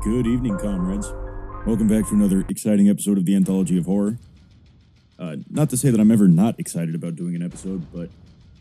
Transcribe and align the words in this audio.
Good 0.00 0.28
evening, 0.28 0.56
comrades. 0.58 1.12
Welcome 1.66 1.88
back 1.88 2.06
to 2.06 2.14
another 2.14 2.44
exciting 2.48 2.88
episode 2.88 3.18
of 3.18 3.24
the 3.24 3.34
Anthology 3.34 3.76
of 3.76 3.86
Horror. 3.86 4.16
Uh, 5.18 5.38
not 5.50 5.70
to 5.70 5.76
say 5.76 5.90
that 5.90 5.98
I'm 5.98 6.12
ever 6.12 6.28
not 6.28 6.54
excited 6.60 6.94
about 6.94 7.16
doing 7.16 7.34
an 7.34 7.42
episode, 7.42 7.84
but 7.92 8.08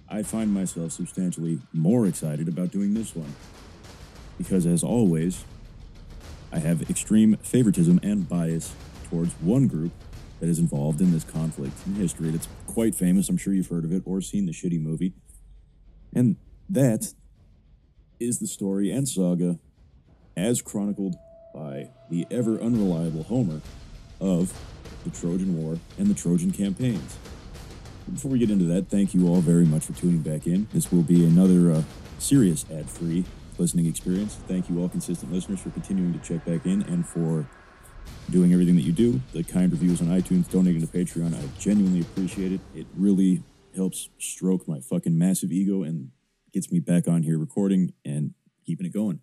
I 0.09 0.23
find 0.23 0.51
myself 0.51 0.93
substantially 0.93 1.59
more 1.71 2.07
excited 2.07 2.47
about 2.47 2.71
doing 2.71 2.95
this 2.95 3.15
one. 3.15 3.35
Because, 4.39 4.65
as 4.65 4.83
always, 4.83 5.45
I 6.51 6.57
have 6.57 6.89
extreme 6.89 7.37
favoritism 7.43 7.99
and 8.01 8.27
bias 8.27 8.73
towards 9.07 9.33
one 9.33 9.67
group 9.67 9.91
that 10.39 10.49
is 10.49 10.57
involved 10.57 11.01
in 11.01 11.11
this 11.11 11.23
conflict 11.23 11.75
in 11.85 11.93
history 11.93 12.31
that's 12.31 12.47
quite 12.65 12.95
famous. 12.95 13.29
I'm 13.29 13.37
sure 13.37 13.53
you've 13.53 13.69
heard 13.69 13.85
of 13.85 13.93
it 13.93 14.01
or 14.07 14.21
seen 14.21 14.47
the 14.47 14.53
shitty 14.53 14.81
movie. 14.81 15.13
And 16.15 16.37
that 16.67 17.13
is 18.19 18.39
the 18.39 18.47
story 18.47 18.89
and 18.89 19.07
saga 19.07 19.59
as 20.35 20.63
chronicled 20.63 21.15
by 21.53 21.89
the 22.09 22.27
ever 22.31 22.59
unreliable 22.59 23.23
Homer 23.23 23.61
of 24.19 24.53
the 25.03 25.09
Trojan 25.09 25.61
War 25.61 25.77
and 25.97 26.07
the 26.07 26.13
Trojan 26.13 26.51
campaigns. 26.51 27.17
Before 28.11 28.31
we 28.31 28.39
get 28.39 28.49
into 28.49 28.65
that, 28.65 28.89
thank 28.89 29.13
you 29.13 29.27
all 29.27 29.41
very 29.41 29.65
much 29.65 29.85
for 29.85 29.93
tuning 29.93 30.19
back 30.19 30.47
in. 30.47 30.67
This 30.73 30.91
will 30.91 31.03
be 31.03 31.25
another 31.25 31.71
uh, 31.71 31.83
serious 32.19 32.65
ad 32.71 32.89
free 32.89 33.25
listening 33.57 33.85
experience. 33.85 34.35
Thank 34.47 34.69
you 34.69 34.79
all, 34.79 34.89
consistent 34.89 35.31
listeners, 35.31 35.59
for 35.59 35.71
continuing 35.71 36.13
to 36.13 36.19
check 36.19 36.45
back 36.45 36.65
in 36.65 36.83
and 36.83 37.05
for 37.05 37.45
doing 38.29 38.53
everything 38.53 38.75
that 38.75 38.83
you 38.83 38.93
do. 38.93 39.19
The 39.33 39.43
kind 39.43 39.71
reviews 39.71 40.01
on 40.01 40.07
iTunes, 40.07 40.49
donating 40.49 40.81
to 40.81 40.87
Patreon, 40.87 41.35
I 41.35 41.59
genuinely 41.59 42.01
appreciate 42.01 42.51
it. 42.51 42.61
It 42.73 42.87
really 42.95 43.43
helps 43.75 44.09
stroke 44.17 44.67
my 44.67 44.79
fucking 44.79 45.17
massive 45.17 45.51
ego 45.51 45.83
and 45.83 46.11
gets 46.53 46.71
me 46.71 46.79
back 46.79 47.07
on 47.07 47.23
here 47.23 47.37
recording 47.37 47.93
and 48.05 48.33
keeping 48.65 48.85
it 48.85 48.93
going. 48.93 49.19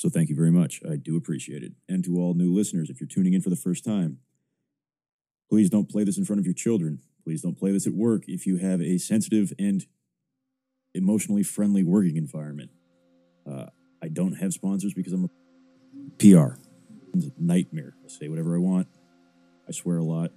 So 0.00 0.08
thank 0.08 0.30
you 0.30 0.34
very 0.34 0.50
much. 0.50 0.80
I 0.90 0.96
do 0.96 1.14
appreciate 1.18 1.62
it. 1.62 1.72
And 1.86 2.02
to 2.06 2.18
all 2.18 2.32
new 2.32 2.54
listeners, 2.54 2.88
if 2.88 3.02
you're 3.02 3.06
tuning 3.06 3.34
in 3.34 3.42
for 3.42 3.50
the 3.50 3.54
first 3.54 3.84
time, 3.84 4.16
please 5.50 5.68
don't 5.68 5.90
play 5.90 6.04
this 6.04 6.16
in 6.16 6.24
front 6.24 6.40
of 6.40 6.46
your 6.46 6.54
children. 6.54 7.00
Please 7.22 7.42
don't 7.42 7.58
play 7.58 7.70
this 7.70 7.86
at 7.86 7.92
work 7.92 8.22
if 8.26 8.46
you 8.46 8.56
have 8.56 8.80
a 8.80 8.96
sensitive 8.96 9.52
and 9.58 9.84
emotionally 10.94 11.42
friendly 11.42 11.82
working 11.82 12.16
environment. 12.16 12.70
Uh, 13.46 13.66
I 14.02 14.08
don't 14.08 14.32
have 14.38 14.54
sponsors 14.54 14.94
because 14.94 15.12
I'm 15.12 15.24
a 15.26 15.28
PR. 16.18 16.58
It's 17.12 17.26
a 17.26 17.32
nightmare. 17.38 17.92
I 18.02 18.08
say 18.08 18.28
whatever 18.28 18.56
I 18.56 18.58
want. 18.58 18.88
I 19.68 19.72
swear 19.72 19.98
a 19.98 20.02
lot. 20.02 20.30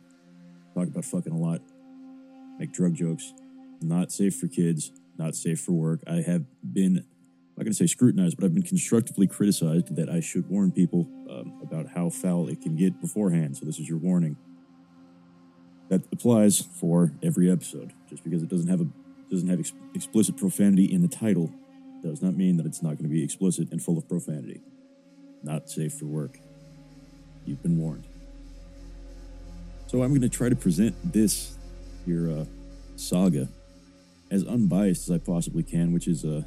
Talk 0.75 0.89
about 0.89 1.06
fucking 1.06 1.31
a 1.31 1.38
lot. 1.38 1.61
Make 2.59 2.73
drug 2.73 2.95
jokes. 2.95 3.34
Not 3.81 4.11
safe 4.11 4.36
for 4.36 4.50
kids. 4.50 4.91
Not 5.17 5.36
safe 5.36 5.61
for 5.61 5.72
work. 5.72 6.02
I 6.06 6.16
have 6.16 6.44
been 6.73 7.06
I'm 7.54 7.62
not 7.62 7.66
going 7.66 7.73
to 7.73 7.78
say 7.78 7.86
scrutinized, 7.86 8.36
but 8.36 8.46
I've 8.46 8.54
been 8.56 8.64
constructively 8.64 9.28
criticized 9.28 9.96
that 9.96 10.09
I 10.09 10.22
should 10.22 10.50
warn 10.50 10.72
people 10.72 11.08
um, 11.30 11.59
about 11.62 11.88
how 11.94 12.09
foul 12.09 12.48
it 12.48 12.62
can 12.62 12.76
get 12.76 13.00
beforehand. 13.00 13.58
So 13.58 13.66
this 13.66 13.78
is 13.78 13.88
your 13.88 14.00
warning. 14.00 14.38
That 15.90 16.02
applies 16.12 16.59
for 16.59 17.12
every 17.22 17.52
episode. 17.52 17.94
Just 18.09 18.24
because 18.24 18.42
it 18.42 18.50
doesn't 18.50 18.70
have 18.70 18.81
a 18.81 18.88
doesn't 19.30 19.50
have 19.50 19.59
ex- 19.59 19.74
explicit 19.94 20.36
profanity 20.36 20.86
in 20.86 21.04
the 21.04 21.08
title, 21.08 21.54
does 22.02 22.24
not 22.24 22.36
mean 22.36 22.58
that 22.58 22.66
it's 22.66 22.81
not 22.81 22.98
going 22.98 23.04
to 23.04 23.09
be 23.09 23.24
explicit 23.24 23.70
and 23.72 23.81
full 23.81 24.00
of 24.00 24.08
profanity. 24.09 24.62
Not 25.44 25.70
safe 25.70 25.94
for 25.94 26.06
work. 26.06 26.40
You've 27.46 27.62
been 27.62 27.78
warned. 27.78 28.06
So 29.88 30.02
I'm 30.02 30.09
going 30.09 30.22
to 30.22 30.30
try 30.30 30.50
to 30.50 30.56
present 30.56 30.96
this 31.14 31.56
your 32.08 32.31
uh, 32.31 32.46
saga 32.96 33.48
as 34.31 34.44
unbiased 34.44 35.08
as 35.08 35.16
I 35.16 35.20
possibly 35.20 35.62
can, 35.62 35.94
which 35.94 36.08
is 36.08 36.26
uh, 36.26 36.42
yeah, 36.42 36.44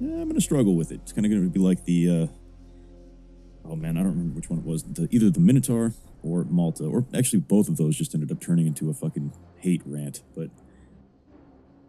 I'm 0.00 0.24
going 0.24 0.34
to 0.34 0.40
struggle 0.40 0.76
with 0.76 0.92
it. 0.92 1.00
It's 1.02 1.12
kind 1.12 1.24
of 1.24 1.30
going 1.30 1.42
to 1.42 1.50
be 1.50 1.58
like 1.58 1.84
the, 1.84 2.10
uh, 2.10 2.26
oh 3.64 3.76
man, 3.76 3.96
I 3.96 4.02
don't 4.02 4.12
remember 4.12 4.36
which 4.36 4.50
one 4.50 4.58
it 4.58 4.64
was. 4.64 4.82
The, 4.82 5.08
either 5.10 5.30
the 5.30 5.40
Minotaur 5.40 5.94
or 6.22 6.44
Malta, 6.44 6.84
or 6.84 7.06
actually 7.14 7.40
both 7.40 7.68
of 7.68 7.76
those 7.76 7.96
just 7.96 8.14
ended 8.14 8.30
up 8.30 8.40
turning 8.40 8.66
into 8.66 8.90
a 8.90 8.94
fucking 8.94 9.32
hate 9.58 9.82
rant. 9.86 10.22
But 10.34 10.50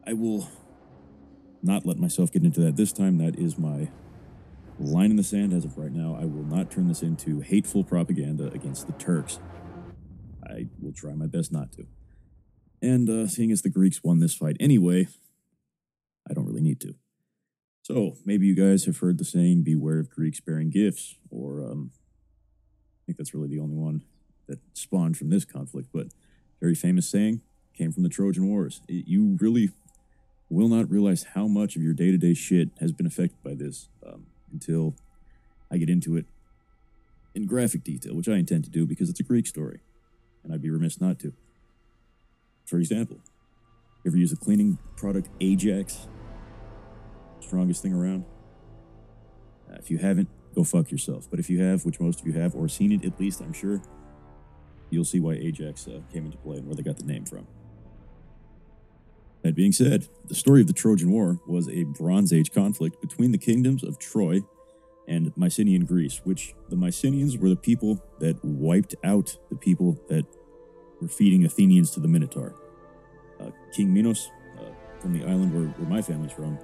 I 0.05 0.13
will 0.13 0.49
not 1.61 1.85
let 1.85 1.97
myself 1.97 2.31
get 2.31 2.43
into 2.43 2.61
that 2.61 2.77
this 2.77 2.93
time. 2.93 3.17
That 3.17 3.37
is 3.37 3.57
my 3.57 3.89
line 4.79 5.09
in 5.09 5.17
the 5.17 5.23
sand 5.23 5.53
as 5.53 5.65
of 5.65 5.77
right 5.77 5.91
now. 5.91 6.15
I 6.19 6.25
will 6.25 6.43
not 6.43 6.71
turn 6.71 6.87
this 6.87 7.01
into 7.01 7.41
hateful 7.41 7.83
propaganda 7.83 8.47
against 8.53 8.87
the 8.87 8.93
Turks. 8.93 9.39
I 10.45 10.67
will 10.79 10.93
try 10.93 11.13
my 11.13 11.27
best 11.27 11.51
not 11.51 11.73
to. 11.73 11.87
And 12.81 13.09
uh, 13.09 13.27
seeing 13.27 13.51
as 13.51 13.63
the 13.63 13.69
Greeks 13.69 14.03
won 14.03 14.19
this 14.19 14.35
fight 14.35 14.55
anyway, 14.59 15.07
I 16.29 16.33
don't 16.33 16.45
really 16.45 16.61
need 16.61 16.79
to. 16.81 16.93
So 17.87 18.17
maybe 18.25 18.45
you 18.45 18.53
guys 18.53 18.83
have 18.83 18.97
heard 18.97 19.17
the 19.17 19.23
saying, 19.23 19.63
beware 19.63 19.97
of 19.97 20.09
Greeks 20.09 20.41
bearing 20.41 20.69
gifts, 20.69 21.15
or 21.31 21.61
um, 21.61 21.91
I 21.93 22.99
think 23.05 23.17
that's 23.17 23.33
really 23.33 23.47
the 23.47 23.61
only 23.61 23.77
one 23.77 24.01
that 24.47 24.59
spawned 24.73 25.15
from 25.15 25.29
this 25.29 25.45
conflict, 25.45 25.87
but 25.93 26.07
very 26.59 26.75
famous 26.75 27.09
saying 27.09 27.39
came 27.73 27.93
from 27.93 28.03
the 28.03 28.09
Trojan 28.09 28.45
Wars. 28.49 28.81
It, 28.89 29.07
you 29.07 29.37
really 29.39 29.69
will 30.49 30.67
not 30.67 30.91
realize 30.91 31.27
how 31.33 31.47
much 31.47 31.77
of 31.77 31.81
your 31.81 31.93
day 31.93 32.11
to 32.11 32.17
day 32.17 32.33
shit 32.33 32.71
has 32.81 32.91
been 32.91 33.05
affected 33.05 33.41
by 33.41 33.53
this 33.53 33.87
um, 34.05 34.25
until 34.51 34.93
I 35.71 35.77
get 35.77 35.89
into 35.89 36.17
it 36.17 36.25
in 37.33 37.45
graphic 37.45 37.85
detail, 37.85 38.15
which 38.15 38.27
I 38.27 38.33
intend 38.33 38.65
to 38.65 38.69
do 38.69 38.85
because 38.85 39.09
it's 39.09 39.21
a 39.21 39.23
Greek 39.23 39.47
story, 39.47 39.79
and 40.43 40.53
I'd 40.53 40.61
be 40.61 40.69
remiss 40.69 40.99
not 40.99 41.19
to. 41.19 41.31
For 42.65 42.79
example, 42.79 43.19
you 44.03 44.11
ever 44.11 44.17
use 44.17 44.31
the 44.31 44.35
cleaning 44.35 44.77
product 44.97 45.29
Ajax 45.39 46.09
strongest 47.47 47.81
thing 47.81 47.93
around. 47.93 48.25
Uh, 49.69 49.75
if 49.79 49.89
you 49.89 49.97
haven't, 49.97 50.29
go 50.53 50.63
fuck 50.63 50.91
yourself. 50.91 51.27
But 51.29 51.39
if 51.39 51.49
you 51.49 51.61
have, 51.61 51.85
which 51.85 51.99
most 51.99 52.21
of 52.21 52.27
you 52.27 52.33
have, 52.33 52.55
or 52.55 52.67
seen 52.67 52.91
it 52.91 53.05
at 53.05 53.19
least, 53.19 53.41
I'm 53.41 53.53
sure, 53.53 53.81
you'll 54.89 55.05
see 55.05 55.19
why 55.19 55.33
Ajax 55.33 55.87
uh, 55.87 56.01
came 56.11 56.25
into 56.25 56.37
play 56.37 56.57
and 56.57 56.67
where 56.67 56.75
they 56.75 56.83
got 56.83 56.97
the 56.97 57.05
name 57.05 57.25
from. 57.25 57.47
That 59.43 59.55
being 59.55 59.71
said, 59.71 60.07
the 60.25 60.35
story 60.35 60.61
of 60.61 60.67
the 60.67 60.73
Trojan 60.73 61.11
War 61.11 61.39
was 61.47 61.69
a 61.69 61.83
Bronze 61.83 62.33
Age 62.33 62.51
conflict 62.51 62.99
between 63.01 63.31
the 63.31 63.37
kingdoms 63.37 63.83
of 63.83 63.97
Troy 63.97 64.41
and 65.07 65.31
Mycenaean 65.37 65.85
Greece, 65.85 66.19
which 66.25 66.53
the 66.69 66.75
Mycenaeans 66.75 67.37
were 67.37 67.49
the 67.49 67.55
people 67.55 68.03
that 68.19 68.43
wiped 68.43 68.95
out 69.05 69.37
the 69.49 69.55
people 69.55 69.97
that 70.09 70.25
were 71.01 71.07
feeding 71.07 71.45
Athenians 71.45 71.91
to 71.91 72.01
the 72.01 72.07
Minotaur. 72.09 72.55
Uh, 73.39 73.51
King 73.71 73.93
Minos, 73.93 74.31
uh, 74.59 74.71
from 74.99 75.13
the 75.13 75.23
island 75.23 75.53
where, 75.53 75.67
where 75.67 75.89
my 75.89 76.01
family's 76.01 76.33
from, 76.33 76.57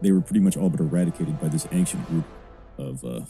they 0.00 0.12
were 0.12 0.20
pretty 0.20 0.40
much 0.40 0.56
all 0.56 0.70
but 0.70 0.80
eradicated 0.80 1.40
by 1.40 1.48
this 1.48 1.66
ancient 1.72 2.06
group 2.08 2.24
of 2.78 3.04
uh, 3.04 3.20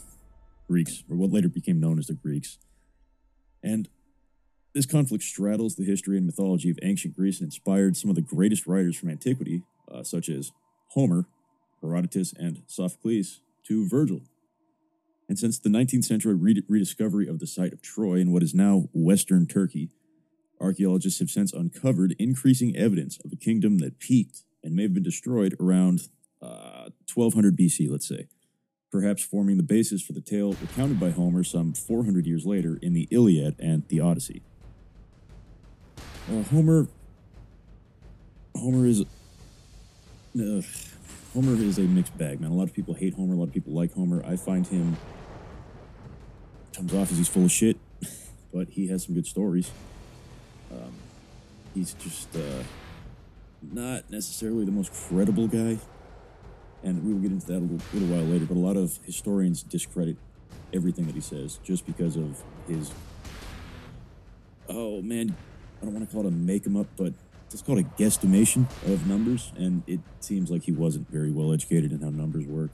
Greeks, 0.68 1.02
or 1.10 1.16
what 1.16 1.32
later 1.32 1.48
became 1.48 1.80
known 1.80 1.98
as 1.98 2.06
the 2.06 2.14
Greeks. 2.14 2.58
And 3.62 3.88
this 4.72 4.86
conflict 4.86 5.24
straddles 5.24 5.74
the 5.74 5.84
history 5.84 6.16
and 6.16 6.26
mythology 6.26 6.70
of 6.70 6.78
ancient 6.82 7.16
Greece 7.16 7.40
and 7.40 7.48
inspired 7.48 7.96
some 7.96 8.08
of 8.08 8.16
the 8.16 8.22
greatest 8.22 8.66
writers 8.66 8.96
from 8.96 9.10
antiquity, 9.10 9.62
uh, 9.92 10.04
such 10.04 10.28
as 10.28 10.52
Homer, 10.90 11.26
Herodotus, 11.82 12.32
and 12.38 12.62
Sophocles, 12.66 13.40
to 13.66 13.88
Virgil. 13.88 14.20
And 15.28 15.38
since 15.38 15.58
the 15.58 15.68
19th 15.68 16.04
century 16.04 16.34
rediscovery 16.34 17.28
of 17.28 17.38
the 17.38 17.46
site 17.46 17.72
of 17.72 17.82
Troy 17.82 18.16
in 18.16 18.32
what 18.32 18.42
is 18.42 18.54
now 18.54 18.88
Western 18.92 19.46
Turkey, 19.46 19.90
archaeologists 20.60 21.20
have 21.20 21.30
since 21.30 21.52
uncovered 21.52 22.16
increasing 22.18 22.76
evidence 22.76 23.18
of 23.24 23.32
a 23.32 23.36
kingdom 23.36 23.78
that 23.78 23.98
peaked 23.98 24.42
and 24.62 24.74
may 24.74 24.82
have 24.82 24.94
been 24.94 25.02
destroyed 25.02 25.54
around 25.60 26.08
1200 26.40 27.56
BC, 27.56 27.90
let's 27.90 28.08
say, 28.08 28.28
perhaps 28.90 29.22
forming 29.22 29.56
the 29.56 29.62
basis 29.62 30.02
for 30.02 30.12
the 30.12 30.20
tale 30.20 30.52
recounted 30.60 30.98
by 30.98 31.10
Homer 31.10 31.44
some 31.44 31.72
400 31.72 32.26
years 32.26 32.46
later 32.46 32.78
in 32.82 32.92
the 32.92 33.06
Iliad 33.10 33.56
and 33.58 33.86
the 33.88 34.00
Odyssey. 34.00 34.42
Uh, 36.30 36.42
Homer. 36.44 36.88
Homer 38.56 38.86
is. 38.86 39.02
Uh, 40.38 40.62
Homer 41.34 41.54
is 41.54 41.78
a 41.78 41.82
mixed 41.82 42.16
bag, 42.18 42.40
man. 42.40 42.50
A 42.50 42.54
lot 42.54 42.64
of 42.64 42.74
people 42.74 42.94
hate 42.94 43.14
Homer. 43.14 43.34
A 43.34 43.36
lot 43.36 43.48
of 43.48 43.54
people 43.54 43.72
like 43.72 43.92
Homer. 43.94 44.24
I 44.24 44.36
find 44.36 44.66
him 44.66 44.96
comes 46.74 46.94
off 46.94 47.10
as 47.10 47.18
he's 47.18 47.28
full 47.28 47.44
of 47.44 47.52
shit, 47.52 47.76
but 48.52 48.68
he 48.70 48.86
has 48.88 49.04
some 49.04 49.14
good 49.14 49.26
stories. 49.26 49.70
Um, 50.70 50.92
he's 51.74 51.94
just 51.94 52.34
uh, 52.36 52.62
not 53.62 54.10
necessarily 54.10 54.64
the 54.64 54.70
most 54.70 54.92
credible 54.92 55.48
guy 55.48 55.78
and 56.82 57.04
we 57.04 57.12
will 57.12 57.20
get 57.20 57.30
into 57.30 57.46
that 57.46 57.58
a 57.58 57.60
little, 57.60 57.80
little 57.92 58.08
while 58.08 58.24
later. 58.24 58.46
But 58.46 58.56
a 58.56 58.60
lot 58.60 58.76
of 58.76 58.98
historians 59.04 59.62
discredit 59.62 60.16
everything 60.72 61.06
that 61.06 61.14
he 61.14 61.20
says 61.20 61.58
just 61.62 61.86
because 61.86 62.16
of 62.16 62.42
his. 62.66 62.90
Oh 64.68 65.02
man, 65.02 65.34
I 65.80 65.84
don't 65.84 65.94
want 65.94 66.08
to 66.08 66.14
call 66.14 66.26
it 66.26 66.28
a 66.28 66.30
make 66.30 66.64
him 66.64 66.76
up, 66.76 66.86
but 66.96 67.12
it's 67.52 67.62
called 67.62 67.78
a 67.78 67.82
guesstimation 67.82 68.70
of 68.86 69.06
numbers, 69.06 69.52
and 69.56 69.82
it 69.86 70.00
seems 70.20 70.50
like 70.50 70.62
he 70.62 70.72
wasn't 70.72 71.10
very 71.10 71.30
well 71.30 71.52
educated 71.52 71.92
in 71.92 72.00
how 72.00 72.10
numbers 72.10 72.46
work. 72.46 72.70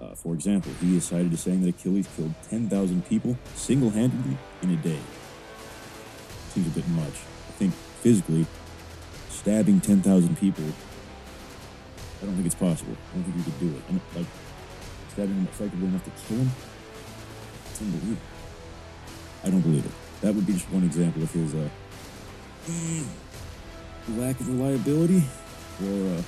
Uh, 0.00 0.14
for 0.14 0.34
example, 0.34 0.70
he 0.80 0.96
is 0.96 1.04
cited 1.04 1.32
as 1.32 1.40
saying 1.40 1.62
that 1.62 1.70
Achilles 1.70 2.06
killed 2.14 2.32
10,000 2.50 3.04
people 3.06 3.36
single 3.54 3.90
handedly 3.90 4.36
in 4.62 4.70
a 4.70 4.76
day. 4.76 4.98
Seems 6.50 6.68
a 6.68 6.70
bit 6.70 6.86
much. 6.88 7.14
I 7.48 7.52
think 7.52 7.74
physically, 8.02 8.46
stabbing 9.30 9.80
10,000 9.80 10.38
people 10.38 10.64
I 12.20 12.26
don't 12.26 12.34
think 12.34 12.46
it's 12.46 12.54
possible. 12.54 12.96
I 13.12 13.14
don't 13.14 13.24
think 13.24 13.36
you 13.36 13.44
could 13.44 13.60
do 13.60 13.68
it. 13.68 13.82
I'm, 13.88 14.00
like 14.16 14.26
stabbing 15.12 15.34
him 15.34 15.48
effectively 15.50 15.86
enough 15.86 16.04
to 16.04 16.10
kill 16.26 16.38
him. 16.38 16.50
It's 17.70 17.80
unbelievable. 17.80 18.22
I 19.44 19.50
don't 19.50 19.60
believe 19.60 19.86
it. 19.86 19.92
That 20.22 20.34
would 20.34 20.46
be 20.46 20.52
just 20.54 20.70
one 20.70 20.84
example 20.84 21.22
of 21.22 21.30
his 21.30 21.54
uh, 21.54 21.68
lack 24.20 24.40
of 24.40 24.48
reliability 24.48 25.22
or 25.84 26.08
uh, 26.08 26.22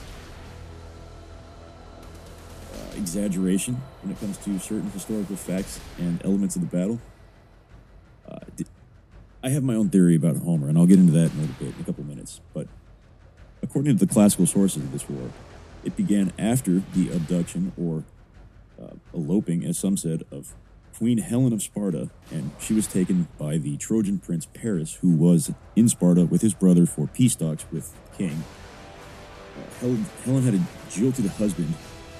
uh, 2.72 2.96
exaggeration 2.96 3.81
when 4.02 4.12
it 4.12 4.20
comes 4.20 4.38
to 4.38 4.58
certain 4.60 4.90
historical 4.90 5.37
facts 5.37 5.81
and 5.98 6.25
elements 6.25 6.54
of 6.54 6.62
the 6.62 6.69
battle. 6.76 7.00
Uh, 8.28 8.38
I 9.42 9.48
have 9.48 9.64
my 9.64 9.75
own 9.75 9.88
theory 9.88 10.16
about 10.16 10.37
Homer, 10.37 10.69
and 10.69 10.78
I'll 10.78 10.87
get 10.87 10.98
into 10.98 11.12
that 11.12 11.32
in 11.32 11.38
a 11.38 11.40
little 11.40 11.56
bit, 11.58 11.75
in 11.75 11.81
a 11.81 11.84
couple 11.84 12.04
minutes. 12.04 12.40
But 12.52 12.69
according 13.62 13.96
to 13.96 14.06
the 14.06 14.12
classical 14.12 14.46
sources 14.46 14.82
of 14.82 14.92
this 14.92 15.08
war, 15.08 15.31
it 15.85 15.97
began 15.97 16.32
after 16.38 16.82
the 16.94 17.11
abduction 17.11 17.73
or 17.81 18.05
uh, 18.81 18.94
eloping, 19.15 19.65
as 19.65 19.79
some 19.79 19.97
said, 19.97 20.25
of 20.31 20.55
Queen 20.97 21.19
Helen 21.19 21.53
of 21.53 21.62
Sparta, 21.62 22.11
and 22.31 22.50
she 22.61 22.75
was 22.75 22.87
taken 22.87 23.29
by 23.38 23.56
the 23.56 23.77
Trojan 23.79 24.19
prince 24.19 24.47
Paris, 24.47 24.99
who 25.00 25.11
was 25.11 25.50
in 25.75 25.88
Sparta 25.88 26.27
with 26.27 26.43
his 26.43 26.53
brother 26.53 26.85
for 26.85 27.06
peace 27.06 27.35
talks 27.35 27.65
with 27.73 27.94
king. 28.17 28.44
Uh, 29.56 29.81
Helen, 29.81 30.06
Helen 30.25 30.43
had 30.43 30.55
a 30.55 30.61
jilted 30.91 31.27
husband 31.27 31.73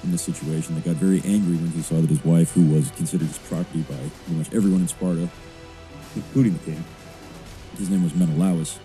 in 0.03 0.13
this 0.13 0.23
situation 0.23 0.75
that 0.75 0.85
got 0.85 0.97
very 0.97 1.21
angry 1.27 1.57
when 1.57 1.71
he 1.73 1.83
saw 1.83 2.01
that 2.01 2.09
his 2.09 2.25
wife, 2.25 2.53
who 2.53 2.65
was 2.75 2.91
considered 2.93 3.29
his 3.29 3.39
property 3.39 3.81
by 3.83 3.97
pretty 3.97 4.39
much 4.39 4.53
everyone 4.55 4.81
in 4.81 4.89
Sparta, 4.89 5.29
including 6.17 6.55
the 6.55 6.65
king, 6.65 6.85
his 7.77 7.91
name 7.91 8.03
was 8.03 8.15
Menelaus, 8.15 8.79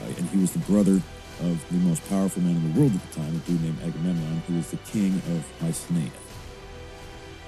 uh, 0.00 0.06
and 0.16 0.28
he 0.30 0.38
was 0.38 0.52
the 0.52 0.58
brother 0.60 1.02
of 1.40 1.68
the 1.70 1.78
most 1.78 2.06
powerful 2.08 2.42
man 2.42 2.56
in 2.56 2.72
the 2.72 2.80
world 2.80 2.92
at 2.94 3.02
the 3.10 3.20
time, 3.20 3.34
a 3.34 3.38
dude 3.38 3.62
named 3.62 3.78
Agamemnon, 3.82 4.42
who 4.46 4.56
was 4.56 4.70
the 4.70 4.76
king 4.78 5.14
of 5.34 5.44
Mycenae. 5.60 6.10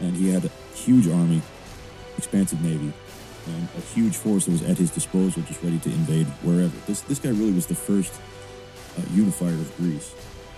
And 0.01 0.17
he 0.17 0.31
had 0.31 0.45
a 0.45 0.51
huge 0.75 1.09
army, 1.09 1.43
expansive 2.19 2.61
navy, 2.63 2.93
and 3.47 3.69
a 3.77 3.81
huge 3.81 4.17
force 4.17 4.47
that 4.47 4.53
was 4.53 4.63
at 4.63 4.79
his 4.79 4.91
disposal, 4.91 5.43
just 5.43 5.63
ready 5.63 5.79
to 5.79 5.91
invade 5.91 6.27
wherever. 6.43 6.77
This 6.87 7.03
this 7.03 7.19
guy 7.19 7.31
really 7.31 7.53
was 7.53 7.67
the 7.67 7.75
first 7.75 8.13
uh, 8.99 9.03
unifier 9.13 9.55
of 9.55 9.77
Greece, 9.77 10.15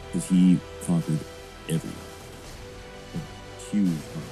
because 0.06 0.28
he 0.28 0.58
conquered 0.86 1.18
everyone. 1.68 1.98
A 3.14 3.70
huge 3.70 4.00
army. 4.14 4.26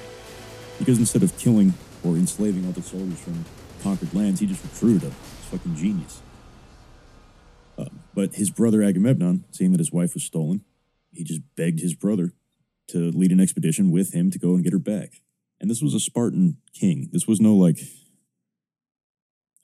Because 0.79 0.99
instead 0.99 1.23
of 1.23 1.37
killing 1.37 1.73
or 2.03 2.15
enslaving 2.15 2.65
all 2.65 2.71
the 2.71 2.81
soldiers 2.81 3.19
from 3.19 3.45
conquered 3.83 4.13
lands, 4.13 4.39
he 4.39 4.47
just 4.47 4.63
recruited 4.63 5.01
them. 5.01 5.11
He's 5.11 5.59
fucking 5.59 5.75
genius. 5.75 6.21
But 8.15 8.35
his 8.35 8.49
brother 8.49 8.81
Agamemnon, 8.81 9.43
seeing 9.51 9.71
that 9.71 9.79
his 9.79 9.91
wife 9.91 10.13
was 10.13 10.23
stolen, 10.23 10.63
he 11.11 11.23
just 11.23 11.41
begged 11.55 11.81
his 11.81 11.93
brother 11.93 12.33
to 12.87 13.11
lead 13.11 13.31
an 13.31 13.39
expedition 13.39 13.91
with 13.91 14.13
him 14.13 14.31
to 14.31 14.39
go 14.39 14.55
and 14.55 14.63
get 14.63 14.73
her 14.73 14.79
back. 14.79 15.21
And 15.59 15.69
this 15.69 15.81
was 15.81 15.93
a 15.93 15.99
Spartan 15.99 16.57
king. 16.73 17.09
This 17.11 17.27
was 17.27 17.41
no 17.41 17.55
like, 17.55 17.79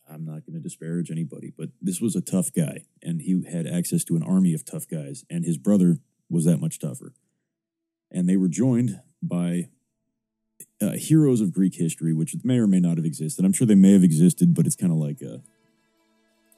I'm 0.09 0.25
not 0.25 0.45
going 0.45 0.53
to 0.53 0.59
disparage 0.59 1.09
anybody, 1.11 1.53
but 1.55 1.69
this 1.81 2.01
was 2.01 2.15
a 2.15 2.21
tough 2.21 2.51
guy. 2.53 2.85
And 3.01 3.21
he 3.21 3.43
had 3.49 3.67
access 3.67 4.03
to 4.05 4.15
an 4.15 4.23
army 4.23 4.53
of 4.53 4.65
tough 4.65 4.87
guys. 4.87 5.23
And 5.29 5.45
his 5.45 5.57
brother 5.57 5.97
was 6.29 6.45
that 6.45 6.59
much 6.59 6.79
tougher. 6.79 7.13
And 8.09 8.27
they 8.27 8.37
were 8.37 8.49
joined 8.49 8.99
by 9.21 9.69
uh, 10.81 10.91
heroes 10.91 11.41
of 11.41 11.53
Greek 11.53 11.75
history, 11.75 12.13
which 12.13 12.35
may 12.43 12.57
or 12.57 12.67
may 12.67 12.79
not 12.79 12.97
have 12.97 13.05
existed. 13.05 13.45
I'm 13.45 13.53
sure 13.53 13.67
they 13.67 13.75
may 13.75 13.93
have 13.93 14.03
existed, 14.03 14.53
but 14.53 14.65
it's 14.65 14.75
kind 14.75 14.91
of 14.91 14.97
like 14.97 15.21
uh, 15.21 15.37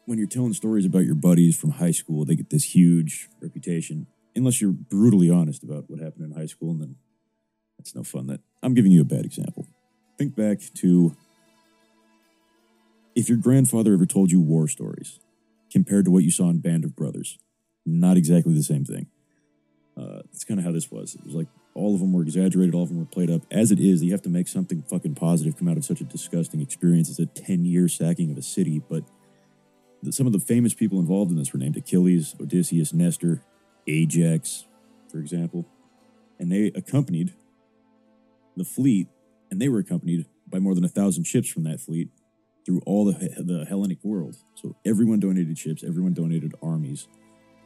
when 0.06 0.18
you're 0.18 0.28
telling 0.28 0.54
stories 0.54 0.86
about 0.86 1.06
your 1.06 1.16
buddies 1.16 1.58
from 1.58 1.72
high 1.72 1.92
school, 1.92 2.26
they 2.26 2.36
get 2.36 2.50
this 2.50 2.76
huge 2.76 3.30
reputation. 3.42 4.08
Unless 4.36 4.62
you're 4.62 4.72
brutally 4.72 5.30
honest 5.30 5.64
about 5.64 5.90
what 5.90 6.00
happened 6.00 6.26
in 6.26 6.38
high 6.38 6.48
school, 6.48 6.72
and 6.72 6.82
then 6.82 6.96
that's 7.78 7.96
no 7.96 8.04
fun. 8.04 8.28
That 8.28 8.42
I'm 8.62 8.74
giving 8.74 8.92
you 8.92 9.02
a 9.02 9.06
bad 9.06 9.26
example. 9.26 9.68
Think 10.18 10.36
back 10.36 10.60
to 10.76 11.16
if 13.16 13.30
your 13.30 13.38
grandfather 13.38 13.94
ever 13.94 14.06
told 14.06 14.32
you 14.32 14.42
war 14.42 14.68
stories 14.68 15.20
compared 15.72 16.06
to 16.06 16.12
what 16.12 16.24
you 16.24 16.32
saw 16.32 16.50
in 16.50 16.60
Band 16.60 16.84
of 16.84 16.96
Brothers. 16.96 17.38
Not 17.86 18.18
exactly 18.18 18.54
the 18.54 18.64
same 18.64 18.86
thing. 18.86 19.08
Uh, 19.96 20.22
that's 20.32 20.44
kind 20.44 20.60
of 20.60 20.66
how 20.66 20.72
this 20.72 20.90
was. 20.90 21.16
It 21.16 21.26
was 21.26 21.36
like 21.36 21.48
all 21.76 21.94
of 21.94 22.00
them 22.00 22.14
were 22.14 22.22
exaggerated, 22.22 22.74
all 22.74 22.84
of 22.84 22.90
them 22.90 23.00
were 23.00 23.06
played 23.06 23.30
up. 23.30 23.42
As 23.52 23.72
it 23.72 23.80
is, 23.80 24.04
you 24.04 24.12
have 24.12 24.22
to 24.24 24.30
make 24.30 24.48
something 24.48 24.84
fucking 24.84 25.16
positive 25.16 25.58
come 25.58 25.68
out 25.68 25.78
of 25.78 25.86
such 25.86 26.02
a 26.02 26.04
disgusting 26.04 26.62
experience 26.62 27.10
as 27.10 27.20
a 27.20 27.26
10 27.26 27.66
year 27.66 27.88
sacking 27.88 28.32
of 28.32 28.38
a 28.38 28.42
city. 28.42 28.82
But 28.88 29.04
some 30.12 30.28
of 30.28 30.34
the 30.34 30.40
famous 30.40 30.74
people 30.74 31.00
involved 31.00 31.32
in 31.32 31.38
this 31.38 31.54
were 31.54 31.60
named 31.60 31.78
Achilles, 31.78 32.36
Odysseus, 32.40 32.94
Nestor, 32.94 33.42
Ajax, 33.88 34.66
for 35.10 35.20
example. 35.20 35.66
And 36.40 36.52
they 36.52 36.68
accompanied 36.76 37.34
the 38.58 38.66
fleet, 38.66 39.08
and 39.50 39.62
they 39.62 39.70
were 39.70 39.80
accompanied 39.80 40.26
by 40.48 40.60
more 40.60 40.76
than 40.76 40.84
a 40.84 40.90
thousand 40.90 41.24
ships 41.24 41.50
from 41.50 41.64
that 41.64 41.80
fleet 41.80 42.10
through 42.66 42.82
all 42.86 43.06
the, 43.06 43.14
the 43.38 43.66
Hellenic 43.68 44.04
world. 44.04 44.36
So 44.56 44.76
everyone 44.86 45.20
donated 45.20 45.58
ships, 45.58 45.84
everyone 45.84 46.14
donated 46.14 46.54
armies 46.62 47.08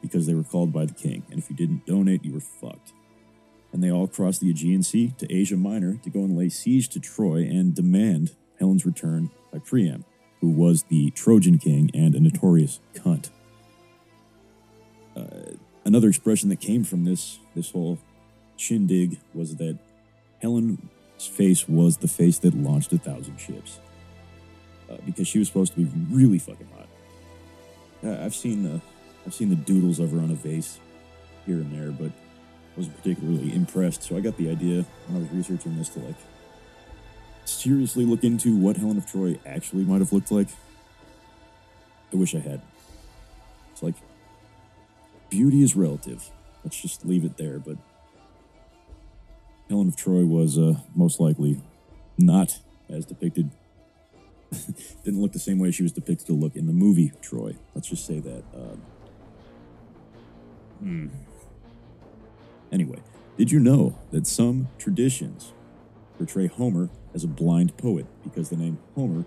because 0.00 0.26
they 0.26 0.34
were 0.34 0.44
called 0.44 0.72
by 0.72 0.84
the 0.84 0.94
king. 0.94 1.24
And 1.30 1.38
if 1.38 1.50
you 1.50 1.56
didn't 1.56 1.86
donate, 1.86 2.24
you 2.24 2.32
were 2.32 2.40
fucked. 2.40 2.92
And 3.72 3.82
they 3.82 3.90
all 3.90 4.06
crossed 4.06 4.40
the 4.40 4.50
Aegean 4.50 4.82
Sea 4.82 5.12
to 5.18 5.32
Asia 5.32 5.56
Minor 5.56 5.96
to 6.02 6.10
go 6.10 6.20
and 6.20 6.36
lay 6.36 6.48
siege 6.48 6.88
to 6.90 7.00
Troy 7.00 7.42
and 7.42 7.74
demand 7.74 8.34
Helen's 8.58 8.86
return 8.86 9.30
by 9.52 9.58
Priam, 9.58 10.04
who 10.40 10.48
was 10.48 10.84
the 10.84 11.10
Trojan 11.10 11.58
king 11.58 11.90
and 11.94 12.14
a 12.14 12.20
notorious 12.20 12.80
cunt. 12.94 13.30
Uh, 15.16 15.56
another 15.84 16.08
expression 16.08 16.48
that 16.48 16.60
came 16.60 16.84
from 16.84 17.04
this 17.04 17.38
this 17.54 17.70
whole 17.70 17.98
shindig 18.56 19.18
was 19.34 19.56
that 19.56 19.78
Helen's 20.40 20.78
face 21.18 21.68
was 21.68 21.96
the 21.96 22.08
face 22.08 22.38
that 22.38 22.54
launched 22.54 22.92
a 22.92 22.98
thousand 22.98 23.38
ships 23.38 23.80
uh, 24.90 24.96
because 25.04 25.26
she 25.26 25.38
was 25.38 25.48
supposed 25.48 25.74
to 25.74 25.80
be 25.80 25.90
really 26.10 26.38
fucking 26.38 26.68
hot. 26.76 26.88
Uh, 28.04 28.24
I've 28.24 28.34
seen 28.34 28.62
the 28.62 28.80
I've 29.26 29.34
seen 29.34 29.50
the 29.50 29.56
doodles 29.56 29.98
of 29.98 30.12
her 30.12 30.18
on 30.18 30.30
a 30.30 30.34
vase 30.34 30.78
here 31.44 31.56
and 31.56 31.72
there, 31.72 31.90
but 31.90 32.12
wasn't 32.76 32.96
particularly 32.96 33.52
impressed. 33.54 34.04
So 34.04 34.16
I 34.16 34.20
got 34.20 34.36
the 34.36 34.48
idea 34.48 34.84
when 35.06 35.16
I 35.16 35.20
was 35.20 35.30
researching 35.32 35.76
this 35.76 35.88
to 35.90 35.98
like 36.00 36.16
seriously 37.48 38.04
look 38.04 38.24
into 38.24 38.56
what 38.56 38.76
Helen 38.76 38.98
of 38.98 39.10
Troy 39.10 39.38
actually 39.46 39.84
might 39.84 40.00
have 40.00 40.12
looked 40.12 40.30
like. 40.30 40.48
I 42.12 42.16
wish 42.16 42.34
I 42.34 42.38
had. 42.38 42.60
It's 43.72 43.82
like 43.82 43.94
beauty 45.30 45.62
is 45.62 45.76
relative. 45.76 46.30
Let's 46.64 46.80
just 46.80 47.04
leave 47.04 47.24
it 47.24 47.36
there. 47.36 47.58
But 47.58 47.76
Helen 49.68 49.88
of 49.88 49.96
Troy 49.96 50.24
was 50.24 50.58
uh, 50.58 50.74
most 50.94 51.20
likely 51.20 51.60
not 52.16 52.60
as 52.88 53.04
depicted. 53.04 53.50
Didn't 55.04 55.20
look 55.20 55.32
the 55.32 55.38
same 55.38 55.58
way 55.58 55.70
she 55.70 55.82
was 55.82 55.92
depicted 55.92 56.26
to 56.28 56.32
look 56.32 56.56
in 56.56 56.66
the 56.66 56.72
movie 56.72 57.12
Troy. 57.20 57.56
Let's 57.74 57.88
just 57.88 58.06
say 58.06 58.18
that. 58.20 58.44
Um, 58.54 58.82
hmm. 60.80 61.08
Anyway, 62.72 62.98
did 63.36 63.50
you 63.50 63.60
know 63.60 63.98
that 64.10 64.26
some 64.26 64.68
traditions 64.78 65.52
portray 66.16 66.48
Homer 66.48 66.90
as 67.14 67.24
a 67.24 67.28
blind 67.28 67.76
poet 67.76 68.06
because 68.22 68.50
the 68.50 68.56
name 68.56 68.78
Homer 68.94 69.24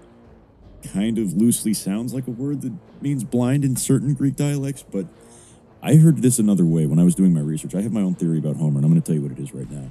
kind 0.93 1.17
of 1.17 1.33
loosely 1.33 1.73
sounds 1.73 2.13
like 2.13 2.27
a 2.27 2.31
word 2.31 2.61
that 2.61 2.73
means 3.01 3.23
blind 3.23 3.63
in 3.63 3.75
certain 3.75 4.13
Greek 4.13 4.35
dialects, 4.35 4.83
but 4.83 5.05
I 5.81 5.95
heard 5.95 6.21
this 6.21 6.39
another 6.39 6.65
way 6.65 6.85
when 6.85 6.99
I 6.99 7.03
was 7.03 7.15
doing 7.15 7.33
my 7.33 7.39
research. 7.39 7.75
I 7.75 7.81
have 7.81 7.91
my 7.91 8.01
own 8.01 8.15
theory 8.15 8.37
about 8.37 8.55
Homer, 8.57 8.77
and 8.77 8.85
I'm 8.85 8.91
going 8.91 9.01
to 9.01 9.05
tell 9.05 9.15
you 9.15 9.21
what 9.21 9.31
it 9.31 9.39
is 9.39 9.53
right 9.53 9.69
now. 9.69 9.89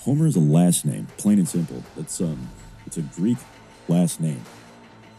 Homer 0.00 0.26
is 0.26 0.36
a 0.36 0.40
last 0.40 0.84
name, 0.84 1.06
plain 1.16 1.38
and 1.38 1.48
simple. 1.48 1.82
It's 1.96 2.20
um, 2.20 2.48
it's 2.86 2.96
a 2.96 3.02
Greek 3.02 3.38
last 3.88 4.20
name, 4.20 4.42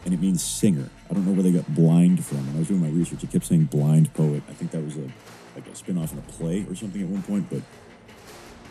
and 0.05 0.13
it 0.13 0.19
means 0.19 0.43
singer. 0.43 0.89
I 1.09 1.13
don't 1.13 1.25
know 1.25 1.33
where 1.33 1.43
they 1.43 1.51
got 1.51 1.67
blind 1.73 2.23
from. 2.23 2.45
When 2.47 2.55
I 2.55 2.59
was 2.59 2.67
doing 2.67 2.81
my 2.81 2.89
research, 2.89 3.23
it 3.23 3.31
kept 3.31 3.45
saying 3.45 3.65
blind 3.65 4.13
poet. 4.13 4.43
I 4.49 4.53
think 4.53 4.71
that 4.71 4.83
was 4.83 4.97
a 4.97 5.09
like 5.55 5.67
a 5.67 5.75
spin-off 5.75 6.13
in 6.13 6.19
a 6.19 6.21
play 6.21 6.65
or 6.69 6.75
something 6.75 7.01
at 7.01 7.07
one 7.07 7.23
point, 7.23 7.49
but 7.49 7.61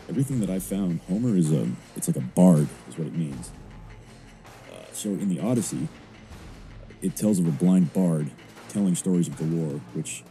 everything 0.09 0.39
that 0.41 0.49
I 0.49 0.59
found, 0.59 1.01
Homer 1.07 1.35
is 1.35 1.51
a 1.51 1.67
it's 1.95 2.07
like 2.07 2.17
a 2.17 2.21
bard, 2.21 2.67
is 2.89 2.97
what 2.97 3.07
it 3.07 3.15
means. 3.15 3.51
Uh, 4.71 4.75
so 4.93 5.09
in 5.09 5.29
the 5.29 5.39
Odyssey, 5.39 5.87
it 7.01 7.15
tells 7.15 7.39
of 7.39 7.47
a 7.47 7.51
blind 7.51 7.93
bard 7.93 8.29
telling 8.69 8.95
stories 8.95 9.27
of 9.27 9.37
galore, 9.37 9.79
which 9.93 10.23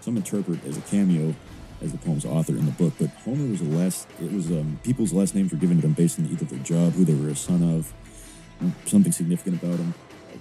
some 0.00 0.16
interpret 0.16 0.64
as 0.64 0.76
a 0.76 0.80
cameo 0.82 1.34
as 1.82 1.92
the 1.92 1.98
poem's 1.98 2.24
author 2.24 2.52
in 2.52 2.64
the 2.64 2.72
book. 2.72 2.94
But 2.98 3.10
Homer 3.24 3.50
was 3.50 3.60
a 3.60 3.64
last 3.64 4.08
it 4.20 4.32
was 4.32 4.50
um, 4.50 4.78
people's 4.82 5.12
last 5.12 5.34
names 5.34 5.52
were 5.52 5.58
given 5.58 5.76
to 5.76 5.82
them 5.82 5.92
based 5.92 6.18
on 6.18 6.26
the 6.26 6.32
either 6.32 6.44
their 6.44 6.58
job, 6.60 6.92
who 6.94 7.04
they 7.04 7.14
were 7.14 7.30
a 7.30 7.36
son 7.36 7.62
of, 7.62 7.92
something 8.86 9.12
significant 9.12 9.62
about 9.62 9.76
them. 9.76 9.94
Like 10.30 10.40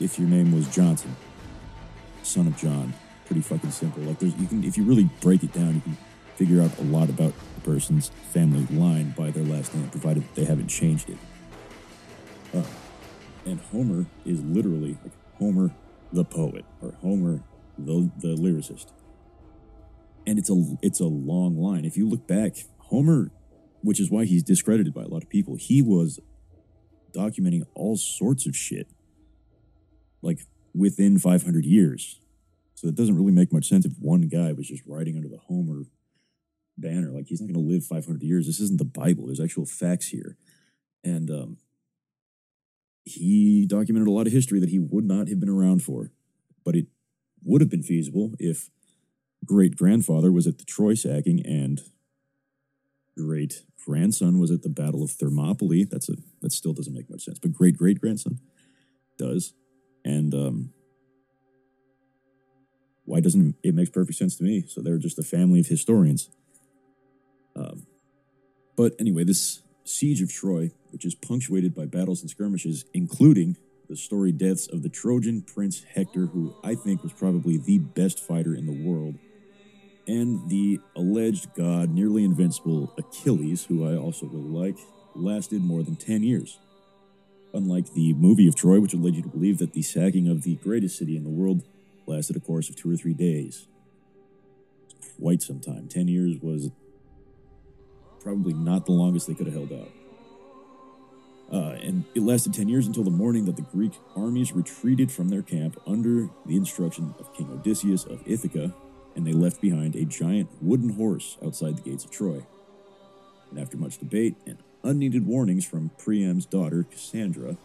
if 0.00 0.18
your 0.18 0.28
name 0.28 0.52
was 0.52 0.68
Johnson, 0.68 1.14
son 2.22 2.46
of 2.46 2.56
John, 2.56 2.94
pretty 3.26 3.42
fucking 3.42 3.70
simple. 3.70 4.02
Like 4.04 4.18
there's 4.18 4.34
you 4.36 4.46
can 4.46 4.64
if 4.64 4.76
you 4.76 4.84
really 4.84 5.08
break 5.20 5.42
it 5.42 5.52
down, 5.52 5.74
you 5.74 5.80
can 5.80 5.96
figure 6.38 6.62
out 6.62 6.70
a 6.78 6.82
lot 6.84 7.10
about 7.10 7.32
a 7.56 7.60
person's 7.62 8.12
family 8.32 8.64
line 8.70 9.10
by 9.10 9.28
their 9.30 9.42
last 9.42 9.74
name, 9.74 9.88
provided 9.90 10.22
they 10.36 10.44
haven't 10.44 10.68
changed 10.68 11.10
it. 11.10 11.18
Uh, 12.54 12.62
and 13.44 13.60
Homer 13.72 14.06
is 14.24 14.40
literally 14.42 14.96
like 15.02 15.12
Homer 15.38 15.72
the 16.12 16.24
poet 16.24 16.64
or 16.80 16.92
Homer 17.02 17.42
the 17.76 18.08
the 18.18 18.36
lyricist. 18.36 18.86
And 20.28 20.38
it's 20.38 20.48
a 20.48 20.76
it's 20.80 21.00
a 21.00 21.06
long 21.06 21.58
line. 21.58 21.84
If 21.84 21.96
you 21.96 22.08
look 22.08 22.28
back, 22.28 22.54
Homer, 22.78 23.32
which 23.82 23.98
is 23.98 24.08
why 24.08 24.24
he's 24.24 24.44
discredited 24.44 24.94
by 24.94 25.02
a 25.02 25.08
lot 25.08 25.24
of 25.24 25.28
people, 25.28 25.56
he 25.56 25.82
was 25.82 26.20
documenting 27.12 27.64
all 27.74 27.96
sorts 27.96 28.46
of 28.46 28.54
shit, 28.54 28.86
like 30.22 30.38
within 30.72 31.18
500 31.18 31.64
years. 31.64 32.20
So 32.74 32.86
it 32.86 32.94
doesn't 32.94 33.16
really 33.16 33.32
make 33.32 33.52
much 33.52 33.68
sense 33.68 33.84
if 33.84 33.94
one 33.98 34.28
guy 34.28 34.52
was 34.52 34.68
just 34.68 34.84
writing 34.86 35.16
under 35.16 35.28
the 35.28 35.38
Homer 35.48 35.82
banner. 36.80 37.10
Like 37.10 37.26
he's 37.26 37.40
not 37.40 37.52
going 37.52 37.66
to 37.66 37.72
live 37.72 37.84
500 37.84 38.22
years. 38.22 38.46
This 38.46 38.60
isn't 38.60 38.78
the 38.78 38.84
Bible. 38.84 39.26
There's 39.26 39.40
actual 39.40 39.66
facts 39.66 40.08
here, 40.08 40.36
and 41.04 41.30
um, 41.30 41.56
he 43.04 43.66
documented 43.66 44.08
a 44.08 44.12
lot 44.12 44.26
of 44.26 44.32
history 44.32 44.60
that 44.60 44.70
he 44.70 44.78
would 44.78 45.04
not 45.04 45.28
have 45.28 45.40
been 45.40 45.48
around 45.48 45.82
for, 45.82 46.12
but 46.64 46.74
it 46.74 46.86
would 47.42 47.60
have 47.60 47.70
been 47.70 47.82
feasible 47.82 48.32
if 48.38 48.70
great 49.44 49.76
grandfather 49.76 50.30
was 50.30 50.46
at 50.46 50.58
the 50.58 50.64
Troy 50.64 50.94
sacking 50.94 51.44
and 51.46 51.80
great 53.16 53.64
grandson 53.84 54.38
was 54.38 54.50
at 54.50 54.62
the 54.62 54.68
Battle 54.68 55.02
of 55.02 55.10
Thermopylae. 55.10 55.84
That's 55.84 56.08
a 56.08 56.16
that 56.42 56.52
still 56.52 56.72
doesn't 56.72 56.94
make 56.94 57.10
much 57.10 57.24
sense, 57.24 57.38
but 57.38 57.52
great 57.52 57.76
great 57.76 58.00
grandson 58.00 58.38
does, 59.16 59.54
and 60.04 60.34
um, 60.34 60.70
why 63.08 63.20
doesn't 63.20 63.56
it, 63.62 63.74
makes 63.74 63.90
perfect 63.90 64.18
sense 64.18 64.36
to 64.36 64.44
me? 64.44 64.64
So 64.68 64.82
they're 64.82 64.98
just 64.98 65.18
a 65.18 65.22
family 65.22 65.60
of 65.60 65.66
historians. 65.66 66.28
Um, 67.58 67.86
but 68.76 68.94
anyway, 69.00 69.24
this 69.24 69.62
siege 69.84 70.22
of 70.22 70.32
Troy, 70.32 70.70
which 70.90 71.04
is 71.04 71.14
punctuated 71.14 71.74
by 71.74 71.86
battles 71.86 72.20
and 72.20 72.30
skirmishes, 72.30 72.84
including 72.94 73.56
the 73.88 73.96
storied 73.96 74.38
deaths 74.38 74.68
of 74.68 74.82
the 74.82 74.88
Trojan 74.88 75.42
prince 75.42 75.82
Hector, 75.82 76.26
who 76.26 76.54
I 76.62 76.74
think 76.74 77.02
was 77.02 77.12
probably 77.12 77.56
the 77.56 77.78
best 77.78 78.20
fighter 78.20 78.54
in 78.54 78.66
the 78.66 78.88
world, 78.88 79.16
and 80.06 80.48
the 80.48 80.80
alleged 80.94 81.54
god, 81.54 81.90
nearly 81.90 82.24
invincible 82.24 82.94
Achilles, 82.96 83.64
who 83.64 83.86
I 83.86 83.96
also 83.96 84.26
really 84.26 84.48
like, 84.48 84.78
lasted 85.14 85.62
more 85.62 85.82
than 85.82 85.96
10 85.96 86.22
years. 86.22 86.58
Unlike 87.52 87.94
the 87.94 88.12
movie 88.14 88.46
of 88.46 88.54
Troy, 88.54 88.78
which 88.78 88.92
would 88.92 89.02
lead 89.02 89.16
you 89.16 89.22
to 89.22 89.28
believe 89.28 89.58
that 89.58 89.72
the 89.72 89.82
sacking 89.82 90.28
of 90.28 90.42
the 90.42 90.56
greatest 90.56 90.98
city 90.98 91.16
in 91.16 91.24
the 91.24 91.30
world 91.30 91.62
lasted 92.06 92.36
a 92.36 92.40
course 92.40 92.68
of 92.68 92.76
two 92.76 92.90
or 92.90 92.96
three 92.96 93.14
days. 93.14 93.66
Quite 95.18 95.42
some 95.42 95.60
time. 95.60 95.88
10 95.88 96.08
years 96.08 96.36
was 96.40 96.70
probably 98.20 98.52
not 98.52 98.86
the 98.86 98.92
longest 98.92 99.26
they 99.26 99.34
could 99.34 99.46
have 99.46 99.54
held 99.54 99.72
out. 99.72 99.90
Uh, 101.50 101.78
and 101.82 102.04
it 102.14 102.22
lasted 102.22 102.52
10 102.52 102.68
years 102.68 102.86
until 102.86 103.04
the 103.04 103.10
morning 103.10 103.46
that 103.46 103.56
the 103.56 103.62
Greek 103.62 103.92
armies 104.14 104.52
retreated 104.52 105.10
from 105.10 105.30
their 105.30 105.42
camp 105.42 105.80
under 105.86 106.28
the 106.44 106.56
instruction 106.56 107.14
of 107.18 107.32
King 107.34 107.50
Odysseus 107.50 108.04
of 108.04 108.22
Ithaca, 108.26 108.74
and 109.16 109.26
they 109.26 109.32
left 109.32 109.60
behind 109.60 109.96
a 109.96 110.04
giant 110.04 110.50
wooden 110.60 110.90
horse 110.90 111.38
outside 111.44 111.76
the 111.78 111.82
gates 111.82 112.04
of 112.04 112.10
Troy. 112.10 112.44
And 113.50 113.58
after 113.58 113.78
much 113.78 113.98
debate 113.98 114.36
and 114.46 114.58
unneeded 114.84 115.26
warnings 115.26 115.64
from 115.64 115.90
Priam's 115.96 116.44
daughter, 116.44 116.84
Cassandra, 116.90 117.56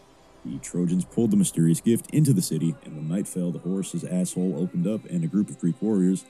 the 0.44 0.58
Trojans 0.58 1.04
pulled 1.04 1.30
the 1.30 1.36
mysterious 1.36 1.80
gift 1.80 2.10
into 2.10 2.32
the 2.32 2.42
city, 2.42 2.74
and 2.84 2.96
when 2.96 3.08
night 3.08 3.28
fell, 3.28 3.50
the 3.50 3.58
horse's 3.58 4.04
asshole 4.04 4.58
opened 4.58 4.86
up, 4.86 5.04
and 5.06 5.24
a 5.24 5.26
group 5.28 5.50
of 5.50 5.58
Greek 5.58 5.80
warriors, 5.80 6.24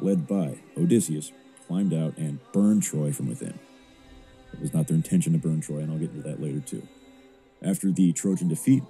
led 0.00 0.26
by 0.26 0.58
Odysseus, 0.76 1.32
climbed 1.70 1.94
out 1.94 2.18
and 2.18 2.40
burned 2.50 2.82
Troy 2.82 3.12
from 3.12 3.28
within. 3.28 3.56
It 4.52 4.60
was 4.60 4.74
not 4.74 4.88
their 4.88 4.96
intention 4.96 5.34
to 5.34 5.38
burn 5.38 5.60
Troy, 5.60 5.78
and 5.78 5.92
I'll 5.92 5.98
get 5.98 6.10
into 6.10 6.28
that 6.28 6.42
later 6.42 6.58
too. 6.58 6.82
After 7.62 7.92
the 7.92 8.12
Trojan 8.12 8.48
defeat, 8.48 8.82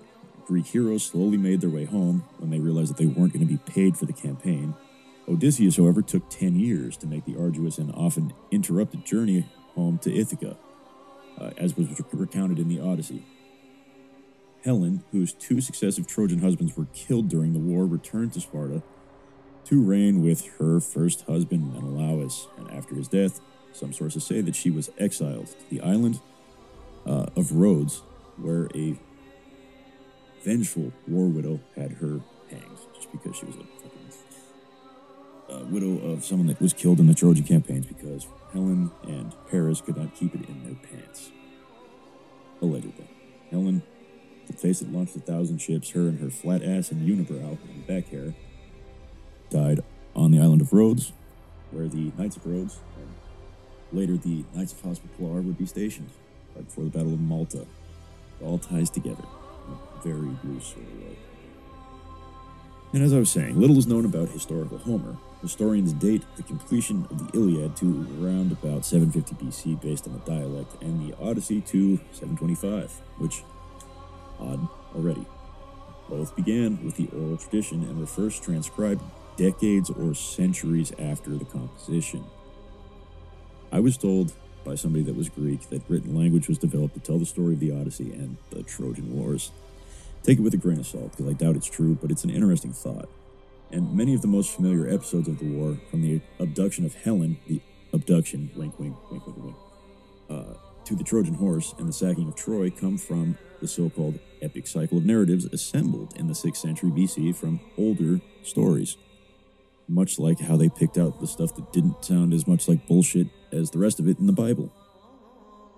Greek 0.47 0.65
heroes 0.65 1.03
slowly 1.03 1.37
made 1.37 1.61
their 1.61 1.69
way 1.69 1.85
home 1.85 2.25
when 2.39 2.49
they 2.49 2.59
realized 2.59 2.89
that 2.89 2.97
they 2.97 3.05
weren't 3.05 3.35
going 3.35 3.47
to 3.47 3.53
be 3.53 3.59
paid 3.71 3.99
for 3.99 4.07
the 4.07 4.15
campaign. 4.15 4.75
Odysseus, 5.29 5.77
however, 5.77 6.01
took 6.01 6.31
10 6.31 6.57
years 6.57 6.97
to 6.97 7.07
make 7.07 7.27
the 7.27 7.39
arduous 7.39 7.77
and 7.77 7.93
often 7.95 8.33
interrupted 8.51 9.05
journey 9.05 9.47
home 9.75 9.99
to 9.99 10.11
Ithaca, 10.11 10.57
uh, 11.39 11.51
as 11.59 11.77
was 11.77 11.87
recounted 12.15 12.59
in 12.59 12.69
the 12.69 12.81
Odyssey. 12.81 13.27
Helen, 14.65 15.05
whose 15.13 15.35
two 15.35 15.61
successive 15.61 16.07
Trojan 16.07 16.39
husbands 16.39 16.79
were 16.79 16.87
killed 16.95 17.29
during 17.29 17.53
the 17.53 17.59
war, 17.59 17.85
returned 17.85 18.33
to 18.33 18.41
Sparta 18.41 18.83
to 19.67 19.83
reign 19.83 20.23
with 20.23 20.47
her 20.59 20.81
first 20.81 21.23
husband 21.23 21.73
Menelaus, 21.73 22.49
and 22.57 22.71
after 22.71 22.95
his 22.95 23.09
death, 23.09 23.41
some 23.73 23.93
sources 23.93 24.25
say 24.25 24.41
that 24.41 24.57
she 24.57 24.71
was 24.71 24.91
exiled 24.99 25.47
to 25.47 25.71
the 25.71 25.81
island 25.81 26.21
uh, 27.07 27.27
of 27.37 27.53
Rhodes, 27.53 28.03
where 28.37 28.69
a 28.75 28.99
vengeful 30.43 30.93
war 31.07 31.29
widow 31.29 31.61
had 31.77 31.93
her 31.93 32.21
hanged 32.51 32.79
just 32.95 33.13
because 33.13 33.37
she 33.37 33.47
was 33.47 33.57
a 33.57 33.65
fucking 33.83 34.01
uh, 35.51 35.65
widow 35.65 35.99
of 36.11 36.25
someone 36.25 36.47
that 36.47 36.61
was 36.61 36.73
killed 36.73 37.01
in 37.01 37.07
the 37.07 37.15
Trojan 37.15 37.45
campaigns 37.45 37.87
because 37.87 38.27
Helen 38.53 38.91
and 39.05 39.35
Paris 39.51 39.81
could 39.81 39.97
not 39.97 40.15
keep 40.15 40.35
it 40.35 40.49
in 40.49 40.65
their 40.65 40.75
pants. 40.75 41.31
Allegedly. 42.63 43.09
Helen, 43.51 43.83
the 44.47 44.53
face 44.53 44.81
that 44.81 44.93
launched 44.93 45.17
a 45.17 45.21
thousand 45.21 45.59
ships, 45.59 45.91
her 45.91 46.03
and 46.03 46.21
her 46.21 46.31
flat 46.31 46.63
ass 46.63 46.91
and 46.91 47.09
unibrow 47.09 47.59
and 47.63 47.87
back 47.87 48.09
hair, 48.09 48.35
died 49.51 49.81
on 50.15 50.31
the 50.31 50.41
island 50.41 50.61
of 50.61 50.73
Rhodes, 50.73 51.13
where 51.71 51.89
the 51.89 52.13
Knights 52.17 52.37
of 52.37 52.47
Rhodes 52.47 52.79
and 52.97 53.99
later 53.99 54.17
the 54.17 54.45
Knights 54.55 54.73
of 54.73 54.81
Hospitaller 54.81 55.41
would 55.41 55.59
be 55.59 55.67
stationed, 55.67 56.11
right 56.55 56.65
before 56.65 56.85
the 56.85 56.91
Battle 56.91 57.13
of 57.13 57.21
Malta. 57.21 57.67
It 58.41 58.45
all 58.45 58.59
ties 58.59 58.91
together 58.91 59.25
in 59.67 59.75
a 59.75 60.03
very 60.03 60.37
loose 60.45 60.67
sort 60.67 60.87
of 60.87 61.03
way. 61.03 61.17
And 62.93 63.03
as 63.05 63.13
I 63.13 63.19
was 63.19 63.31
saying, 63.31 63.61
little 63.61 63.79
is 63.79 63.87
known 63.87 64.05
about 64.05 64.31
historical 64.31 64.79
Homer. 64.79 65.17
Historians 65.43 65.93
date 65.93 66.23
the 66.37 66.43
completion 66.43 67.07
of 67.09 67.19
the 67.19 67.39
Iliad 67.39 67.77
to 67.77 68.07
around 68.21 68.51
about 68.53 68.85
750 68.85 69.45
BC 69.45 69.81
based 69.81 70.07
on 70.07 70.13
the 70.13 70.19
dialect, 70.21 70.83
and 70.83 71.01
the 71.01 71.17
Odyssey 71.19 71.61
to 71.63 71.99
725, 72.13 72.91
which, 73.19 73.43
odd 74.41 74.67
already. 74.95 75.25
Both 76.09 76.35
began 76.35 76.85
with 76.85 76.97
the 76.97 77.09
oral 77.17 77.37
tradition 77.37 77.85
and 77.85 78.01
were 78.01 78.07
first 78.07 78.43
transcribed 78.43 79.03
decades 79.41 79.89
or 79.89 80.15
centuries 80.15 80.93
after 80.99 81.31
the 81.31 81.47
composition. 81.47 82.23
I 83.73 83.81
was 83.81 83.97
told 83.97 84.35
by 84.67 84.75
somebody 84.75 85.03
that 85.05 85.17
was 85.17 85.31
Greek 85.31 85.71
that 85.71 85.81
written 85.89 86.15
language 86.15 86.47
was 86.47 86.59
developed 86.59 86.93
to 86.95 87.01
tell 87.01 87.19
the 87.19 87.25
story 87.25 87.55
of 87.55 87.61
the 87.61 87.73
Odyssey 87.73 88.13
and 88.13 88.37
the 88.51 88.63
Trojan 88.63 89.17
Wars. 89.17 89.51
Take 90.23 90.39
it 90.39 90.43
with 90.43 90.53
a 90.53 90.59
grain 90.59 90.79
of 90.79 90.87
salt, 90.87 91.13
because 91.13 91.27
I 91.27 91.33
doubt 91.33 91.57
it's 91.57 91.71
true, 91.71 91.97
but 91.99 92.11
it's 92.11 92.23
an 92.23 92.29
interesting 92.29 92.75
thought. 92.75 93.09
And 93.71 93.97
many 93.97 94.13
of 94.13 94.21
the 94.21 94.29
most 94.29 94.55
familiar 94.55 94.87
episodes 94.87 95.27
of 95.27 95.39
the 95.39 95.47
war, 95.47 95.79
from 95.91 96.03
the 96.03 96.21
abduction 96.39 96.85
of 96.85 96.95
Helen, 96.97 97.39
the 97.47 97.63
abduction, 97.95 98.51
wink, 98.55 98.79
wink, 98.79 98.95
wink, 99.11 99.27
wink, 99.27 99.39
wink, 99.39 99.57
uh, 100.29 100.55
to 100.85 100.95
the 100.95 101.05
Trojan 101.05 101.35
horse 101.35 101.75
and 101.79 101.89
the 101.89 101.95
sacking 101.95 102.29
of 102.29 102.37
Troy, 102.37 102.71
come 102.71 102.99
from 102.99 103.39
the 103.63 103.69
so 103.69 103.89
called 103.89 104.19
epic 104.43 104.67
cycle 104.67 104.99
of 104.99 105.07
narratives 105.07 105.47
assembled 105.47 106.15
in 106.17 106.27
the 106.27 106.35
6th 106.35 106.59
century 106.59 106.91
BC 106.91 107.35
from 107.35 107.61
older 107.79 108.21
stories 108.43 108.99
much 109.91 110.19
like 110.19 110.41
how 110.41 110.57
they 110.57 110.69
picked 110.69 110.97
out 110.97 111.21
the 111.21 111.27
stuff 111.27 111.55
that 111.57 111.73
didn't 111.73 112.05
sound 112.05 112.33
as 112.33 112.47
much 112.47 112.69
like 112.69 112.87
bullshit 112.87 113.27
as 113.53 113.71
the 113.71 113.79
rest 113.79 113.99
of 113.99 114.09
it 114.09 114.19
in 114.19 114.27
the 114.27 114.33
Bible. 114.33 114.73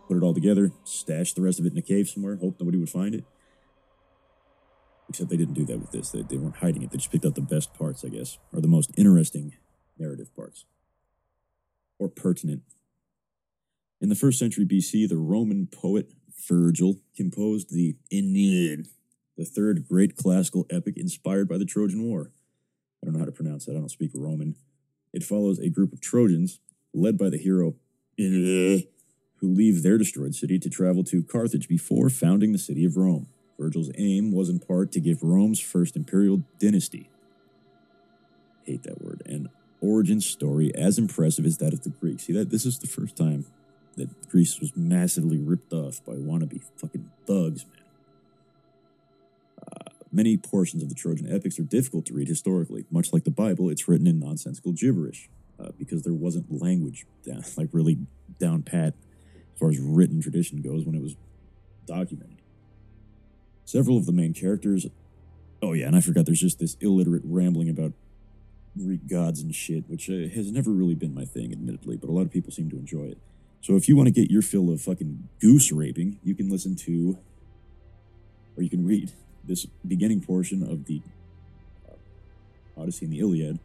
Put 0.07 0.17
it 0.17 0.23
all 0.23 0.35
together, 0.35 0.73
stash 0.85 1.33
the 1.33 1.43
rest 1.43 1.59
of 1.59 1.67
it 1.67 1.73
in 1.73 1.79
a 1.79 1.83
cave 1.83 2.09
somewhere, 2.09 2.37
hope 2.37 2.57
nobody 2.61 2.79
would 2.79 2.91
find 2.91 3.15
it. 3.15 3.25
Except 5.09 5.31
they 5.31 5.37
didn't 5.37 5.55
do 5.55 5.65
that 5.65 5.79
with 5.79 5.91
this. 5.91 6.11
They, 6.11 6.23
they 6.23 6.37
weren't 6.37 6.57
hiding 6.57 6.83
it. 6.83 6.91
They 6.91 6.99
just 6.99 7.11
picked 7.11 7.25
out 7.25 7.35
the 7.35 7.41
best 7.41 7.75
parts, 7.75 8.05
I 8.05 8.09
guess, 8.09 8.39
or 8.53 8.61
the 8.61 8.69
most 8.69 8.93
interesting 8.97 9.55
narrative 9.99 10.35
parts. 10.37 10.65
Or 11.99 12.09
pertinent. 12.09 12.63
In 14.01 14.09
the 14.09 14.15
first 14.15 14.39
century 14.39 14.67
BC, 14.67 15.09
the 15.09 15.17
Roman 15.17 15.67
poet 15.67 16.11
Virgil 16.49 16.97
composed 17.17 17.73
the 17.73 17.97
Aeneid, 18.11 18.89
the 19.37 19.45
third 19.45 19.87
great 19.89 20.17
classical 20.17 20.67
epic 20.71 20.97
inspired 20.97 21.49
by 21.49 21.57
the 21.57 21.65
Trojan 21.65 22.03
War. 22.03 22.33
I 23.03 23.07
don't 23.07 23.15
know 23.15 23.21
how 23.21 23.27
to 23.27 23.33
pronounce 23.33 23.67
that. 23.67 23.73
I 23.73 23.81
don't 23.81 23.91
speak 23.91 24.13
Roman. 24.15 24.55
It 25.13 25.25
follows 25.25 25.59
a 25.59 25.69
group 25.69 25.93
of 25.93 26.01
Trojans 26.01 26.61
led 26.95 27.19
by 27.19 27.29
the 27.31 27.39
hero 27.39 27.75
eh, 28.19 28.83
who 29.37 29.49
leave 29.49 29.83
their 29.83 29.99
destroyed 29.99 30.35
city 30.35 30.59
to 30.59 30.71
travel 30.71 31.03
to 31.05 31.23
Carthage 31.23 31.69
before 31.69 32.09
founding 32.09 32.53
the 32.53 32.59
city 32.59 32.85
of 32.85 32.97
Rome. 32.97 33.29
Virgil's 33.59 33.91
aim 33.97 34.33
was 34.33 34.49
in 34.49 34.59
part 34.59 34.93
to 34.93 35.01
give 35.01 35.23
Rome's 35.23 35.61
first 35.61 35.97
imperial 35.97 36.43
dynasty, 36.59 37.11
hate 38.65 38.83
that 38.85 39.03
word, 39.03 39.23
an 39.27 39.49
origin 39.81 40.21
story 40.21 40.75
as 40.75 40.99
impressive 40.99 41.45
as 41.45 41.59
that 41.59 41.73
of 41.73 41.83
the 41.83 41.91
Greeks. 41.91 42.25
See 42.25 42.33
that 42.33 42.51
this 42.51 42.65
is 42.65 42.79
the 42.79 42.87
first 42.87 43.17
time 43.17 43.47
that 43.97 44.29
Greece 44.29 44.59
was 44.61 44.73
massively 44.77 45.39
ripped 45.39 45.73
off 45.73 46.05
by 46.05 46.15
wannabe 46.15 46.63
fucking 46.77 47.11
thugs, 47.27 47.67
man. 47.67 47.82
Many 50.13 50.37
portions 50.37 50.83
of 50.83 50.91
the 50.91 50.95
Trojan 50.95 51.33
epics 51.33 51.59
are 51.59 51.65
difficult 51.65 52.05
to 52.07 52.15
read 52.15 52.29
historically. 52.29 52.85
Much 52.91 53.13
like 53.15 53.25
the 53.25 53.31
Bible, 53.31 53.71
it's 53.71 53.89
written 53.89 54.07
in 54.07 54.21
nonsensical 54.21 54.73
gibberish 54.73 55.31
uh, 55.59 55.71
because 55.79 56.03
there 56.03 56.13
wasn't 56.13 56.61
language 56.61 57.07
down, 57.25 57.43
like 57.57 57.71
really 57.73 57.99
down 58.39 58.63
pat 58.63 58.95
as 59.55 59.59
far 59.59 59.71
as 59.71 59.79
written 59.79 60.21
tradition 60.21 60.61
goes 60.61 60.85
when 60.85 60.95
it 60.95 61.03
was 61.03 61.17
documented. 61.87 62.43
Several 63.65 63.97
of 63.97 64.05
the 64.05 64.13
main 64.13 64.35
characters. 64.35 64.87
Oh, 65.63 65.73
yeah, 65.73 65.87
and 65.87 65.97
I 65.97 66.01
forgot 66.01 66.27
there's 66.27 66.41
just 66.41 66.59
this 66.59 66.77
illiterate 66.81 67.23
rambling 67.25 67.71
about 67.71 67.93
Greek 68.77 69.07
gods 69.09 69.41
and 69.41 69.55
shit, 69.55 69.89
which 69.89 70.11
uh, 70.11 70.29
has 70.35 70.51
never 70.51 70.71
really 70.71 70.95
been 70.95 71.15
my 71.15 71.25
thing, 71.25 71.53
admittedly, 71.53 71.97
but 71.97 72.11
a 72.11 72.13
lot 72.13 72.23
of 72.23 72.31
people 72.31 72.51
seem 72.51 72.69
to 72.71 72.77
enjoy 72.77 73.05
it. 73.05 73.19
So 73.61 73.77
if 73.77 73.89
you 73.89 73.97
want 73.97 74.09
to 74.09 74.13
get 74.13 74.31
your 74.31 74.43
fill 74.43 74.71
of 74.71 74.83
fucking 74.83 75.29
goose 75.41 75.71
raping, 75.71 76.19
you 76.23 76.35
can 76.35 76.51
listen 76.51 76.75
to 76.77 77.19
or 78.57 78.63
you 78.63 78.69
can 78.69 78.85
read 78.85 79.13
this 79.45 79.67
beginning 79.87 80.21
portion 80.21 80.63
of 80.63 80.87
the 80.87 81.01
uh, 81.89 82.81
Odyssey 82.81 83.07
and 83.07 83.13
the 83.13 83.21
Iliad, 83.21 83.59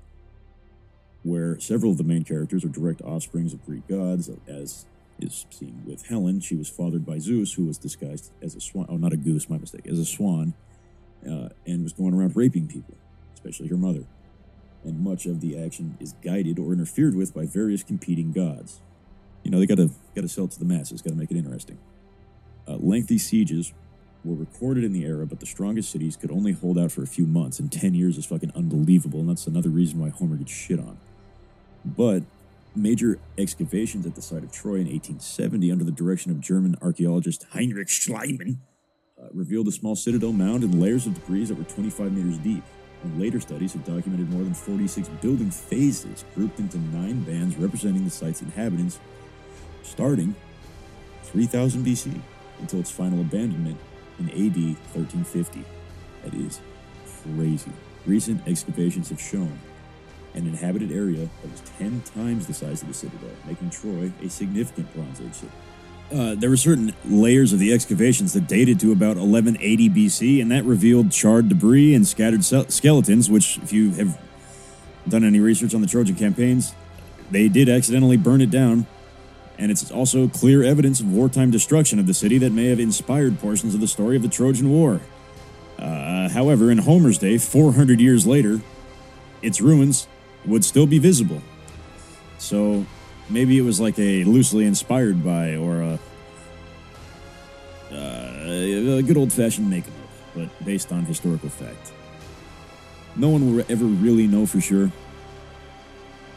where 1.23 1.59
several 1.59 1.91
of 1.91 1.97
the 1.97 2.03
main 2.03 2.23
characters 2.23 2.63
are 2.63 2.69
direct 2.69 3.01
offsprings 3.01 3.53
of 3.53 3.65
Greek 3.65 3.87
gods, 3.87 4.29
as 4.47 4.85
is 5.19 5.45
seen 5.49 5.83
with 5.85 6.07
Helen. 6.07 6.39
She 6.39 6.55
was 6.55 6.69
fathered 6.69 7.05
by 7.05 7.19
Zeus, 7.19 7.53
who 7.53 7.65
was 7.65 7.77
disguised 7.77 8.31
as 8.41 8.55
a 8.55 8.61
swan. 8.61 8.85
Oh, 8.89 8.97
not 8.97 9.13
a 9.13 9.17
goose, 9.17 9.49
my 9.49 9.57
mistake, 9.57 9.87
as 9.87 9.99
a 9.99 10.05
swan, 10.05 10.53
uh, 11.25 11.49
and 11.65 11.83
was 11.83 11.93
going 11.93 12.13
around 12.13 12.35
raping 12.35 12.67
people, 12.67 12.95
especially 13.33 13.67
her 13.67 13.77
mother. 13.77 14.03
And 14.83 15.03
much 15.03 15.25
of 15.25 15.41
the 15.41 15.61
action 15.61 15.97
is 15.99 16.13
guided 16.23 16.59
or 16.59 16.71
interfered 16.71 17.15
with 17.15 17.33
by 17.33 17.45
various 17.45 17.83
competing 17.83 18.31
gods. 18.31 18.79
You 19.43 19.51
know, 19.51 19.59
they 19.59 19.65
gotta 19.65 19.89
gotta 20.15 20.27
sell 20.27 20.45
it 20.45 20.51
to 20.51 20.59
the 20.59 20.65
masses, 20.65 21.01
gotta 21.01 21.15
make 21.15 21.31
it 21.31 21.37
interesting. 21.37 21.77
Uh, 22.67 22.77
lengthy 22.79 23.17
sieges 23.17 23.73
were 24.23 24.35
recorded 24.35 24.83
in 24.83 24.93
the 24.93 25.05
era, 25.05 25.25
but 25.25 25.39
the 25.39 25.45
strongest 25.45 25.91
cities 25.91 26.15
could 26.15 26.31
only 26.31 26.51
hold 26.51 26.77
out 26.77 26.91
for 26.91 27.03
a 27.03 27.07
few 27.07 27.25
months, 27.25 27.59
and 27.59 27.71
10 27.71 27.93
years 27.93 28.17
is 28.17 28.25
fucking 28.25 28.51
unbelievable, 28.55 29.19
and 29.19 29.29
that's 29.29 29.47
another 29.47 29.69
reason 29.69 29.99
why 29.99 30.09
Homer 30.09 30.35
gets 30.35 30.51
shit 30.51 30.79
on. 30.79 30.97
But 31.85 32.23
major 32.75 33.19
excavations 33.37 34.05
at 34.05 34.15
the 34.15 34.21
site 34.21 34.43
of 34.43 34.51
Troy 34.51 34.75
in 34.75 34.87
1870, 34.87 35.71
under 35.71 35.83
the 35.83 35.91
direction 35.91 36.31
of 36.31 36.39
German 36.39 36.75
archaeologist 36.81 37.45
Heinrich 37.51 37.87
Schliemann, 37.87 38.57
uh, 39.21 39.27
revealed 39.33 39.67
a 39.67 39.71
small 39.71 39.95
citadel 39.95 40.31
mound 40.31 40.63
and 40.63 40.79
layers 40.79 41.07
of 41.07 41.15
debris 41.15 41.45
that 41.45 41.55
were 41.55 41.63
25 41.63 42.11
meters 42.11 42.37
deep. 42.39 42.63
And 43.03 43.19
later 43.19 43.39
studies 43.39 43.73
have 43.73 43.85
documented 43.85 44.29
more 44.29 44.43
than 44.43 44.53
46 44.53 45.07
building 45.21 45.51
phases 45.51 46.25
grouped 46.35 46.59
into 46.59 46.77
nine 46.77 47.23
bands 47.23 47.55
representing 47.55 48.03
the 48.03 48.09
site's 48.09 48.41
inhabitants, 48.41 48.99
starting 49.83 50.35
3000 51.23 51.85
BC 51.85 52.19
until 52.59 52.79
its 52.79 52.91
final 52.91 53.21
abandonment 53.21 53.77
in 54.19 54.29
AD 54.29 54.75
1350. 54.93 55.63
That 56.23 56.33
is 56.33 56.59
crazy. 57.23 57.71
Recent 58.05 58.47
excavations 58.47 59.09
have 59.09 59.21
shown 59.21 59.59
an 60.33 60.45
inhabited 60.45 60.91
area 60.91 61.27
that 61.41 61.51
was 61.51 61.61
10 61.79 62.01
times 62.15 62.47
the 62.47 62.53
size 62.53 62.81
of 62.81 62.87
the 62.87 62.93
citadel, 62.93 63.29
making 63.45 63.69
Troy 63.69 64.11
a 64.23 64.29
significant 64.29 64.93
Bronze 64.93 65.19
Age 65.19 65.33
city. 65.33 65.51
Uh, 66.13 66.35
there 66.35 66.49
were 66.49 66.57
certain 66.57 66.93
layers 67.05 67.51
of 67.51 67.59
the 67.59 67.73
excavations 67.73 68.31
that 68.33 68.47
dated 68.47 68.79
to 68.79 68.93
about 68.93 69.17
1180 69.17 69.89
BC, 69.89 70.41
and 70.41 70.51
that 70.51 70.63
revealed 70.63 71.11
charred 71.11 71.49
debris 71.49 71.93
and 71.93 72.07
scattered 72.07 72.45
skeletons, 72.45 73.29
which, 73.29 73.57
if 73.57 73.73
you 73.73 73.91
have 73.91 74.17
done 75.09 75.23
any 75.25 75.39
research 75.39 75.73
on 75.75 75.81
the 75.81 75.87
Trojan 75.87 76.15
campaigns, 76.15 76.73
they 77.31 77.49
did 77.49 77.67
accidentally 77.67 78.15
burn 78.15 78.41
it 78.41 78.49
down. 78.49 78.85
And 79.59 79.71
it's 79.71 79.91
also 79.91 80.27
clear 80.27 80.63
evidence 80.63 80.99
of 80.99 81.11
wartime 81.11 81.51
destruction 81.51 81.99
of 81.99 82.05
the 82.05 82.13
city 82.13 82.37
that 82.39 82.51
may 82.51 82.67
have 82.67 82.79
inspired 82.79 83.39
portions 83.39 83.73
of 83.73 83.81
the 83.81 83.87
story 83.87 84.15
of 84.15 84.21
the 84.21 84.27
Trojan 84.27 84.69
War. 84.69 85.01
Uh, 85.79 86.29
however, 86.29 86.71
in 86.71 86.79
Homer's 86.79 87.17
day, 87.17 87.37
400 87.37 87.99
years 87.99 88.27
later, 88.27 88.61
its 89.41 89.61
ruins 89.61 90.07
would 90.45 90.63
still 90.63 90.85
be 90.85 90.99
visible. 90.99 91.41
So 92.37 92.85
maybe 93.29 93.57
it 93.57 93.61
was 93.61 93.79
like 93.79 93.97
a 93.99 94.23
loosely 94.23 94.65
inspired 94.65 95.23
by 95.23 95.55
or 95.55 95.81
a, 95.81 95.99
uh, 97.91 98.43
a 98.45 99.01
good 99.01 99.17
old 99.17 99.33
fashioned 99.33 99.69
make 99.69 99.85
but 100.37 100.49
based 100.63 100.91
on 100.91 101.03
historical 101.05 101.49
fact. 101.49 101.91
No 103.15 103.29
one 103.29 103.55
will 103.55 103.65
ever 103.69 103.85
really 103.85 104.27
know 104.27 104.45
for 104.45 104.61
sure. 104.61 104.91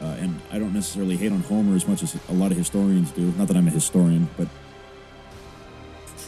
Uh, 0.01 0.17
and 0.19 0.41
I 0.51 0.59
don't 0.59 0.73
necessarily 0.73 1.17
hate 1.17 1.31
on 1.31 1.41
Homer 1.41 1.77
as 1.77 1.87
much 1.87 2.03
as 2.03 2.17
a 2.29 2.33
lot 2.33 2.51
of 2.51 2.57
historians 2.57 3.11
do. 3.11 3.33
Not 3.37 3.49
that 3.49 3.57
I'm 3.57 3.69
a 3.69 3.71
historian, 3.71 4.29
but 4.37 4.49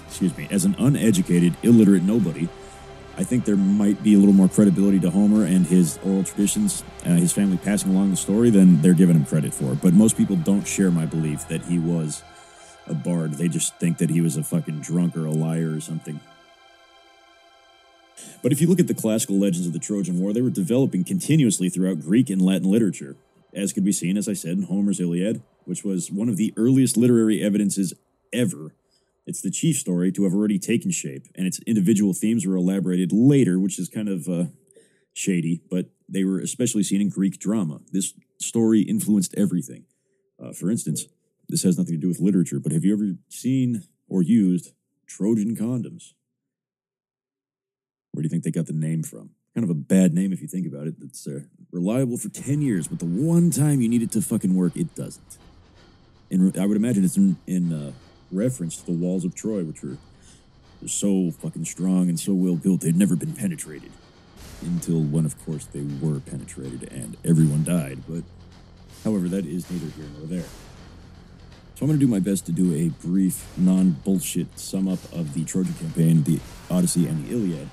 excuse 0.07 0.37
me, 0.37 0.47
as 0.51 0.65
an 0.65 0.77
uneducated, 0.79 1.57
illiterate 1.63 2.03
nobody, 2.03 2.49
I 3.17 3.25
think 3.25 3.45
there 3.45 3.57
might 3.57 4.03
be 4.03 4.15
a 4.15 4.19
little 4.19 4.35
more 4.35 4.49
credibility 4.49 4.99
to 5.01 5.11
Homer 5.11 5.45
and 5.45 5.67
his 5.67 5.99
oral 6.05 6.25
traditions, 6.25 6.83
uh, 7.05 7.11
his 7.11 7.33
family 7.33 7.59
passing 7.59 7.91
along 7.91 8.11
the 8.11 8.17
story, 8.17 8.51
than 8.51 8.81
they're 8.81 8.95
giving 8.95 9.17
him 9.17 9.25
credit 9.25 9.53
for. 9.53 9.75
But 9.75 9.93
most 9.93 10.17
people 10.17 10.37
don't 10.37 10.67
share 10.67 10.91
my 10.91 11.07
belief 11.07 11.47
that 11.49 11.63
he 11.63 11.79
was 11.79 12.23
a 12.87 12.95
bard. 12.95 13.35
They 13.35 13.49
just 13.49 13.75
think 13.77 13.99
that 13.99 14.11
he 14.11 14.21
was 14.21 14.37
a 14.37 14.43
fucking 14.43 14.81
drunk 14.81 15.17
or 15.17 15.27
a 15.27 15.31
liar 15.31 15.75
or 15.75 15.81
something. 15.81 16.21
But 18.43 18.53
if 18.53 18.61
you 18.61 18.67
look 18.67 18.81
at 18.81 18.87
the 18.87 18.95
classical 18.95 19.39
legends 19.39 19.67
of 19.67 19.73
the 19.73 19.79
Trojan 19.79 20.19
War, 20.19 20.33
they 20.33 20.43
were 20.43 20.51
developing 20.51 21.05
continuously 21.05 21.69
throughout 21.69 22.01
Greek 22.01 22.31
and 22.31 22.41
Latin 22.41 22.71
literature, 22.71 23.17
as 23.55 23.73
could 23.73 23.85
be 23.85 23.93
seen, 23.93 24.17
as 24.17 24.29
I 24.29 24.33
said, 24.33 24.53
in 24.53 24.63
Homer's 24.65 25.01
Iliad, 25.01 25.43
which 25.65 25.85
was 25.85 26.11
one 26.11 26.29
of 26.29 26.37
the 26.37 26.53
earliest 26.57 26.97
literary 26.97 27.43
evidences 27.43 27.93
ever 28.33 28.75
it's 29.27 29.41
the 29.41 29.51
chief 29.51 29.77
story 29.77 30.11
to 30.13 30.25
have 30.25 30.35
already 30.35 30.59
taken 30.59 30.91
shape, 30.91 31.27
and 31.35 31.47
its 31.47 31.61
individual 31.61 32.13
themes 32.13 32.45
were 32.45 32.57
elaborated 32.57 33.13
later, 33.13 33.59
which 33.59 33.79
is 33.79 33.89
kind 33.89 34.09
of 34.09 34.29
uh, 34.29 34.45
shady, 35.13 35.61
but 35.71 35.87
they 36.09 36.25
were 36.25 36.41
especially 36.41 36.83
seen 36.83 37.01
in 37.01 37.09
Greek 37.09 37.39
drama. 37.39 37.81
This 37.93 38.15
story 38.39 38.83
influenced 38.83 39.35
everything. 39.37 39.85
Uh, 40.43 40.53
for 40.53 40.71
instance, 40.71 41.07
this 41.49 41.63
has 41.63 41.79
nothing 41.79 41.95
to 41.95 42.01
do 42.01 42.09
with 42.09 42.21
literature, 42.21 42.59
but 42.59 42.73
have 42.73 42.85
you 42.85 42.93
ever 42.93 43.19
seen 43.29 43.85
or 44.09 44.23
used 44.23 44.73
Trojan 45.07 45.57
condoms? 45.57 46.15
Where 48.11 48.23
do 48.23 48.27
you 48.27 48.31
think 48.31 48.43
they 48.43 48.51
got 48.51 48.67
the 48.67 48.73
name 48.73 49.03
from? 49.03 49.31
Kind 49.55 49.65
of 49.65 49.71
a 49.71 49.75
bad 49.75 50.15
name 50.15 50.33
if 50.33 50.41
you 50.41 50.49
think 50.49 50.67
about 50.67 50.87
it. 50.87 50.95
It's 51.03 51.27
uh, 51.27 51.41
reliable 51.71 52.17
for 52.17 52.29
10 52.29 52.63
years, 52.63 52.89
but 52.89 52.99
the 52.99 53.07
one 53.07 53.51
time 53.51 53.81
you 53.81 53.89
need 53.89 54.03
it 54.03 54.11
to 54.13 54.23
fucking 54.23 54.55
work, 54.55 54.77
it 54.77 54.95
doesn't. 54.95 55.39
And 56.31 56.57
I 56.57 56.65
would 56.65 56.77
imagine 56.77 57.05
it's 57.05 57.19
in, 57.19 57.37
in 57.47 57.73
uh, 57.73 57.93
reference 58.31 58.77
to 58.79 58.87
the 58.87 58.93
walls 58.93 59.25
of 59.25 59.35
Troy, 59.35 59.63
which 59.65 59.83
were, 59.83 59.99
so 60.87 61.31
fucking 61.31 61.65
strong 61.65 62.09
and 62.09 62.19
so 62.19 62.33
well 62.33 62.57
built, 62.57 62.81
they'd 62.81 62.97
never 62.97 63.15
been 63.15 63.35
penetrated. 63.35 63.93
Until 64.63 65.01
when, 65.01 65.25
of 65.25 65.41
course, 65.45 65.67
they 65.67 65.83
were 65.83 66.21
penetrated 66.21 66.93
and 66.93 67.17
everyone 67.25 67.65
died. 67.65 68.01
But, 68.09 68.25
however, 69.05 69.29
that 69.29 69.45
is 69.47 69.71
neither 69.71 69.87
here 69.93 70.07
nor 70.19 70.27
there. 70.27 70.49
So 71.75 71.83
I'm 71.83 71.87
going 71.87 71.99
to 71.99 72.07
do 72.07 72.11
my 72.11 72.21
best 72.21 72.47
to 72.47 72.53
do 72.53 72.75
a 72.75 72.89
brief, 73.05 73.45
non-bullshit 73.57 74.59
sum 74.59 74.89
up 74.89 75.01
of 75.13 75.35
the 75.35 75.45
Trojan 75.45 75.75
campaign, 75.75 76.23
the 76.23 76.39
Odyssey, 76.71 77.07
and 77.07 77.27
the 77.27 77.33
Iliad. 77.33 77.69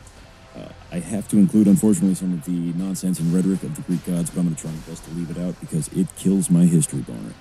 Uh, 0.55 0.69
I 0.91 0.99
have 0.99 1.27
to 1.29 1.37
include, 1.37 1.67
unfortunately, 1.67 2.15
some 2.15 2.33
of 2.33 2.43
the 2.45 2.51
nonsense 2.51 3.19
and 3.19 3.33
rhetoric 3.33 3.63
of 3.63 3.75
the 3.75 3.81
Greek 3.83 4.05
gods, 4.05 4.29
but 4.29 4.39
I'm 4.39 4.45
going 4.45 4.55
to 4.55 4.61
try 4.61 4.71
my 4.71 4.77
best 4.87 5.03
to 5.05 5.11
leave 5.11 5.29
it 5.29 5.37
out 5.37 5.59
because 5.59 5.87
it 5.89 6.07
kills 6.15 6.49
my 6.49 6.65
history 6.65 7.01
boner. 7.01 7.33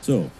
So, 0.00 0.30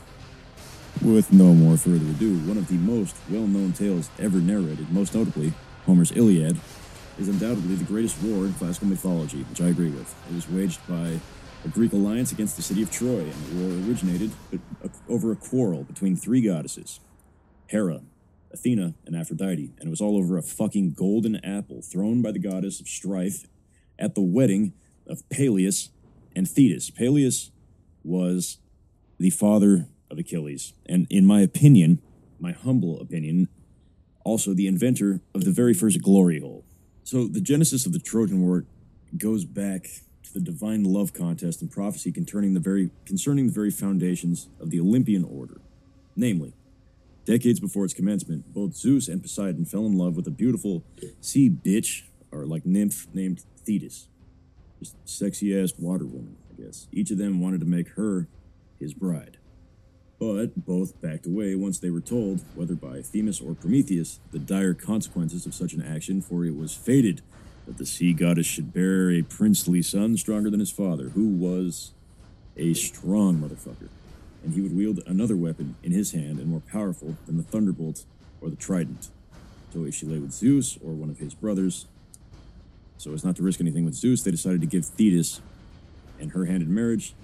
with 1.03 1.33
no 1.33 1.55
more 1.55 1.76
further 1.76 2.07
ado, 2.07 2.38
one 2.40 2.57
of 2.57 2.68
the 2.68 2.74
most 2.74 3.16
well 3.29 3.46
known 3.46 3.72
tales 3.72 4.11
ever 4.18 4.38
narrated, 4.38 4.90
most 4.90 5.14
notably 5.14 5.53
Homer's 5.87 6.12
Iliad, 6.12 6.59
is 7.18 7.29
undoubtedly 7.29 7.74
the 7.74 7.85
greatest 7.85 8.22
war 8.22 8.46
in 8.46 8.55
classical 8.55 8.88
mythology, 8.88 9.42
which 9.42 9.61
I 9.61 9.68
agree 9.68 9.90
with. 9.90 10.14
It 10.31 10.35
was 10.35 10.48
waged 10.48 10.81
by 10.88 11.20
a 11.64 11.68
Greek 11.68 11.92
alliance 11.92 12.33
against 12.33 12.57
the 12.57 12.62
city 12.62 12.83
of 12.83 12.90
Troy, 12.90 13.20
and 13.20 13.33
the 13.33 13.64
war 13.64 13.88
originated 13.88 14.31
over 15.09 15.33
a 15.33 15.37
quarrel 15.37 15.85
between 15.85 16.16
three 16.16 16.40
goddesses 16.40 17.00
Hera, 17.66 18.00
Athena, 18.52 18.94
and 19.06 19.16
Aphrodite, 19.16 19.72
and 19.78 19.86
it 19.86 19.90
was 19.90 20.00
all 20.00 20.16
over 20.16 20.36
a 20.36 20.42
fucking 20.42 20.92
golden 20.92 21.36
apple 21.44 21.82
thrown 21.82 22.22
by 22.22 22.32
the 22.32 22.38
goddess 22.38 22.80
of 22.80 22.88
strife 22.88 23.46
at 23.98 24.14
the 24.14 24.20
wedding 24.20 24.72
of 25.06 25.28
Peleus 25.28 25.90
and 26.34 26.48
Thetis. 26.48 26.90
Peleus 26.90 27.50
was 28.02 28.58
the 29.18 29.30
father 29.30 29.88
of 30.10 30.18
Achilles, 30.18 30.74
and 30.86 31.06
in 31.10 31.24
my 31.24 31.40
opinion, 31.40 32.00
my 32.38 32.52
humble 32.52 33.00
opinion, 33.00 33.48
also 34.24 34.54
the 34.54 34.66
inventor 34.66 35.20
of 35.34 35.44
the 35.44 35.52
very 35.52 35.74
first 35.74 36.02
glory 36.02 36.40
hole. 36.40 36.64
So 37.04 37.26
the 37.26 37.40
genesis 37.40 37.86
of 37.86 37.92
the 37.92 37.98
Trojan 37.98 38.40
War 38.42 38.64
goes 39.16 39.44
back 39.44 39.88
to 40.24 40.32
the 40.32 40.40
divine 40.40 40.84
love 40.84 41.12
contest 41.12 41.60
and 41.60 41.70
prophecy 41.70 42.12
concerning 42.12 42.54
the 42.54 42.60
very 42.60 42.90
concerning 43.04 43.46
the 43.46 43.52
very 43.52 43.70
foundations 43.70 44.48
of 44.60 44.70
the 44.70 44.80
Olympian 44.80 45.24
order. 45.24 45.60
Namely, 46.16 46.54
decades 47.30 47.60
before 47.60 47.84
its 47.84 47.94
commencement, 47.94 48.52
both 48.52 48.74
Zeus 48.74 49.08
and 49.08 49.22
Poseidon 49.22 49.64
fell 49.64 49.86
in 49.86 49.96
love 49.96 50.16
with 50.16 50.26
a 50.26 50.32
beautiful 50.32 50.82
sea 51.20 51.50
bitch, 51.50 52.02
or 52.32 52.46
like 52.46 52.66
nymph 52.66 53.06
named 53.14 53.44
Thetis. 53.64 54.08
Just 54.78 54.96
sexy 55.04 55.58
ass 55.58 55.72
water 55.78 56.06
woman, 56.06 56.36
I 56.50 56.62
guess. 56.62 56.88
Each 56.92 57.10
of 57.10 57.18
them 57.18 57.40
wanted 57.40 57.60
to 57.60 57.66
make 57.66 57.90
her 57.90 58.26
his 58.78 58.94
bride 58.94 59.36
but 60.20 60.66
both 60.66 61.00
backed 61.00 61.24
away 61.24 61.54
once 61.54 61.78
they 61.78 61.88
were 61.88 62.00
told, 62.00 62.42
whether 62.54 62.74
by 62.74 63.00
Themis 63.00 63.40
or 63.40 63.54
Prometheus, 63.54 64.20
the 64.32 64.38
dire 64.38 64.74
consequences 64.74 65.46
of 65.46 65.54
such 65.54 65.72
an 65.72 65.82
action, 65.82 66.20
for 66.20 66.44
it 66.44 66.54
was 66.54 66.74
fated 66.74 67.22
that 67.66 67.78
the 67.78 67.86
sea 67.86 68.12
goddess 68.12 68.46
should 68.46 68.72
bear 68.72 69.10
a 69.10 69.22
princely 69.22 69.80
son 69.80 70.18
stronger 70.18 70.50
than 70.50 70.60
his 70.60 70.70
father, 70.70 71.08
who 71.10 71.26
was 71.28 71.92
a 72.54 72.74
strong 72.74 73.38
motherfucker, 73.38 73.88
and 74.42 74.55
he 74.55 74.61
would 74.61 74.74
wield 74.74 75.00
another 75.07 75.37
weapon 75.37 75.76
in 75.83 75.92
his 75.92 76.12
hand 76.12 76.38
and 76.38 76.48
more 76.48 76.61
powerful 76.61 77.16
than 77.26 77.37
the 77.37 77.42
thunderbolt 77.42 78.05
or 78.40 78.48
the 78.50 78.57
trident. 78.57 79.09
So 79.72 79.85
if 79.85 79.94
she 79.94 80.07
lay 80.07 80.18
with 80.18 80.33
Zeus 80.33 80.79
or 80.85 80.92
one 80.92 81.11
of 81.11 81.18
his 81.18 81.35
brothers, 81.35 81.87
so 82.96 83.12
as 83.12 83.24
not 83.24 83.37
to 83.37 83.42
risk 83.42 83.61
anything 83.61 83.85
with 83.85 83.94
Zeus, 83.94 84.22
they 84.22 84.31
decided 84.31 84.61
to 84.61 84.66
give 84.66 84.85
Thetis 84.85 85.40
and 86.18 86.33
her 86.33 86.46
hand 86.46 86.62
in 86.62 86.74
marriage 86.74 87.14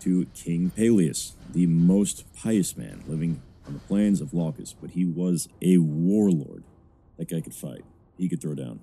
to 0.00 0.26
King 0.34 0.70
Peleus, 0.70 1.34
the 1.52 1.66
most 1.66 2.24
pious 2.34 2.76
man 2.76 3.02
living 3.06 3.40
on 3.66 3.74
the 3.74 3.80
plains 3.80 4.20
of 4.20 4.32
Leucas, 4.32 4.74
but 4.80 4.90
he 4.90 5.04
was 5.04 5.48
a 5.60 5.78
warlord. 5.78 6.64
That 7.18 7.28
guy 7.28 7.40
could 7.40 7.54
fight. 7.54 7.84
he 8.18 8.28
could 8.28 8.40
throw 8.40 8.54
down. 8.54 8.80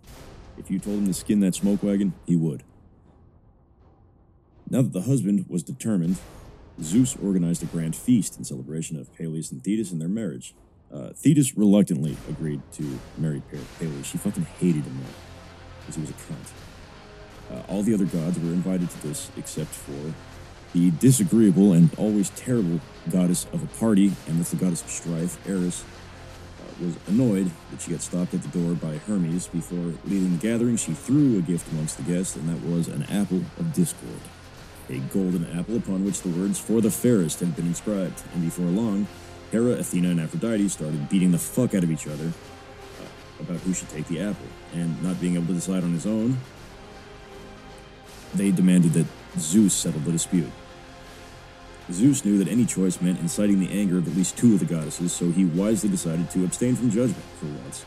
If 0.58 0.72
you 0.72 0.80
told 0.80 1.00
him 1.00 1.08
to 1.08 1.14
skin 1.14 1.40
that 1.42 1.56
smoke 1.56 1.84
wagon, 1.84 2.14
he 2.26 2.36
would. 2.36 2.64
Now 4.70 4.82
that 4.82 4.94
the 4.94 5.02
husband 5.02 5.46
was 5.50 5.64
determined, 5.64 6.18
Zeus 6.82 7.16
organized 7.18 7.64
a 7.64 7.66
grand 7.66 7.96
feast 7.96 8.38
in 8.38 8.44
celebration 8.44 9.00
of 9.00 9.14
Peleus 9.16 9.52
and 9.52 9.64
Thetis 9.64 9.92
and 9.92 10.00
their 10.00 10.08
marriage. 10.08 10.56
Uh, 10.94 11.10
Thetis 11.14 11.56
reluctantly 11.58 12.18
agreed 12.30 12.62
to 12.74 13.00
marry 13.18 13.42
Peleus. 13.80 14.08
She 14.08 14.18
fucking 14.18 14.46
hated 14.60 14.84
him 14.84 14.98
though, 15.04 15.14
because 15.80 15.96
he 15.96 16.02
was 16.02 16.10
a 16.10 16.14
cunt. 16.14 16.52
Uh, 17.52 17.72
all 17.72 17.84
the 17.84 17.94
other 17.94 18.06
gods 18.06 18.40
were 18.40 18.50
invited 18.50 18.90
to 18.90 19.08
this 19.08 19.30
except 19.38 19.70
for 19.70 20.14
the 20.74 20.92
disagreeable 20.92 21.74
and 21.74 21.90
always 21.98 22.30
terrible 22.32 22.80
goddess 23.10 23.46
of 23.54 23.64
a 23.64 23.80
party, 23.80 24.14
and 24.28 24.40
that's 24.40 24.52
the 24.52 24.56
goddess 24.56 24.84
of 24.84 24.90
strife, 24.90 25.48
Eris, 25.48 25.84
uh, 26.60 26.86
was 26.86 26.96
annoyed 27.08 27.50
that 27.72 27.82
she 27.82 27.92
got 27.92 28.02
stopped 28.02 28.34
at 28.36 28.44
the 28.44 28.60
door 28.60 28.76
by 28.76 28.98
Hermes. 28.98 29.48
Before 29.48 29.94
leaving 30.06 30.38
the 30.38 30.42
gathering, 30.42 30.78
she 30.78 30.94
threw 30.94 31.40
a 31.40 31.42
gift 31.42 31.72
amongst 31.72 31.98
the 31.98 32.04
guests, 32.04 32.36
and 32.36 32.48
that 32.50 32.64
was 32.68 32.88
an 32.88 33.04
apple 33.04 33.42
of 33.58 33.74
discord. 33.74 34.22
A 34.90 34.98
golden 35.14 35.46
apple 35.58 35.78
upon 35.78 36.04
which 36.04 36.22
the 36.22 36.30
words 36.30 36.60
for 36.60 36.82
the 36.82 36.90
fairest 36.90 37.40
had 37.42 37.56
been 37.56 37.68
inscribed, 37.68 38.24
and 38.34 38.42
before 38.42 38.66
long, 38.66 39.08
Hera, 39.52 39.74
Athena, 39.74 40.10
and 40.10 40.20
Aphrodite 40.20 40.68
started 40.70 41.10
beating 41.10 41.32
the 41.32 41.38
fuck 41.38 41.76
out 41.76 41.84
of 41.84 41.92
each 41.92 42.08
other 42.08 42.26
uh, 42.26 43.44
about 43.44 43.58
who 43.58 43.74
should 43.74 43.90
take 43.90 44.08
the 44.08 44.20
apple, 44.20 44.48
and 44.74 45.02
not 45.04 45.22
being 45.22 45.36
able 45.36 45.46
to 45.48 45.54
decide 45.54 45.84
on 45.84 45.94
his 45.94 46.08
own, 46.08 46.38
they 48.34 48.52
demanded 48.52 48.94
that 48.94 49.06
Zeus 49.38 49.74
settle 49.74 50.00
the 50.02 50.12
dispute. 50.12 50.52
Zeus 51.92 52.26
knew 52.26 52.38
that 52.38 52.48
any 52.48 52.66
choice 52.66 53.02
meant 53.02 53.20
inciting 53.20 53.60
the 53.60 53.72
anger 53.72 53.98
of 53.98 54.08
at 54.08 54.16
least 54.16 54.38
two 54.38 54.54
of 54.54 54.60
the 54.60 54.66
goddesses, 54.66 55.12
so 55.12 55.32
he 55.32 55.46
wisely 55.46 55.90
decided 55.90 56.30
to 56.32 56.44
abstain 56.44 56.76
from 56.76 56.90
judgment 56.90 57.24
for 57.40 57.46
once. 57.46 57.86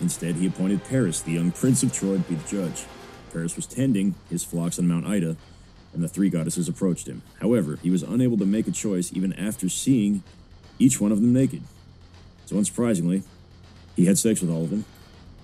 Instead, 0.00 0.36
he 0.36 0.46
appointed 0.46 0.84
Paris, 0.84 1.20
the 1.20 1.32
young 1.32 1.50
prince 1.50 1.82
of 1.82 1.92
Troy, 1.92 2.14
to 2.14 2.20
be 2.20 2.34
the 2.34 2.48
judge. 2.48 2.84
Paris 3.32 3.56
was 3.56 3.66
tending 3.66 4.14
his 4.28 4.44
flocks 4.44 4.78
on 4.78 4.88
Mount 4.88 5.06
Ida, 5.06 5.36
and 5.96 6.04
the 6.04 6.08
three 6.08 6.28
goddesses 6.28 6.68
approached 6.68 7.08
him. 7.08 7.22
However, 7.40 7.78
he 7.82 7.90
was 7.90 8.02
unable 8.02 8.36
to 8.38 8.44
make 8.44 8.68
a 8.68 8.70
choice 8.70 9.12
even 9.12 9.32
after 9.32 9.68
seeing 9.68 10.22
each 10.78 11.00
one 11.00 11.10
of 11.10 11.20
them 11.20 11.32
naked. 11.32 11.62
So, 12.44 12.56
unsurprisingly, 12.56 13.22
he 13.96 14.04
had 14.04 14.18
sex 14.18 14.40
with 14.40 14.50
all 14.50 14.64
of 14.64 14.70
them 14.70 14.84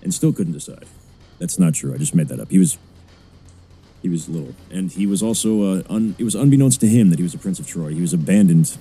and 0.01 0.13
still 0.13 0.31
couldn't 0.31 0.53
decide. 0.53 0.85
That's 1.39 1.57
not 1.57 1.73
true. 1.73 1.93
I 1.93 1.97
just 1.97 2.15
made 2.15 2.27
that 2.27 2.39
up. 2.39 2.51
He 2.51 2.59
was 2.59 2.77
he 4.01 4.09
was 4.09 4.29
little, 4.29 4.53
and 4.69 4.91
he 4.91 5.07
was 5.07 5.23
also 5.23 5.61
uh, 5.63 5.83
un, 5.89 6.15
it 6.19 6.23
was 6.23 6.35
unbeknownst 6.35 6.81
to 6.81 6.87
him 6.87 7.09
that 7.09 7.19
he 7.19 7.23
was 7.23 7.33
a 7.33 7.37
prince 7.37 7.57
of 7.57 7.67
Troy. 7.67 7.93
He 7.93 8.01
was 8.01 8.13
abandoned 8.13 8.77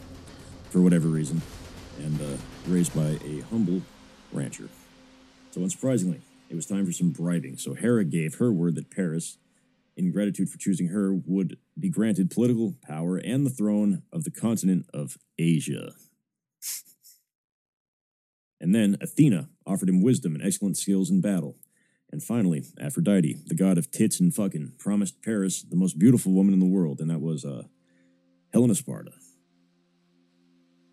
for 0.69 0.81
whatever 0.81 1.09
reason, 1.09 1.43
and 1.99 2.21
uh, 2.21 2.37
raised 2.67 2.95
by 2.95 3.19
a 3.25 3.41
humble 3.51 3.83
rancher. 4.33 4.69
So, 5.53 5.61
unsurprisingly, 5.61 6.21
it 6.53 6.55
was 6.55 6.67
time 6.67 6.85
for 6.85 6.93
some 6.93 7.11
bribing. 7.11 7.57
So 7.57 7.73
Hera 7.73 8.05
gave 8.05 8.35
her 8.35 8.53
word 8.53 8.75
that 8.75 8.91
Paris, 8.91 9.39
in 9.96 10.12
gratitude 10.12 10.48
for 10.48 10.59
choosing 10.59 10.88
her, 10.88 11.14
would 11.14 11.59
be 11.78 11.88
granted 11.88 12.31
political 12.31 12.74
power 12.83 13.16
and 13.16 13.44
the 13.44 13.50
throne 13.50 14.02
of 14.12 14.24
the 14.24 14.31
continent 14.31 14.87
of 14.92 15.16
Asia. 15.38 15.92
And 18.61 18.74
then 18.74 18.96
Athena 19.00 19.48
offered 19.66 19.88
him 19.88 20.02
wisdom 20.02 20.35
and 20.35 20.44
excellent 20.44 20.76
skills 20.76 21.11
in 21.11 21.20
battle. 21.20 21.57
And 22.12 22.22
finally, 22.22 22.62
Aphrodite, 22.81 23.38
the 23.46 23.55
god 23.55 23.78
of 23.78 23.90
tits 23.90 24.20
and 24.20 24.35
fucking, 24.35 24.74
promised 24.78 25.22
Paris 25.22 25.62
the 25.62 25.76
most 25.76 25.98
beautiful 25.98 26.33
woman 26.33 26.52
in 26.55 26.61
the 26.61 26.66
world, 26.66 27.00
and 27.00 27.11
that 27.11 27.20
was 27.20 27.44
uh, 27.44 27.64
Helen 28.52 28.70
of 28.70 28.76
Sparta. 28.76 29.12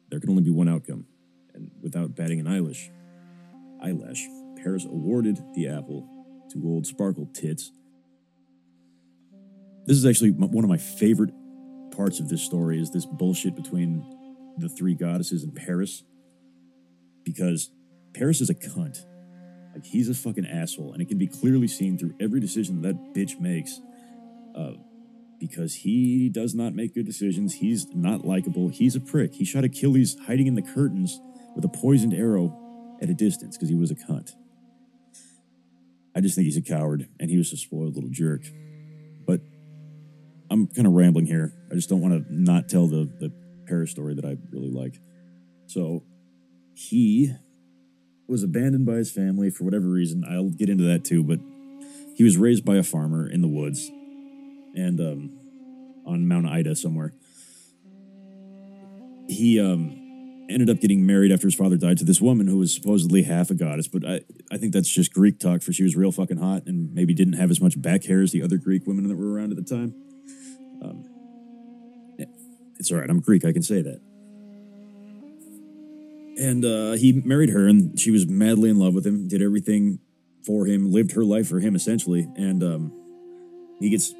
There 0.10 0.20
could 0.20 0.30
only 0.30 0.44
be 0.44 0.50
one 0.50 0.70
outcome, 0.70 1.06
and 1.54 1.72
without 1.82 2.16
batting 2.16 2.40
an 2.40 2.48
eyelash, 2.48 2.90
eyelash, 3.84 4.26
Paris 4.56 4.86
awarded 4.86 5.38
the 5.54 5.68
apple 5.68 6.08
to 6.52 6.66
old 6.66 6.88
Sparkle 6.88 7.28
Tits. 7.34 7.72
This 9.90 9.98
is 9.98 10.06
actually 10.06 10.30
one 10.30 10.64
of 10.64 10.70
my 10.70 10.78
favorite 10.78 11.32
parts 11.98 12.20
of 12.20 12.30
this 12.30 12.44
story 12.44 12.80
is 12.80 12.92
this 12.92 13.08
bullshit 13.08 13.56
between 13.56 14.06
the 14.60 14.70
three 14.70 14.94
goddesses 14.94 15.44
and 15.44 15.56
Paris, 15.56 16.04
because 17.24 17.72
Paris 18.14 18.40
is 18.40 18.52
a 18.52 18.54
cunt. 18.54 19.00
Like 19.74 19.84
he's 19.84 20.08
a 20.08 20.14
fucking 20.14 20.46
asshole, 20.46 20.94
and 20.94 21.02
it 21.02 21.08
can 21.08 21.18
be 21.18 21.26
clearly 21.26 21.68
seen 21.68 21.98
through 21.98 22.14
every 22.20 22.40
decision 22.40 22.84
that, 22.84 23.16
bitch 23.16 23.40
makes. 23.40 23.82
Uh, 24.56 24.74
because 25.40 25.74
he 25.74 26.30
does 26.30 26.54
not 26.54 26.76
make 26.76 26.94
good 26.94 27.08
decisions. 27.08 27.56
He's 27.56 27.88
not 27.88 28.24
likable. 28.24 28.70
He's 28.70 28.96
a 28.96 29.00
prick. 29.00 29.34
He 29.34 29.44
shot 29.44 29.64
Achilles 29.64 30.16
hiding 30.28 30.46
in 30.46 30.54
the 30.54 30.62
curtains 30.62 31.20
with 31.56 31.66
a 31.66 31.70
poisoned 31.70 32.14
arrow 32.14 32.96
at 33.02 33.10
a 33.10 33.16
distance 33.16 33.58
because 33.58 33.70
he 33.70 33.76
was 33.76 33.90
a 33.90 33.96
cunt. 33.96 34.34
I 36.16 36.22
just 36.22 36.36
think 36.36 36.46
he's 36.46 36.58
a 36.58 36.62
coward, 36.62 37.08
and 37.20 37.32
he 37.32 37.38
was 37.38 37.52
a 37.52 37.58
spoiled 37.58 37.96
little 37.96 38.12
jerk. 38.12 38.44
I'm 40.52 40.68
kind 40.68 40.88
of 40.88 40.94
rambling 40.94 41.26
here. 41.26 41.54
I 41.72 41.76
just 41.76 41.90
don't 41.90 42.02
want 42.02 42.28
to 42.28 42.34
not 42.34 42.70
tell 42.70 42.88
the 42.88 43.10
the 43.20 43.32
Paris 43.68 43.92
story 43.92 44.16
that 44.16 44.26
I 44.26 44.36
really 44.52 44.72
like. 44.72 45.00
So 45.68 46.04
he 46.74 47.34
was 48.28 48.44
abandoned 48.44 48.86
by 48.86 48.94
his 48.94 49.12
family 49.12 49.50
for 49.50 49.64
whatever 49.64 49.88
reason. 49.88 50.24
I'll 50.28 50.50
get 50.50 50.70
into 50.70 50.84
that 50.86 51.04
too, 51.04 51.24
but 51.24 51.40
he 52.16 52.24
was 52.24 52.38
raised 52.38 52.66
by 52.66 52.76
a 52.78 52.84
farmer 52.84 53.30
in 53.30 53.42
the 53.42 53.48
woods 53.48 53.88
and 54.76 55.00
um, 55.00 55.40
on 56.06 56.28
Mount 56.28 56.48
Ida 56.48 56.76
somewhere. 56.76 57.14
He 59.28 59.60
um, 59.60 60.46
ended 60.50 60.70
up 60.70 60.80
getting 60.80 61.06
married 61.06 61.32
after 61.32 61.48
his 61.48 61.56
father 61.56 61.78
died 61.78 61.98
to 62.00 62.04
this 62.04 62.20
woman 62.20 62.48
who 62.48 62.58
was 62.58 62.74
supposedly 62.74 63.24
half 63.24 63.52
a 63.52 63.56
goddess, 63.56 63.88
but 63.88 64.04
I, 64.06 64.22
I 64.52 64.58
think 64.58 64.74
that's 64.74 64.90
just 64.90 65.14
Greek 65.14 65.40
talk 65.40 65.62
for 65.62 65.72
she 65.72 65.84
was 65.84 65.96
real 65.96 66.12
fucking 66.12 66.38
hot 66.38 66.64
and 66.66 66.94
maybe 66.94 67.14
didn't 67.14 67.34
have 67.34 67.52
as 67.52 67.62
much 67.62 67.80
back 67.80 68.06
hair 68.06 68.22
as 68.22 68.32
the 68.32 68.42
other 68.42 68.58
Greek 68.58 68.88
women 68.88 69.08
that 69.08 69.16
were 69.16 69.32
around 69.32 69.52
at 69.52 69.58
the 69.58 69.64
time. 69.64 69.94
Um, 70.82 71.06
it's 72.80 72.92
all 72.92 73.00
right. 73.00 73.10
I'm 73.10 73.20
Greek. 73.20 73.44
I 73.46 73.52
can 73.52 73.64
say 73.64 73.82
that 73.82 74.00
and 76.40 76.64
uh, 76.64 76.92
he 76.94 77.22
married 77.26 77.50
her, 77.50 77.68
and 77.68 78.00
she 78.00 78.12
was 78.12 78.26
madly 78.28 78.70
in 78.70 78.80
love 78.80 78.94
with 78.94 79.06
him. 79.06 79.28
Did 79.28 79.42
everything 79.42 80.00
for 80.46 80.66
him, 80.66 80.92
lived 80.92 81.12
her 81.12 81.24
life 81.24 81.50
for 81.50 81.60
him 81.60 81.76
essentially, 81.76 82.28
and 82.36 82.64
um, 82.64 83.76
he 83.80 83.90
gets 83.90 84.14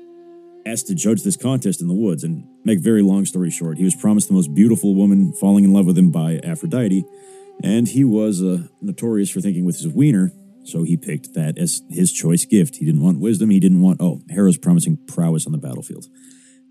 asked 0.66 0.88
to 0.88 0.96
judge 0.96 1.24
this 1.24 1.38
contest 1.38 1.82
in 1.82 1.88
the 1.88 1.94
woods. 1.94 2.24
And 2.24 2.46
make 2.66 2.80
very 2.80 3.02
long 3.02 3.26
story 3.26 3.50
short, 3.50 3.78
he 3.78 3.86
was 3.86 3.96
promised 3.96 4.28
the 4.28 4.34
most 4.34 4.54
beautiful 4.54 4.94
woman 4.96 5.34
falling 5.40 5.64
in 5.64 5.74
love 5.74 5.86
with 5.86 5.98
him 5.98 6.12
by 6.12 6.40
Aphrodite, 6.44 7.06
and 7.64 7.88
he 7.88 8.04
was 8.04 8.44
uh, 8.44 8.68
notorious 8.82 9.30
for 9.30 9.40
thinking 9.40 9.66
with 9.66 9.78
his 9.78 9.88
wiener. 9.88 10.32
So 10.66 10.84
he 10.84 10.98
picked 10.98 11.34
that 11.34 11.58
as 11.58 11.82
his 11.90 12.12
choice 12.12 12.46
gift. 12.46 12.76
He 12.76 12.86
didn't 12.86 13.02
want 13.02 13.22
wisdom. 13.22 13.50
He 13.50 13.62
didn't 13.62 13.82
want 13.82 14.02
oh 14.02 14.22
Hera's 14.30 14.58
promising 14.58 14.98
prowess 15.08 15.46
on 15.46 15.54
the 15.54 15.58
battlefield. 15.58 16.06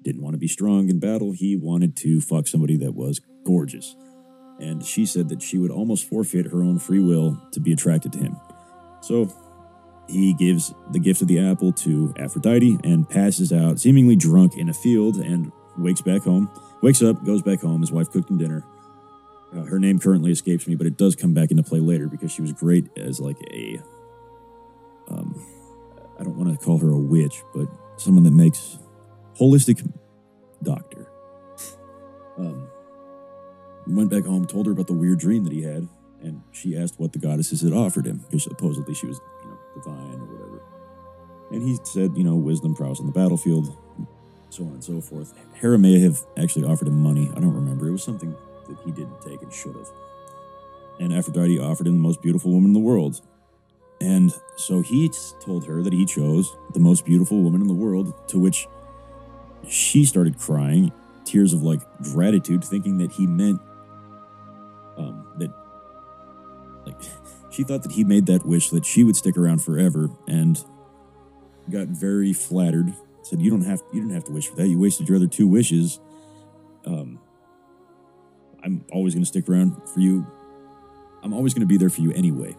Didn't 0.02 0.22
want 0.22 0.34
to 0.34 0.38
be 0.38 0.48
strong 0.48 0.88
in 0.88 0.98
battle. 0.98 1.32
He 1.32 1.56
wanted 1.56 1.96
to 1.98 2.20
fuck 2.20 2.46
somebody 2.46 2.76
that 2.78 2.94
was 2.94 3.20
gorgeous 3.44 3.94
and 4.60 4.84
she 4.84 5.06
said 5.06 5.28
that 5.28 5.42
she 5.42 5.58
would 5.58 5.70
almost 5.70 6.08
forfeit 6.08 6.46
her 6.46 6.62
own 6.62 6.78
free 6.78 7.00
will 7.00 7.40
to 7.52 7.60
be 7.60 7.72
attracted 7.72 8.12
to 8.12 8.18
him. 8.18 8.36
So 9.00 9.32
he 10.08 10.34
gives 10.34 10.74
the 10.90 10.98
gift 10.98 11.22
of 11.22 11.28
the 11.28 11.38
apple 11.38 11.72
to 11.72 12.12
Aphrodite 12.18 12.78
and 12.82 13.08
passes 13.08 13.52
out, 13.52 13.78
seemingly 13.78 14.16
drunk, 14.16 14.56
in 14.56 14.68
a 14.68 14.74
field 14.74 15.16
and 15.16 15.52
wakes 15.76 16.00
back 16.00 16.22
home. 16.22 16.50
Wakes 16.82 17.02
up, 17.02 17.24
goes 17.24 17.42
back 17.42 17.60
home. 17.60 17.80
His 17.80 17.92
wife 17.92 18.10
cooked 18.10 18.30
him 18.30 18.38
dinner. 18.38 18.64
Uh, 19.54 19.62
her 19.62 19.78
name 19.78 19.98
currently 19.98 20.30
escapes 20.30 20.66
me, 20.66 20.74
but 20.74 20.86
it 20.86 20.96
does 20.96 21.16
come 21.16 21.32
back 21.32 21.50
into 21.50 21.62
play 21.62 21.80
later 21.80 22.08
because 22.08 22.32
she 22.32 22.42
was 22.42 22.52
great 22.52 22.86
as 22.96 23.20
like 23.20 23.38
a. 23.52 23.80
Um, 25.08 25.46
I 26.18 26.24
don't 26.24 26.36
want 26.36 26.50
to 26.50 26.64
call 26.64 26.78
her 26.78 26.90
a 26.90 26.98
witch, 26.98 27.42
but 27.54 27.66
someone 27.96 28.24
that 28.24 28.32
makes 28.32 28.78
holistic 29.38 29.88
doctor. 30.62 31.10
Um, 32.36 32.68
went 33.86 34.10
back 34.10 34.24
home, 34.24 34.46
told 34.46 34.66
her 34.66 34.72
about 34.72 34.86
the 34.86 34.92
weird 34.92 35.18
dream 35.18 35.44
that 35.44 35.52
he 35.52 35.62
had, 35.62 35.88
and 36.22 36.42
she 36.52 36.76
asked 36.76 36.98
what 36.98 37.12
the 37.12 37.18
goddesses 37.18 37.62
had 37.62 37.72
offered 37.72 38.06
him, 38.06 38.18
because 38.18 38.44
supposedly 38.44 38.94
she 38.94 39.06
was, 39.06 39.20
you 39.42 39.50
know, 39.50 39.58
divine 39.74 40.20
or 40.20 40.26
whatever. 40.26 40.62
And 41.50 41.62
he 41.62 41.78
said, 41.84 42.16
you 42.16 42.24
know, 42.24 42.36
wisdom, 42.36 42.74
prowess 42.74 43.00
on 43.00 43.06
the 43.06 43.12
battlefield, 43.12 43.76
so 44.50 44.64
on 44.64 44.72
and 44.72 44.84
so 44.84 45.00
forth. 45.00 45.32
Hera 45.54 45.78
may 45.78 45.98
have 46.00 46.20
actually 46.36 46.64
offered 46.64 46.88
him 46.88 47.00
money. 47.00 47.30
I 47.34 47.40
don't 47.40 47.54
remember. 47.54 47.88
It 47.88 47.92
was 47.92 48.02
something 48.02 48.36
that 48.68 48.78
he 48.84 48.92
didn't 48.92 49.20
take 49.22 49.40
and 49.42 49.52
should 49.52 49.74
have. 49.74 49.88
And 51.00 51.12
Aphrodite 51.12 51.58
offered 51.58 51.86
him 51.86 51.94
the 51.94 52.02
most 52.02 52.20
beautiful 52.20 52.50
woman 52.50 52.70
in 52.70 52.74
the 52.74 52.80
world. 52.80 53.20
And 54.00 54.32
so 54.56 54.80
he 54.80 55.10
told 55.40 55.64
her 55.66 55.82
that 55.82 55.92
he 55.92 56.04
chose 56.04 56.56
the 56.74 56.80
most 56.80 57.04
beautiful 57.04 57.42
woman 57.42 57.60
in 57.60 57.66
the 57.66 57.74
world, 57.74 58.28
to 58.28 58.38
which 58.38 58.66
she 59.66 60.04
started 60.04 60.38
crying, 60.38 60.92
tears 61.24 61.52
of 61.52 61.62
like 61.62 61.80
gratitude, 62.02 62.64
thinking 62.64 62.98
that 62.98 63.12
he 63.12 63.26
meant 63.26 63.60
um, 64.96 65.26
that 65.38 65.50
like 66.86 66.96
she 67.50 67.64
thought 67.64 67.82
that 67.82 67.92
he 67.92 68.04
made 68.04 68.26
that 68.26 68.44
wish 68.46 68.70
that 68.70 68.84
she 68.84 69.04
would 69.04 69.16
stick 69.16 69.36
around 69.36 69.62
forever 69.62 70.10
and 70.26 70.64
got 71.70 71.88
very 71.88 72.32
flattered 72.32 72.94
said 73.22 73.42
you 73.42 73.50
don't 73.50 73.64
have 73.64 73.82
you 73.92 74.00
didn't 74.00 74.14
have 74.14 74.24
to 74.24 74.32
wish 74.32 74.48
for 74.48 74.56
that 74.56 74.68
you 74.68 74.78
wasted 74.78 75.06
your 75.06 75.16
other 75.16 75.26
two 75.26 75.46
wishes 75.46 76.00
um, 76.86 77.20
i'm 78.64 78.82
always 78.90 79.12
going 79.12 79.22
to 79.22 79.28
stick 79.28 79.46
around 79.50 79.76
for 79.92 80.00
you 80.00 80.26
i'm 81.22 81.34
always 81.34 81.52
going 81.52 81.60
to 81.60 81.66
be 81.66 81.76
there 81.76 81.90
for 81.90 82.00
you 82.00 82.10
anyway 82.12 82.56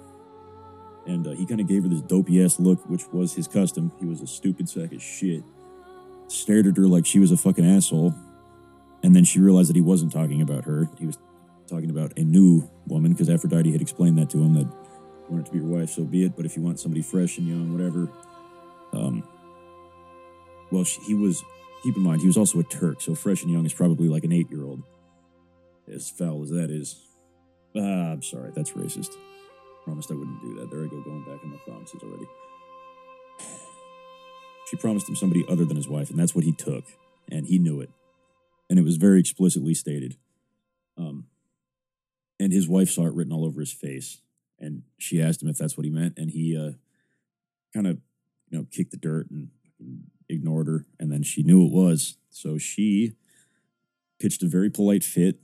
and 1.10 1.28
uh, 1.28 1.32
he 1.32 1.46
kind 1.46 1.60
of 1.60 1.68
gave 1.68 1.84
her 1.84 1.90
this 1.90 2.02
dopey 2.02 2.44
ass 2.44 2.60
look, 2.60 2.88
which 2.88 3.08
was 3.12 3.34
his 3.34 3.48
custom. 3.48 3.92
He 4.00 4.06
was 4.06 4.22
a 4.22 4.28
stupid 4.28 4.70
sack 4.70 4.94
of 4.94 5.02
shit. 5.02 5.44
Stared 6.30 6.68
at 6.68 6.78
her 6.78 6.88
like 6.88 7.06
she 7.06 7.20
was 7.20 7.32
a 7.32 7.38
fucking 7.38 7.66
asshole, 7.66 8.14
and 9.04 9.16
then 9.16 9.24
she 9.24 9.40
realized 9.40 9.70
that 9.70 9.76
he 9.76 9.82
wasn't 9.82 10.12
talking 10.12 10.42
about 10.42 10.64
her. 10.66 10.88
He 10.98 11.06
was 11.06 11.18
talking 11.68 11.90
about 11.90 12.18
a 12.18 12.24
new 12.24 12.70
woman 12.88 13.12
because 13.12 13.30
Aphrodite 13.30 13.72
had 13.72 13.82
explained 13.82 14.18
that 14.20 14.30
to 14.30 14.38
him 14.38 14.54
that 14.54 14.66
you 14.66 15.26
want 15.30 15.46
it 15.46 15.46
to 15.48 15.52
be 15.52 15.58
your 15.60 15.68
wife, 15.68 15.90
so 15.90 16.04
be 16.04 16.24
it. 16.24 16.36
But 16.36 16.46
if 16.46 16.56
you 16.56 16.62
want 16.62 16.80
somebody 16.80 17.02
fresh 17.02 17.38
and 17.38 17.48
young, 17.48 17.74
whatever, 17.74 18.10
um, 18.94 19.28
well, 20.72 20.84
she, 20.84 21.02
he 21.02 21.14
was. 21.14 21.44
Keep 21.82 21.96
in 21.96 22.04
mind, 22.04 22.20
he 22.20 22.28
was 22.28 22.36
also 22.36 22.60
a 22.60 22.64
Turk, 22.64 23.00
so 23.00 23.16
fresh 23.16 23.42
and 23.42 23.50
young 23.50 23.66
is 23.66 23.72
probably 23.72 24.10
like 24.10 24.26
an 24.26 24.34
eight-year-old. 24.34 24.84
As 25.90 26.10
foul 26.10 26.44
as 26.44 26.50
that 26.50 26.70
is, 26.70 27.00
ah, 27.74 28.12
I'm 28.12 28.22
sorry, 28.22 28.52
that's 28.54 28.72
racist. 28.72 29.16
Promised 29.86 30.12
I 30.12 30.16
wouldn't 30.16 30.42
do 30.42 30.56
that. 30.56 30.70
There 30.70 30.84
I 30.84 30.88
go, 30.88 31.02
going 31.02 31.24
back 31.24 31.42
on 31.42 31.52
my 31.52 31.58
promises 31.66 32.04
already. 32.04 32.28
She 34.70 34.78
promised 34.78 35.10
him 35.10 35.16
somebody 35.16 35.44
other 35.50 35.66
than 35.66 35.78
his 35.78 35.88
wife, 35.88 36.12
and 36.12 36.20
that's 36.20 36.36
what 36.36 36.44
he 36.44 36.52
took, 36.52 36.86
and 37.32 37.48
he 37.48 37.58
knew 37.58 37.82
it, 37.82 37.90
and 38.70 38.78
it 38.78 38.84
was 38.84 38.98
very 38.98 39.20
explicitly 39.20 39.74
stated. 39.74 40.16
Um, 40.96 41.26
and 42.40 42.54
his 42.54 42.68
wife 42.68 42.90
saw 42.90 43.08
it 43.08 43.14
written 43.16 43.34
all 43.34 43.46
over 43.46 43.62
his 43.62 43.74
face, 43.74 44.22
and 44.60 44.84
she 45.00 45.20
asked 45.20 45.42
him 45.42 45.50
if 45.50 45.58
that's 45.58 45.76
what 45.76 45.86
he 45.86 45.90
meant, 45.90 46.20
and 46.20 46.30
he 46.30 46.56
uh, 46.56 46.74
kind 47.74 47.88
of, 47.88 47.98
you 48.50 48.60
know, 48.60 48.68
kicked 48.72 48.92
the 48.92 48.98
dirt 48.98 49.32
and 49.32 49.50
ignored 50.30 50.68
her, 50.68 50.86
and 51.00 51.12
then 51.12 51.24
she 51.24 51.42
knew 51.42 51.66
it 51.66 51.72
was, 51.72 52.18
so 52.30 52.60
she 52.60 53.14
pitched 54.20 54.44
a 54.44 54.48
very 54.48 54.70
polite 54.70 55.04
fit, 55.04 55.40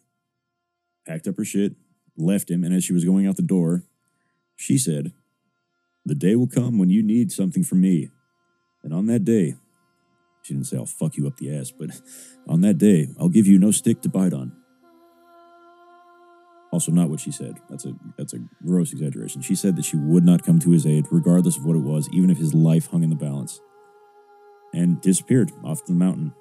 packed 1.07 1.27
up 1.27 1.38
her 1.38 1.45
shit, 1.45 1.75
left 2.15 2.51
him, 2.51 2.63
and 2.63 2.75
as 2.75 2.83
she 2.83 2.93
was 2.93 3.05
going 3.05 3.25
out 3.25 3.38
the 3.38 3.41
door, 3.41 3.85
she 4.55 4.77
said, 4.77 5.13
The 6.05 6.13
day 6.13 6.35
will 6.35 6.47
come 6.47 6.77
when 6.77 6.91
you 6.91 7.01
need 7.01 7.31
something 7.31 7.63
from 7.63 7.81
me. 7.81 8.09
And 8.86 8.93
on 8.93 9.08
that 9.08 9.26
day, 9.26 9.56
she 10.43 10.54
didn't 10.54 10.67
say 10.67 10.78
I'll 10.78 10.86
fuck 10.86 11.17
you 11.17 11.26
up 11.26 11.38
the 11.38 11.58
ass, 11.58 11.71
but 11.71 11.89
on 12.48 12.62
that 12.62 12.78
day, 12.78 13.08
I'll 13.19 13.30
give 13.30 13.48
you 13.48 13.58
no 13.58 13.71
stick 13.71 14.02
to 14.04 14.10
bite 14.10 14.32
on. 14.32 14.56
Also, 16.71 16.91
not 16.91 17.10
what 17.10 17.19
she 17.19 17.32
said. 17.32 17.56
That's 17.67 17.86
a 17.86 17.93
that's 18.15 18.34
a 18.34 18.39
gross 18.63 18.91
exaggeration. 18.91 19.41
She 19.41 19.56
said 19.56 19.76
that 19.76 19.86
she 19.86 19.98
would 19.98 20.24
not 20.24 20.45
come 20.45 20.60
to 20.60 20.69
his 20.69 20.86
aid, 20.86 21.06
regardless 21.10 21.58
of 21.58 21.65
what 21.65 21.76
it 21.76 21.80
was, 21.80 22.08
even 22.12 22.30
if 22.30 22.38
his 22.38 22.54
life 22.54 22.88
hung 22.88 23.02
in 23.02 23.10
the 23.10 23.15
balance. 23.15 23.60
And 24.71 25.02
disappeared 25.02 25.52
off 25.63 25.86
the 25.86 25.93
mountain. 25.93 26.34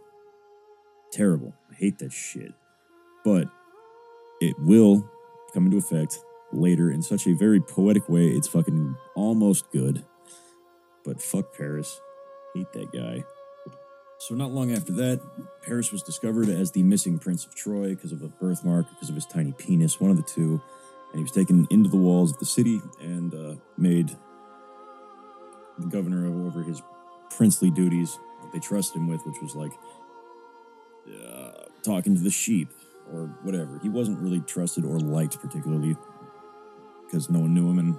Terrible. 1.12 1.54
I 1.70 1.74
hate 1.76 1.98
that 2.00 2.12
shit. 2.12 2.52
But 3.24 3.48
it 4.40 4.56
will 4.58 5.08
come 5.54 5.66
into 5.66 5.78
effect 5.78 6.18
later 6.52 6.90
in 6.90 7.00
such 7.00 7.26
a 7.26 7.32
very 7.32 7.60
poetic 7.60 8.08
way. 8.08 8.26
It's 8.26 8.48
fucking 8.48 8.96
almost 9.14 9.70
good. 9.70 10.04
But 11.04 11.22
fuck 11.22 11.56
Paris. 11.56 12.00
Hate 12.54 12.72
that 12.72 12.92
guy. 12.92 13.24
So, 14.18 14.34
not 14.34 14.52
long 14.52 14.72
after 14.72 14.92
that, 14.92 15.20
Paris 15.66 15.90
was 15.90 16.02
discovered 16.02 16.48
as 16.48 16.70
the 16.70 16.82
missing 16.82 17.18
Prince 17.18 17.44
of 17.44 17.54
Troy 17.54 17.90
because 17.90 18.12
of 18.12 18.22
a 18.22 18.28
birthmark, 18.28 18.88
because 18.88 19.08
of 19.08 19.16
his 19.16 19.26
tiny 19.26 19.52
penis, 19.52 20.00
one 20.00 20.10
of 20.10 20.16
the 20.16 20.22
two. 20.22 20.62
And 21.10 21.18
he 21.18 21.22
was 21.22 21.32
taken 21.32 21.66
into 21.70 21.90
the 21.90 21.96
walls 21.96 22.32
of 22.32 22.38
the 22.38 22.46
city 22.46 22.80
and 23.00 23.34
uh, 23.34 23.54
made 23.76 24.16
the 25.78 25.86
governor 25.86 26.26
over 26.26 26.62
his 26.62 26.80
princely 27.30 27.70
duties 27.70 28.18
that 28.42 28.52
they 28.52 28.60
trusted 28.60 28.96
him 28.96 29.08
with, 29.08 29.20
which 29.26 29.36
was 29.42 29.54
like 29.54 29.72
uh, 31.26 31.64
talking 31.82 32.14
to 32.14 32.22
the 32.22 32.30
sheep 32.30 32.68
or 33.12 33.26
whatever. 33.42 33.78
He 33.82 33.88
wasn't 33.88 34.20
really 34.20 34.40
trusted 34.40 34.84
or 34.84 34.98
liked 35.00 35.40
particularly 35.40 35.96
because 37.04 37.28
no 37.28 37.40
one 37.40 37.52
knew 37.54 37.68
him 37.68 37.78
and 37.78 37.96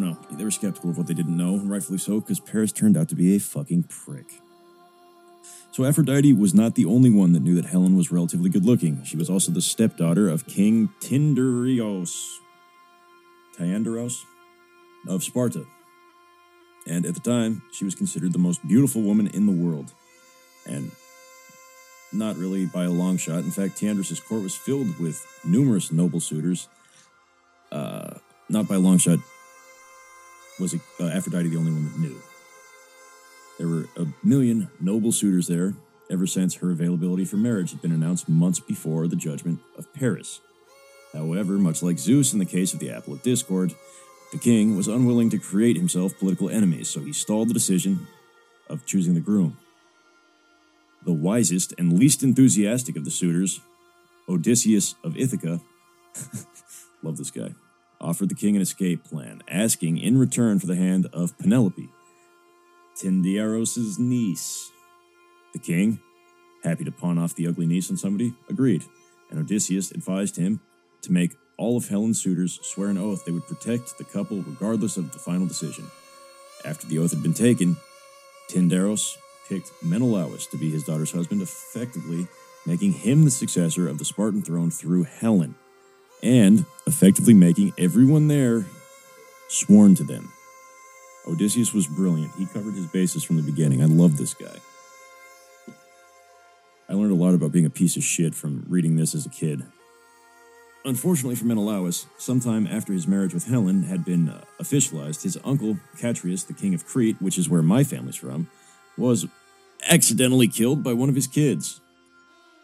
don't 0.00 0.10
know. 0.30 0.36
They 0.36 0.44
were 0.44 0.50
skeptical 0.50 0.90
of 0.90 0.98
what 0.98 1.06
they 1.06 1.14
didn't 1.14 1.36
know, 1.36 1.54
and 1.54 1.70
rightfully 1.70 1.98
so, 1.98 2.20
because 2.20 2.40
Paris 2.40 2.72
turned 2.72 2.96
out 2.96 3.08
to 3.10 3.14
be 3.14 3.36
a 3.36 3.40
fucking 3.40 3.84
prick. 3.84 4.26
So 5.72 5.84
Aphrodite 5.84 6.32
was 6.32 6.52
not 6.52 6.74
the 6.74 6.84
only 6.84 7.10
one 7.10 7.32
that 7.32 7.40
knew 7.40 7.54
that 7.54 7.66
Helen 7.66 7.96
was 7.96 8.10
relatively 8.10 8.50
good 8.50 8.64
looking. 8.64 9.04
She 9.04 9.16
was 9.16 9.30
also 9.30 9.52
the 9.52 9.62
stepdaughter 9.62 10.28
of 10.28 10.46
King 10.46 10.88
Tyndareos, 11.00 12.38
Tyndareos 13.56 14.24
of 15.06 15.22
Sparta. 15.22 15.64
And 16.86 17.06
at 17.06 17.14
the 17.14 17.20
time, 17.20 17.62
she 17.72 17.84
was 17.84 17.94
considered 17.94 18.32
the 18.32 18.38
most 18.38 18.66
beautiful 18.66 19.02
woman 19.02 19.28
in 19.28 19.46
the 19.46 19.52
world. 19.52 19.92
And 20.66 20.90
not 22.12 22.36
really 22.36 22.66
by 22.66 22.84
a 22.84 22.90
long 22.90 23.16
shot. 23.16 23.44
In 23.44 23.52
fact, 23.52 23.80
Tyndareos' 23.80 24.24
court 24.24 24.42
was 24.42 24.56
filled 24.56 24.98
with 24.98 25.24
numerous 25.44 25.92
noble 25.92 26.18
suitors. 26.18 26.68
Uh, 27.70 28.14
not 28.48 28.66
by 28.66 28.74
a 28.74 28.80
long 28.80 28.98
shot 28.98 29.20
was 30.60 30.74
uh, 30.74 31.04
Aphrodite 31.06 31.48
the 31.48 31.56
only 31.56 31.72
one 31.72 31.84
that 31.84 31.98
knew. 31.98 32.22
There 33.58 33.68
were 33.68 33.88
a 33.96 34.06
million 34.22 34.70
noble 34.80 35.12
suitors 35.12 35.46
there 35.46 35.74
ever 36.10 36.26
since 36.26 36.56
her 36.56 36.70
availability 36.70 37.24
for 37.24 37.36
marriage 37.36 37.70
had 37.70 37.82
been 37.82 37.92
announced 37.92 38.28
months 38.28 38.60
before 38.60 39.06
the 39.06 39.16
judgment 39.16 39.60
of 39.78 39.92
Paris. 39.94 40.40
However, 41.12 41.58
much 41.58 41.82
like 41.82 41.98
Zeus 41.98 42.32
in 42.32 42.38
the 42.38 42.44
case 42.44 42.72
of 42.72 42.80
the 42.80 42.90
Apple 42.90 43.14
of 43.14 43.22
Discord, 43.22 43.74
the 44.32 44.38
king 44.38 44.76
was 44.76 44.88
unwilling 44.88 45.30
to 45.30 45.38
create 45.38 45.76
himself 45.76 46.18
political 46.18 46.48
enemies, 46.48 46.88
so 46.88 47.00
he 47.00 47.12
stalled 47.12 47.48
the 47.48 47.54
decision 47.54 48.06
of 48.68 48.86
choosing 48.86 49.14
the 49.14 49.20
groom. 49.20 49.56
The 51.04 51.12
wisest 51.12 51.74
and 51.78 51.98
least 51.98 52.22
enthusiastic 52.22 52.96
of 52.96 53.04
the 53.04 53.10
suitors, 53.10 53.60
Odysseus 54.28 54.94
of 55.02 55.16
Ithaca, 55.16 55.60
love 57.02 57.16
this 57.16 57.30
guy, 57.30 57.54
offered 58.00 58.28
the 58.28 58.34
king 58.34 58.56
an 58.56 58.62
escape 58.62 59.04
plan, 59.04 59.42
asking 59.48 59.98
in 59.98 60.18
return 60.18 60.58
for 60.58 60.66
the 60.66 60.76
hand 60.76 61.06
of 61.12 61.36
Penelope, 61.38 61.88
Tyndareos' 62.96 63.98
niece. 63.98 64.70
The 65.52 65.58
king, 65.58 66.00
happy 66.64 66.84
to 66.84 66.92
pawn 66.92 67.18
off 67.18 67.34
the 67.34 67.46
ugly 67.46 67.66
niece 67.66 67.90
on 67.90 67.96
somebody, 67.96 68.34
agreed, 68.48 68.84
and 69.30 69.38
Odysseus 69.38 69.90
advised 69.90 70.36
him 70.36 70.60
to 71.02 71.12
make 71.12 71.36
all 71.56 71.76
of 71.76 71.88
Helen's 71.88 72.22
suitors 72.22 72.58
swear 72.62 72.88
an 72.88 72.98
oath 72.98 73.24
they 73.24 73.32
would 73.32 73.46
protect 73.46 73.98
the 73.98 74.04
couple 74.04 74.38
regardless 74.42 74.96
of 74.96 75.12
the 75.12 75.18
final 75.18 75.46
decision. 75.46 75.86
After 76.64 76.86
the 76.86 76.98
oath 76.98 77.12
had 77.12 77.22
been 77.22 77.34
taken, 77.34 77.76
Tyndareos 78.50 79.16
picked 79.48 79.70
Menelaus 79.82 80.46
to 80.46 80.56
be 80.56 80.70
his 80.70 80.84
daughter's 80.84 81.12
husband, 81.12 81.42
effectively 81.42 82.26
making 82.66 82.92
him 82.92 83.24
the 83.24 83.30
successor 83.30 83.88
of 83.88 83.98
the 83.98 84.04
Spartan 84.04 84.42
throne 84.42 84.70
through 84.70 85.04
Helen 85.04 85.54
and 86.22 86.64
effectively 86.86 87.34
making 87.34 87.72
everyone 87.78 88.28
there 88.28 88.64
sworn 89.48 89.94
to 89.96 90.04
them. 90.04 90.32
Odysseus 91.26 91.72
was 91.72 91.86
brilliant. 91.86 92.32
He 92.36 92.46
covered 92.46 92.74
his 92.74 92.86
bases 92.86 93.24
from 93.24 93.36
the 93.36 93.42
beginning. 93.42 93.82
I 93.82 93.86
love 93.86 94.16
this 94.16 94.34
guy. 94.34 94.56
I 96.88 96.94
learned 96.94 97.12
a 97.12 97.16
lot 97.16 97.34
about 97.34 97.52
being 97.52 97.66
a 97.66 97.70
piece 97.70 97.96
of 97.96 98.02
shit 98.02 98.34
from 98.34 98.64
reading 98.68 98.96
this 98.96 99.14
as 99.14 99.26
a 99.26 99.30
kid. 99.30 99.64
Unfortunately 100.84 101.36
for 101.36 101.44
Menelaus, 101.44 102.06
sometime 102.18 102.66
after 102.66 102.92
his 102.92 103.06
marriage 103.06 103.34
with 103.34 103.46
Helen 103.46 103.84
had 103.84 104.04
been 104.04 104.30
uh, 104.30 104.44
officialized, 104.60 105.22
his 105.22 105.38
uncle, 105.44 105.76
Catreus, 105.98 106.46
the 106.46 106.54
king 106.54 106.74
of 106.74 106.86
Crete, 106.86 107.20
which 107.20 107.38
is 107.38 107.48
where 107.48 107.62
my 107.62 107.84
family's 107.84 108.16
from, 108.16 108.48
was 108.96 109.26
accidentally 109.88 110.48
killed 110.48 110.82
by 110.82 110.94
one 110.94 111.08
of 111.08 111.14
his 111.14 111.26
kids. 111.26 111.80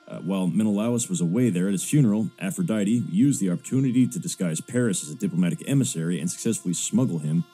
Uh, 0.08 0.18
while 0.18 0.46
Menelaus 0.46 1.08
was 1.08 1.20
away 1.20 1.50
there 1.50 1.66
at 1.66 1.72
his 1.72 1.82
funeral, 1.82 2.30
Aphrodite 2.38 3.02
used 3.10 3.40
the 3.40 3.50
opportunity 3.50 4.06
to 4.06 4.18
disguise 4.20 4.60
Paris 4.60 5.02
as 5.02 5.10
a 5.10 5.16
diplomatic 5.16 5.68
emissary 5.68 6.20
and 6.20 6.30
successfully 6.30 6.74
smuggle 6.74 7.18
him 7.18 7.44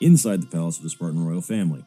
inside 0.00 0.40
the 0.40 0.46
palace 0.46 0.76
of 0.76 0.84
the 0.84 0.90
Spartan 0.90 1.26
royal 1.26 1.40
family. 1.40 1.84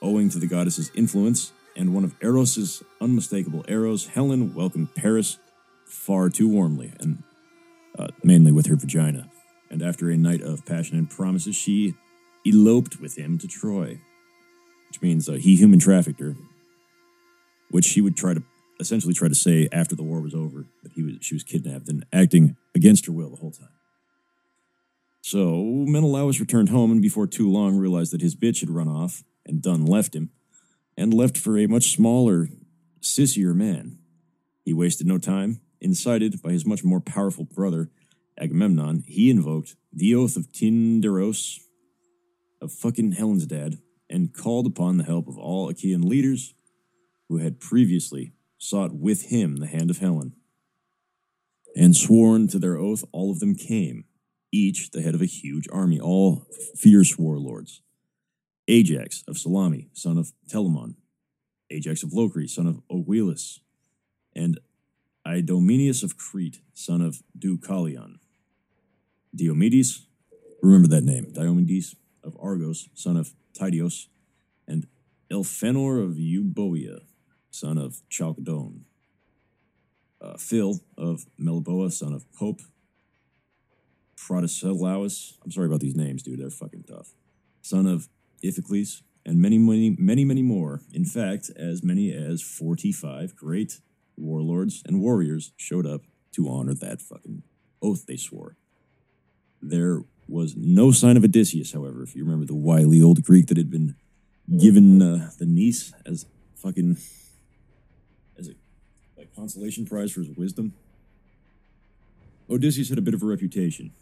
Owing 0.00 0.30
to 0.30 0.38
the 0.38 0.46
goddess's 0.46 0.90
influence 0.94 1.52
and 1.76 1.94
one 1.94 2.04
of 2.04 2.14
Eros's 2.22 2.82
unmistakable 3.00 3.64
arrows, 3.68 4.06
Helen 4.06 4.54
welcomed 4.54 4.94
Paris 4.94 5.38
far 5.84 6.30
too 6.30 6.48
warmly, 6.48 6.92
and 6.98 7.22
uh, 7.98 8.08
mainly 8.22 8.52
with 8.52 8.66
her 8.66 8.76
vagina. 8.76 9.28
And 9.70 9.82
after 9.82 10.10
a 10.10 10.16
night 10.16 10.40
of 10.40 10.64
passion 10.64 10.96
and 10.96 11.10
promises, 11.10 11.56
she 11.56 11.94
eloped 12.46 13.00
with 13.00 13.16
him 13.16 13.38
to 13.38 13.46
Troy, 13.46 14.00
which 14.88 15.02
means 15.02 15.28
uh, 15.28 15.32
he 15.32 15.56
human 15.56 15.78
trafficked 15.78 16.20
her, 16.20 16.36
which 17.70 17.84
she 17.84 18.00
would 18.00 18.16
try 18.16 18.32
to 18.34 18.42
essentially 18.80 19.14
try 19.14 19.28
to 19.28 19.34
say 19.34 19.68
after 19.72 19.94
the 19.96 20.02
war 20.02 20.20
was 20.20 20.34
over 20.34 20.66
that 20.82 20.92
he 20.92 21.02
was 21.02 21.14
she 21.20 21.34
was 21.34 21.42
kidnapped 21.42 21.88
and 21.88 22.04
acting 22.12 22.56
against 22.74 23.06
her 23.06 23.12
will 23.12 23.30
the 23.30 23.36
whole 23.36 23.50
time. 23.50 23.68
So 25.20 25.62
Menelaus 25.62 26.40
returned 26.40 26.68
home 26.68 26.90
and 26.90 27.02
before 27.02 27.26
too 27.26 27.50
long 27.50 27.76
realized 27.76 28.12
that 28.12 28.20
his 28.20 28.36
bitch 28.36 28.60
had 28.60 28.70
run 28.70 28.88
off 28.88 29.24
and 29.44 29.60
done 29.60 29.84
left 29.84 30.14
him, 30.14 30.30
and 30.96 31.12
left 31.12 31.36
for 31.36 31.58
a 31.58 31.66
much 31.66 31.90
smaller, 31.94 32.48
sissier 33.00 33.54
man. 33.54 33.98
He 34.64 34.72
wasted 34.72 35.06
no 35.06 35.18
time. 35.18 35.60
Incited 35.80 36.42
by 36.42 36.50
his 36.50 36.66
much 36.66 36.82
more 36.82 37.00
powerful 37.00 37.44
brother, 37.44 37.88
Agamemnon, 38.36 39.04
he 39.06 39.30
invoked 39.30 39.76
the 39.92 40.14
oath 40.14 40.36
of 40.36 40.50
Tyndareos, 40.50 41.60
of 42.60 42.72
fucking 42.72 43.12
Helen's 43.12 43.46
dad, 43.46 43.78
and 44.10 44.34
called 44.34 44.66
upon 44.66 44.96
the 44.96 45.04
help 45.04 45.28
of 45.28 45.38
all 45.38 45.68
Achaean 45.68 46.02
leaders 46.02 46.54
who 47.28 47.38
had 47.38 47.60
previously 47.60 48.32
sought 48.58 48.92
with 48.92 49.26
him 49.26 49.56
the 49.56 49.66
hand 49.66 49.90
of 49.90 49.98
Helen. 49.98 50.34
And 51.76 51.94
sworn 51.94 52.48
to 52.48 52.58
their 52.58 52.76
oath, 52.76 53.04
all 53.12 53.30
of 53.30 53.40
them 53.40 53.54
came, 53.54 54.04
each 54.52 54.90
the 54.90 55.00
head 55.00 55.14
of 55.14 55.22
a 55.22 55.26
huge 55.26 55.68
army, 55.72 56.00
all 56.00 56.46
fierce 56.76 57.16
warlords. 57.16 57.82
Ajax 58.66 59.24
of 59.26 59.38
Salamis, 59.38 59.86
son 59.92 60.18
of 60.18 60.32
Telamon, 60.52 60.96
Ajax 61.70 62.02
of 62.02 62.10
Locri, 62.10 62.48
son 62.48 62.66
of 62.66 62.82
Oguilus, 62.90 63.60
and 64.34 64.58
Idomeneus 65.26 66.02
of 66.02 66.16
Crete, 66.16 66.60
son 66.74 67.00
of 67.00 67.22
Deucalion. 67.38 68.16
Diomedes, 69.34 70.06
remember 70.62 70.88
that 70.88 71.04
name, 71.04 71.32
Diomedes 71.32 71.94
of 72.24 72.36
Argos, 72.40 72.88
son 72.94 73.16
of 73.16 73.32
Tydeus, 73.54 74.08
and 74.66 74.86
Elphenor 75.30 76.02
of 76.02 76.16
Euboea, 76.16 77.00
son 77.50 77.78
of 77.78 78.02
Chalcedon. 78.08 78.84
Uh, 80.20 80.36
Phil 80.36 80.80
of 80.96 81.26
Meliboa, 81.40 81.92
son 81.92 82.12
of 82.12 82.30
Pope. 82.32 82.60
Protesilaus, 84.16 85.38
I'm 85.44 85.50
sorry 85.50 85.66
about 85.66 85.80
these 85.80 85.94
names, 85.94 86.22
dude, 86.22 86.40
they're 86.40 86.50
fucking 86.50 86.84
tough. 86.88 87.14
Son 87.62 87.86
of 87.86 88.08
Iphicles, 88.42 89.02
and 89.24 89.40
many, 89.40 89.58
many, 89.58 89.94
many, 89.98 90.24
many 90.24 90.42
more. 90.42 90.80
In 90.92 91.04
fact, 91.04 91.50
as 91.56 91.84
many 91.84 92.12
as 92.12 92.42
45 92.42 93.36
great 93.36 93.80
warlords 94.16 94.82
and 94.86 95.00
warriors 95.00 95.52
showed 95.56 95.86
up 95.86 96.02
to 96.32 96.48
honor 96.48 96.74
that 96.74 97.00
fucking 97.00 97.42
oath 97.82 98.06
they 98.06 98.16
swore. 98.16 98.56
There 99.60 100.02
was 100.28 100.56
no 100.56 100.92
sign 100.92 101.16
of 101.16 101.24
Odysseus, 101.24 101.72
however, 101.72 102.02
if 102.02 102.14
you 102.14 102.24
remember 102.24 102.46
the 102.46 102.54
wily 102.54 103.02
old 103.02 103.22
Greek 103.22 103.46
that 103.46 103.56
had 103.56 103.70
been 103.70 103.96
given 104.58 105.02
uh, 105.02 105.30
the 105.38 105.46
niece 105.46 105.92
as 106.06 106.26
fucking 106.54 106.96
consolation 109.38 109.86
prize 109.86 110.12
for 110.12 110.20
his 110.20 110.36
wisdom. 110.36 110.74
Odysseus 112.50 112.88
had 112.88 112.98
a 112.98 113.02
bit 113.02 113.14
of 113.14 113.22
a 113.22 113.26
reputation, 113.26 113.92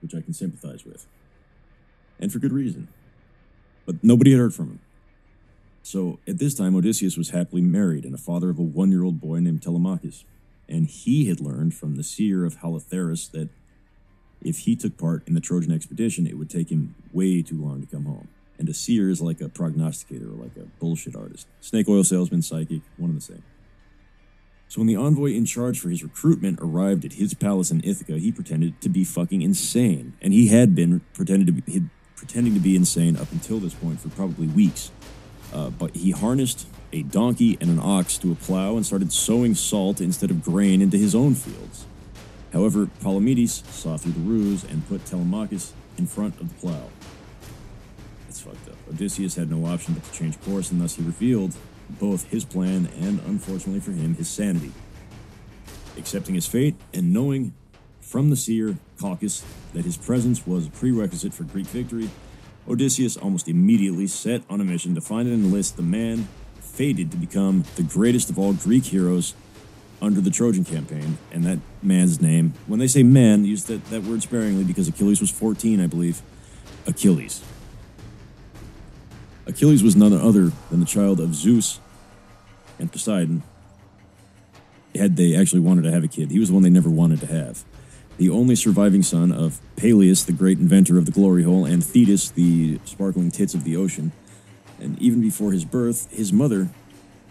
which 0.00 0.14
I 0.14 0.20
can 0.20 0.32
sympathize 0.32 0.84
with, 0.84 1.06
and 2.18 2.32
for 2.32 2.38
good 2.38 2.52
reason. 2.52 2.88
But 3.86 4.02
nobody 4.02 4.32
had 4.32 4.40
heard 4.40 4.54
from 4.54 4.68
him. 4.68 4.80
So 5.82 6.20
at 6.28 6.38
this 6.38 6.54
time, 6.54 6.76
Odysseus 6.76 7.16
was 7.16 7.30
happily 7.30 7.62
married 7.62 8.04
and 8.04 8.14
a 8.14 8.18
father 8.18 8.50
of 8.50 8.58
a 8.58 8.62
one 8.62 8.90
year 8.90 9.02
old 9.02 9.20
boy 9.20 9.40
named 9.40 9.62
Telemachus. 9.62 10.24
And 10.68 10.86
he 10.86 11.26
had 11.26 11.40
learned 11.40 11.74
from 11.74 11.96
the 11.96 12.04
seer 12.04 12.44
of 12.44 12.58
Halitherus 12.60 13.30
that 13.32 13.48
if 14.40 14.60
he 14.60 14.76
took 14.76 14.96
part 14.96 15.26
in 15.26 15.34
the 15.34 15.40
Trojan 15.40 15.72
expedition, 15.72 16.26
it 16.26 16.38
would 16.38 16.48
take 16.48 16.70
him 16.70 16.94
way 17.12 17.42
too 17.42 17.60
long 17.60 17.80
to 17.80 17.86
come 17.86 18.04
home. 18.04 18.28
And 18.58 18.68
a 18.68 18.74
seer 18.74 19.10
is 19.10 19.20
like 19.20 19.40
a 19.40 19.48
prognosticator 19.48 20.26
or 20.26 20.36
like 20.36 20.56
a 20.56 20.66
bullshit 20.78 21.16
artist. 21.16 21.48
Snake 21.60 21.88
oil 21.88 22.04
salesman, 22.04 22.42
psychic, 22.42 22.82
one 22.96 23.10
and 23.10 23.18
the 23.18 23.22
same. 23.22 23.42
So 24.72 24.80
when 24.80 24.86
the 24.86 24.96
envoy 24.96 25.34
in 25.34 25.44
charge 25.44 25.78
for 25.78 25.90
his 25.90 26.02
recruitment 26.02 26.58
arrived 26.62 27.04
at 27.04 27.12
his 27.12 27.34
palace 27.34 27.70
in 27.70 27.82
Ithaca, 27.84 28.18
he 28.18 28.32
pretended 28.32 28.80
to 28.80 28.88
be 28.88 29.04
fucking 29.04 29.42
insane. 29.42 30.14
And 30.22 30.32
he 30.32 30.48
had 30.48 30.74
been 30.74 31.02
pretended 31.12 31.46
to 31.48 31.52
be 31.52 31.82
pretending 32.16 32.54
to 32.54 32.58
be 32.58 32.74
insane 32.74 33.18
up 33.18 33.30
until 33.32 33.58
this 33.58 33.74
point 33.74 34.00
for 34.00 34.08
probably 34.08 34.46
weeks. 34.46 34.90
Uh, 35.52 35.68
but 35.68 35.94
he 35.94 36.12
harnessed 36.12 36.66
a 36.90 37.02
donkey 37.02 37.58
and 37.60 37.68
an 37.68 37.78
ox 37.78 38.16
to 38.16 38.32
a 38.32 38.34
plow 38.34 38.76
and 38.76 38.86
started 38.86 39.12
sowing 39.12 39.54
salt 39.54 40.00
instead 40.00 40.30
of 40.30 40.42
grain 40.42 40.80
into 40.80 40.96
his 40.96 41.14
own 41.14 41.34
fields. 41.34 41.84
However, 42.54 42.88
Palamedes 43.02 43.62
saw 43.70 43.98
through 43.98 44.12
the 44.12 44.20
ruse 44.20 44.64
and 44.64 44.88
put 44.88 45.04
Telemachus 45.04 45.74
in 45.98 46.06
front 46.06 46.40
of 46.40 46.48
the 46.48 46.54
plow. 46.54 46.88
It's 48.26 48.40
fucked 48.40 48.70
up. 48.70 48.76
Odysseus 48.88 49.34
had 49.34 49.50
no 49.50 49.66
option 49.66 49.92
but 49.92 50.02
to 50.04 50.12
change 50.18 50.40
course, 50.40 50.70
and 50.70 50.80
thus 50.80 50.94
he 50.94 51.02
revealed 51.02 51.54
both 51.98 52.30
his 52.30 52.44
plan 52.44 52.88
and, 53.00 53.20
unfortunately 53.26 53.80
for 53.80 53.92
him, 53.92 54.14
his 54.14 54.28
sanity. 54.28 54.72
Accepting 55.96 56.34
his 56.34 56.46
fate 56.46 56.74
and 56.92 57.12
knowing 57.12 57.54
from 58.00 58.30
the 58.30 58.36
seer, 58.36 58.76
Calchas, 58.98 59.44
that 59.72 59.84
his 59.84 59.96
presence 59.96 60.46
was 60.46 60.66
a 60.66 60.70
prerequisite 60.70 61.32
for 61.32 61.44
Greek 61.44 61.66
victory, 61.66 62.10
Odysseus 62.68 63.16
almost 63.16 63.48
immediately 63.48 64.06
set 64.06 64.42
on 64.48 64.60
a 64.60 64.64
mission 64.64 64.94
to 64.94 65.00
find 65.00 65.28
and 65.28 65.44
enlist 65.44 65.76
the 65.76 65.82
man 65.82 66.28
fated 66.60 67.10
to 67.10 67.16
become 67.16 67.64
the 67.76 67.82
greatest 67.82 68.30
of 68.30 68.38
all 68.38 68.52
Greek 68.52 68.84
heroes 68.84 69.34
under 70.00 70.20
the 70.20 70.30
Trojan 70.30 70.64
campaign, 70.64 71.16
and 71.30 71.44
that 71.44 71.60
man's 71.80 72.20
name, 72.20 72.54
when 72.66 72.80
they 72.80 72.88
say 72.88 73.04
man, 73.04 73.44
use 73.44 73.64
that, 73.64 73.84
that 73.86 74.02
word 74.02 74.22
sparingly 74.22 74.64
because 74.64 74.88
Achilles 74.88 75.20
was 75.20 75.30
14, 75.30 75.80
I 75.80 75.86
believe. 75.86 76.22
Achilles. 76.86 77.42
Achilles 79.46 79.82
was 79.82 79.96
none 79.96 80.12
other 80.12 80.52
than 80.70 80.80
the 80.80 80.86
child 80.86 81.20
of 81.20 81.34
Zeus 81.34 81.80
and 82.78 82.90
Poseidon. 82.90 83.42
Had 84.94 85.16
they 85.16 85.34
actually 85.34 85.60
wanted 85.60 85.82
to 85.82 85.90
have 85.90 86.04
a 86.04 86.08
kid, 86.08 86.30
he 86.30 86.38
was 86.38 86.48
the 86.48 86.54
one 86.54 86.62
they 86.62 86.70
never 86.70 86.90
wanted 86.90 87.20
to 87.20 87.26
have. 87.26 87.64
The 88.18 88.28
only 88.30 88.54
surviving 88.54 89.02
son 89.02 89.32
of 89.32 89.60
Peleus, 89.76 90.24
the 90.24 90.32
great 90.32 90.58
inventor 90.58 90.98
of 90.98 91.06
the 91.06 91.12
glory 91.12 91.42
hole, 91.42 91.64
and 91.64 91.82
Thetis, 91.82 92.30
the 92.30 92.78
sparkling 92.84 93.30
tits 93.30 93.54
of 93.54 93.64
the 93.64 93.76
ocean. 93.76 94.12
And 94.78 94.98
even 95.00 95.20
before 95.20 95.52
his 95.52 95.64
birth, 95.64 96.10
his 96.12 96.32
mother, 96.32 96.68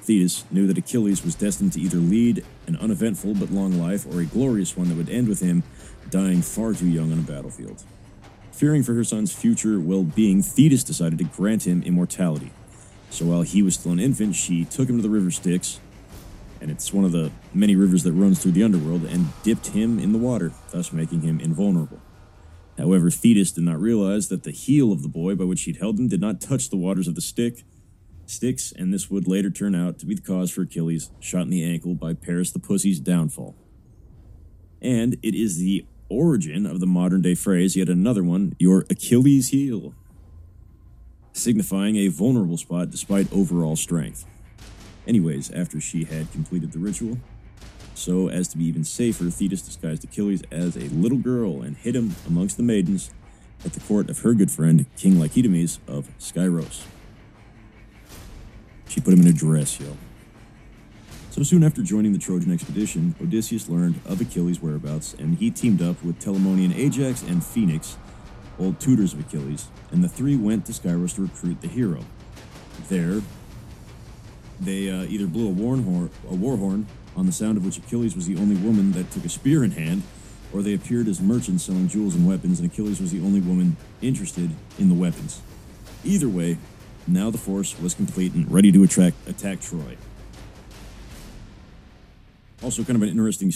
Thetis 0.01 0.43
knew 0.49 0.65
that 0.67 0.77
Achilles 0.77 1.23
was 1.23 1.35
destined 1.35 1.73
to 1.73 1.81
either 1.81 1.97
lead 1.97 2.43
an 2.65 2.75
uneventful 2.77 3.35
but 3.35 3.51
long 3.51 3.79
life 3.79 4.05
or 4.07 4.19
a 4.19 4.25
glorious 4.25 4.75
one 4.75 4.89
that 4.89 4.97
would 4.97 5.09
end 5.09 5.29
with 5.29 5.39
him 5.39 5.63
dying 6.09 6.41
far 6.41 6.73
too 6.73 6.87
young 6.87 7.11
on 7.11 7.19
a 7.19 7.21
battlefield. 7.21 7.83
Fearing 8.61 8.83
for 8.83 8.93
her 8.93 9.03
son's 9.03 9.33
future 9.33 9.79
well 9.79 10.03
being, 10.03 10.43
Thetis 10.43 10.83
decided 10.83 11.17
to 11.17 11.23
grant 11.23 11.65
him 11.65 11.81
immortality. 11.81 12.51
So 13.09 13.25
while 13.25 13.41
he 13.41 13.63
was 13.63 13.73
still 13.73 13.91
an 13.91 13.99
infant, 13.99 14.35
she 14.35 14.65
took 14.65 14.87
him 14.87 14.97
to 14.97 15.01
the 15.01 15.09
river 15.09 15.31
Styx, 15.31 15.79
and 16.61 16.69
it's 16.69 16.93
one 16.93 17.03
of 17.03 17.11
the 17.11 17.31
many 17.55 17.75
rivers 17.75 18.03
that 18.03 18.11
runs 18.11 18.39
through 18.39 18.51
the 18.51 18.61
underworld, 18.61 19.05
and 19.05 19.29
dipped 19.41 19.69
him 19.69 19.97
in 19.97 20.11
the 20.11 20.19
water, 20.19 20.51
thus 20.69 20.93
making 20.93 21.21
him 21.21 21.39
invulnerable. 21.39 21.99
However, 22.77 23.09
Thetis 23.09 23.51
did 23.51 23.63
not 23.63 23.81
realize 23.81 24.27
that 24.27 24.43
the 24.43 24.51
heel 24.51 24.91
of 24.91 25.01
the 25.01 25.09
boy 25.09 25.33
by 25.33 25.45
which 25.45 25.61
she'd 25.61 25.77
held 25.77 25.97
him 25.97 26.07
did 26.07 26.21
not 26.21 26.39
touch 26.39 26.69
the 26.69 26.77
waters 26.77 27.07
of 27.07 27.15
the 27.15 27.21
stick, 27.21 27.63
Styx, 28.27 28.71
and 28.71 28.93
this 28.93 29.09
would 29.09 29.27
later 29.27 29.49
turn 29.49 29.73
out 29.73 29.97
to 29.97 30.05
be 30.05 30.13
the 30.13 30.21
cause 30.21 30.51
for 30.51 30.61
Achilles' 30.61 31.09
shot 31.19 31.41
in 31.41 31.49
the 31.49 31.63
ankle 31.63 31.95
by 31.95 32.13
Paris 32.13 32.51
the 32.51 32.59
Pussy's 32.59 32.99
downfall. 32.99 33.55
And 34.83 35.17
it 35.23 35.33
is 35.33 35.57
the 35.57 35.83
origin 36.11 36.65
of 36.65 36.79
the 36.79 36.85
modern 36.85 37.21
day 37.21 37.35
phrase, 37.35 37.75
yet 37.75 37.89
another 37.89 38.23
one, 38.23 38.55
your 38.59 38.85
Achilles 38.89 39.49
heel, 39.49 39.93
signifying 41.33 41.95
a 41.95 42.09
vulnerable 42.09 42.57
spot 42.57 42.91
despite 42.91 43.31
overall 43.31 43.75
strength. 43.75 44.25
Anyways, 45.07 45.49
after 45.51 45.79
she 45.79 46.03
had 46.03 46.31
completed 46.31 46.73
the 46.73 46.79
ritual, 46.79 47.17
so 47.95 48.29
as 48.29 48.47
to 48.49 48.57
be 48.57 48.65
even 48.65 48.83
safer, 48.83 49.29
Thetis 49.29 49.61
disguised 49.61 50.03
Achilles 50.03 50.43
as 50.51 50.75
a 50.75 50.89
little 50.89 51.17
girl 51.17 51.61
and 51.61 51.77
hid 51.77 51.95
him 51.95 52.15
amongst 52.27 52.57
the 52.57 52.63
maidens 52.63 53.11
at 53.63 53.73
the 53.73 53.79
court 53.81 54.09
of 54.09 54.19
her 54.19 54.33
good 54.33 54.51
friend, 54.51 54.85
King 54.97 55.13
Lycomedes 55.13 55.79
of 55.87 56.09
Skyros. 56.19 56.83
She 58.87 58.99
put 58.99 59.13
him 59.13 59.21
in 59.21 59.27
a 59.27 59.33
dress, 59.33 59.79
yo. 59.79 59.95
So 61.31 61.43
soon 61.43 61.63
after 61.63 61.81
joining 61.81 62.11
the 62.11 62.19
Trojan 62.19 62.51
expedition, 62.51 63.15
Odysseus 63.21 63.69
learned 63.69 64.01
of 64.05 64.19
Achilles' 64.19 64.61
whereabouts, 64.61 65.13
and 65.13 65.37
he 65.37 65.49
teamed 65.49 65.81
up 65.81 66.03
with 66.03 66.19
Telamonian 66.19 66.75
Ajax 66.75 67.21
and 67.21 67.41
Phoenix, 67.41 67.95
old 68.59 68.81
tutors 68.81 69.13
of 69.13 69.21
Achilles, 69.21 69.67
and 69.91 70.03
the 70.03 70.09
three 70.09 70.35
went 70.35 70.65
to 70.65 70.73
Skyros 70.73 71.15
to 71.15 71.21
recruit 71.21 71.61
the 71.61 71.69
hero. 71.69 72.03
There, 72.89 73.21
they 74.59 74.89
uh, 74.89 75.03
either 75.03 75.25
blew 75.25 75.47
a 75.47 75.51
war, 75.51 75.77
horn, 75.77 76.09
a 76.29 76.35
war 76.35 76.57
horn, 76.57 76.85
on 77.15 77.27
the 77.27 77.31
sound 77.31 77.55
of 77.55 77.63
which 77.63 77.77
Achilles 77.77 78.13
was 78.13 78.27
the 78.27 78.35
only 78.35 78.57
woman 78.57 78.91
that 78.91 79.09
took 79.11 79.23
a 79.23 79.29
spear 79.29 79.63
in 79.63 79.71
hand, 79.71 80.03
or 80.51 80.61
they 80.61 80.73
appeared 80.73 81.07
as 81.07 81.21
merchants 81.21 81.63
selling 81.63 81.87
jewels 81.87 82.13
and 82.13 82.27
weapons, 82.27 82.59
and 82.59 82.69
Achilles 82.69 82.99
was 82.99 83.13
the 83.13 83.21
only 83.21 83.39
woman 83.39 83.77
interested 84.01 84.49
in 84.77 84.89
the 84.89 84.95
weapons. 84.95 85.41
Either 86.03 86.27
way, 86.27 86.57
now 87.07 87.29
the 87.29 87.37
force 87.37 87.79
was 87.79 87.93
complete 87.93 88.33
and 88.33 88.51
ready 88.51 88.69
to 88.73 88.83
attract, 88.83 89.15
attack 89.29 89.61
Troy. 89.61 89.95
Also, 92.61 92.83
kind 92.83 92.95
of 92.95 93.01
an 93.01 93.09
interesting 93.09 93.51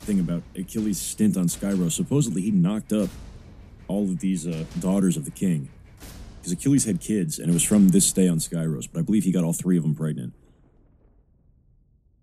thing 0.00 0.20
about 0.20 0.42
Achilles' 0.56 1.00
stint 1.00 1.36
on 1.36 1.46
Skyros. 1.46 1.92
Supposedly, 1.92 2.42
he 2.42 2.50
knocked 2.50 2.92
up 2.92 3.08
all 3.88 4.04
of 4.04 4.20
these 4.20 4.46
uh, 4.46 4.64
daughters 4.78 5.16
of 5.16 5.24
the 5.24 5.30
king. 5.30 5.70
Because 6.38 6.52
Achilles 6.52 6.84
had 6.84 7.00
kids, 7.00 7.38
and 7.38 7.48
it 7.48 7.52
was 7.52 7.62
from 7.62 7.88
this 7.90 8.04
stay 8.04 8.28
on 8.28 8.38
Skyros, 8.38 8.88
but 8.92 9.00
I 9.00 9.02
believe 9.02 9.24
he 9.24 9.32
got 9.32 9.44
all 9.44 9.52
three 9.52 9.76
of 9.76 9.84
them 9.84 9.94
pregnant. 9.94 10.34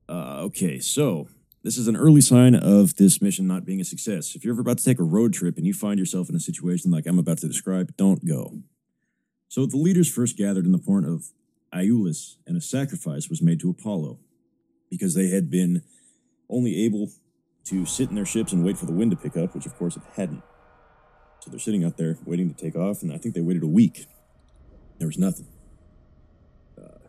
Uh, 0.07 0.41
okay, 0.41 0.79
so 0.79 1.27
this 1.63 1.77
is 1.77 1.87
an 1.87 1.95
early 1.95 2.21
sign 2.21 2.53
of 2.53 2.95
this 2.97 3.21
mission 3.21 3.47
not 3.47 3.65
being 3.65 3.79
a 3.79 3.85
success. 3.85 4.35
If 4.35 4.43
you're 4.43 4.53
ever 4.53 4.61
about 4.61 4.79
to 4.79 4.83
take 4.83 4.99
a 4.99 5.03
road 5.03 5.33
trip 5.33 5.57
and 5.57 5.65
you 5.65 5.73
find 5.73 5.99
yourself 5.99 6.29
in 6.29 6.35
a 6.35 6.39
situation 6.39 6.91
like 6.91 7.07
I'm 7.07 7.19
about 7.19 7.37
to 7.39 7.47
describe, 7.47 7.95
don't 7.97 8.25
go. 8.25 8.59
So 9.47 9.65
the 9.65 9.77
leaders 9.77 10.11
first 10.11 10.37
gathered 10.37 10.65
in 10.65 10.73
the 10.73 10.79
port 10.79 11.05
of 11.05 11.31
Iolus, 11.73 12.35
and 12.45 12.57
a 12.57 12.61
sacrifice 12.61 13.29
was 13.29 13.41
made 13.41 13.59
to 13.61 13.69
Apollo, 13.69 14.19
because 14.89 15.13
they 15.13 15.29
had 15.29 15.49
been 15.49 15.83
only 16.49 16.85
able 16.85 17.09
to 17.65 17.85
sit 17.85 18.09
in 18.09 18.15
their 18.15 18.25
ships 18.25 18.51
and 18.51 18.63
wait 18.63 18.77
for 18.77 18.85
the 18.85 18.91
wind 18.91 19.11
to 19.11 19.17
pick 19.17 19.37
up, 19.37 19.53
which 19.53 19.65
of 19.65 19.75
course 19.77 19.95
it 19.95 20.03
hadn't. 20.15 20.43
So 21.41 21.51
they're 21.51 21.59
sitting 21.59 21.83
out 21.83 21.97
there 21.97 22.17
waiting 22.25 22.53
to 22.53 22.55
take 22.55 22.75
off, 22.75 23.01
and 23.01 23.13
I 23.13 23.17
think 23.17 23.35
they 23.35 23.41
waited 23.41 23.63
a 23.63 23.67
week. 23.67 24.07
There 24.97 25.07
was 25.07 25.17
nothing. 25.17 25.47
Uh, 26.77 26.99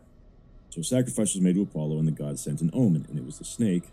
so 0.68 0.80
a 0.80 0.84
sacrifice 0.84 1.34
was 1.34 1.40
made 1.40 1.54
to 1.56 1.62
Apollo, 1.62 1.98
and 1.98 2.06
the 2.06 2.12
god 2.12 2.38
sent 2.38 2.60
an 2.60 2.70
omen, 2.72 3.06
and 3.08 3.18
it 3.18 3.24
was 3.24 3.38
the 3.38 3.44
snake 3.44 3.84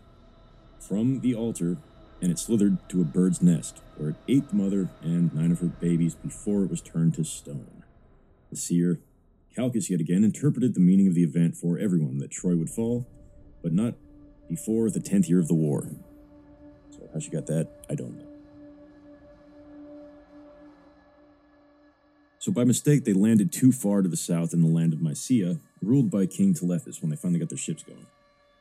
from 0.80 1.20
the 1.20 1.34
altar 1.34 1.78
and 2.20 2.30
it 2.30 2.38
slithered 2.38 2.76
to 2.88 3.00
a 3.00 3.04
bird's 3.04 3.42
nest, 3.42 3.80
where 3.96 4.10
it 4.10 4.16
ate 4.26 4.48
the 4.48 4.56
mother 4.56 4.90
and 5.02 5.32
nine 5.34 5.52
of 5.52 5.60
her 5.60 5.66
babies 5.66 6.14
before 6.14 6.64
it 6.64 6.70
was 6.70 6.80
turned 6.80 7.14
to 7.14 7.24
stone. 7.24 7.84
The 8.50 8.56
seer, 8.56 9.00
Calchas, 9.56 9.90
yet 9.90 10.00
again 10.00 10.24
interpreted 10.24 10.74
the 10.74 10.80
meaning 10.80 11.06
of 11.06 11.14
the 11.14 11.22
event 11.22 11.56
for 11.56 11.78
everyone 11.78 12.18
that 12.18 12.30
Troy 12.30 12.56
would 12.56 12.70
fall, 12.70 13.06
but 13.62 13.72
not 13.72 13.94
before 14.48 14.90
the 14.90 15.00
tenth 15.00 15.28
year 15.28 15.38
of 15.38 15.48
the 15.48 15.54
war. 15.54 15.88
So, 16.90 17.08
how 17.12 17.20
she 17.20 17.30
got 17.30 17.46
that, 17.46 17.68
I 17.88 17.94
don't 17.94 18.16
know. 18.16 18.24
So, 22.38 22.52
by 22.52 22.64
mistake, 22.64 23.04
they 23.04 23.12
landed 23.12 23.52
too 23.52 23.72
far 23.72 24.02
to 24.02 24.08
the 24.08 24.16
south 24.16 24.52
in 24.52 24.62
the 24.62 24.68
land 24.68 24.92
of 24.92 25.02
Mysia, 25.02 25.58
ruled 25.82 26.10
by 26.10 26.26
King 26.26 26.54
Telephus 26.54 27.02
when 27.02 27.10
they 27.10 27.16
finally 27.16 27.40
got 27.40 27.48
their 27.48 27.58
ships 27.58 27.82
going. 27.82 28.06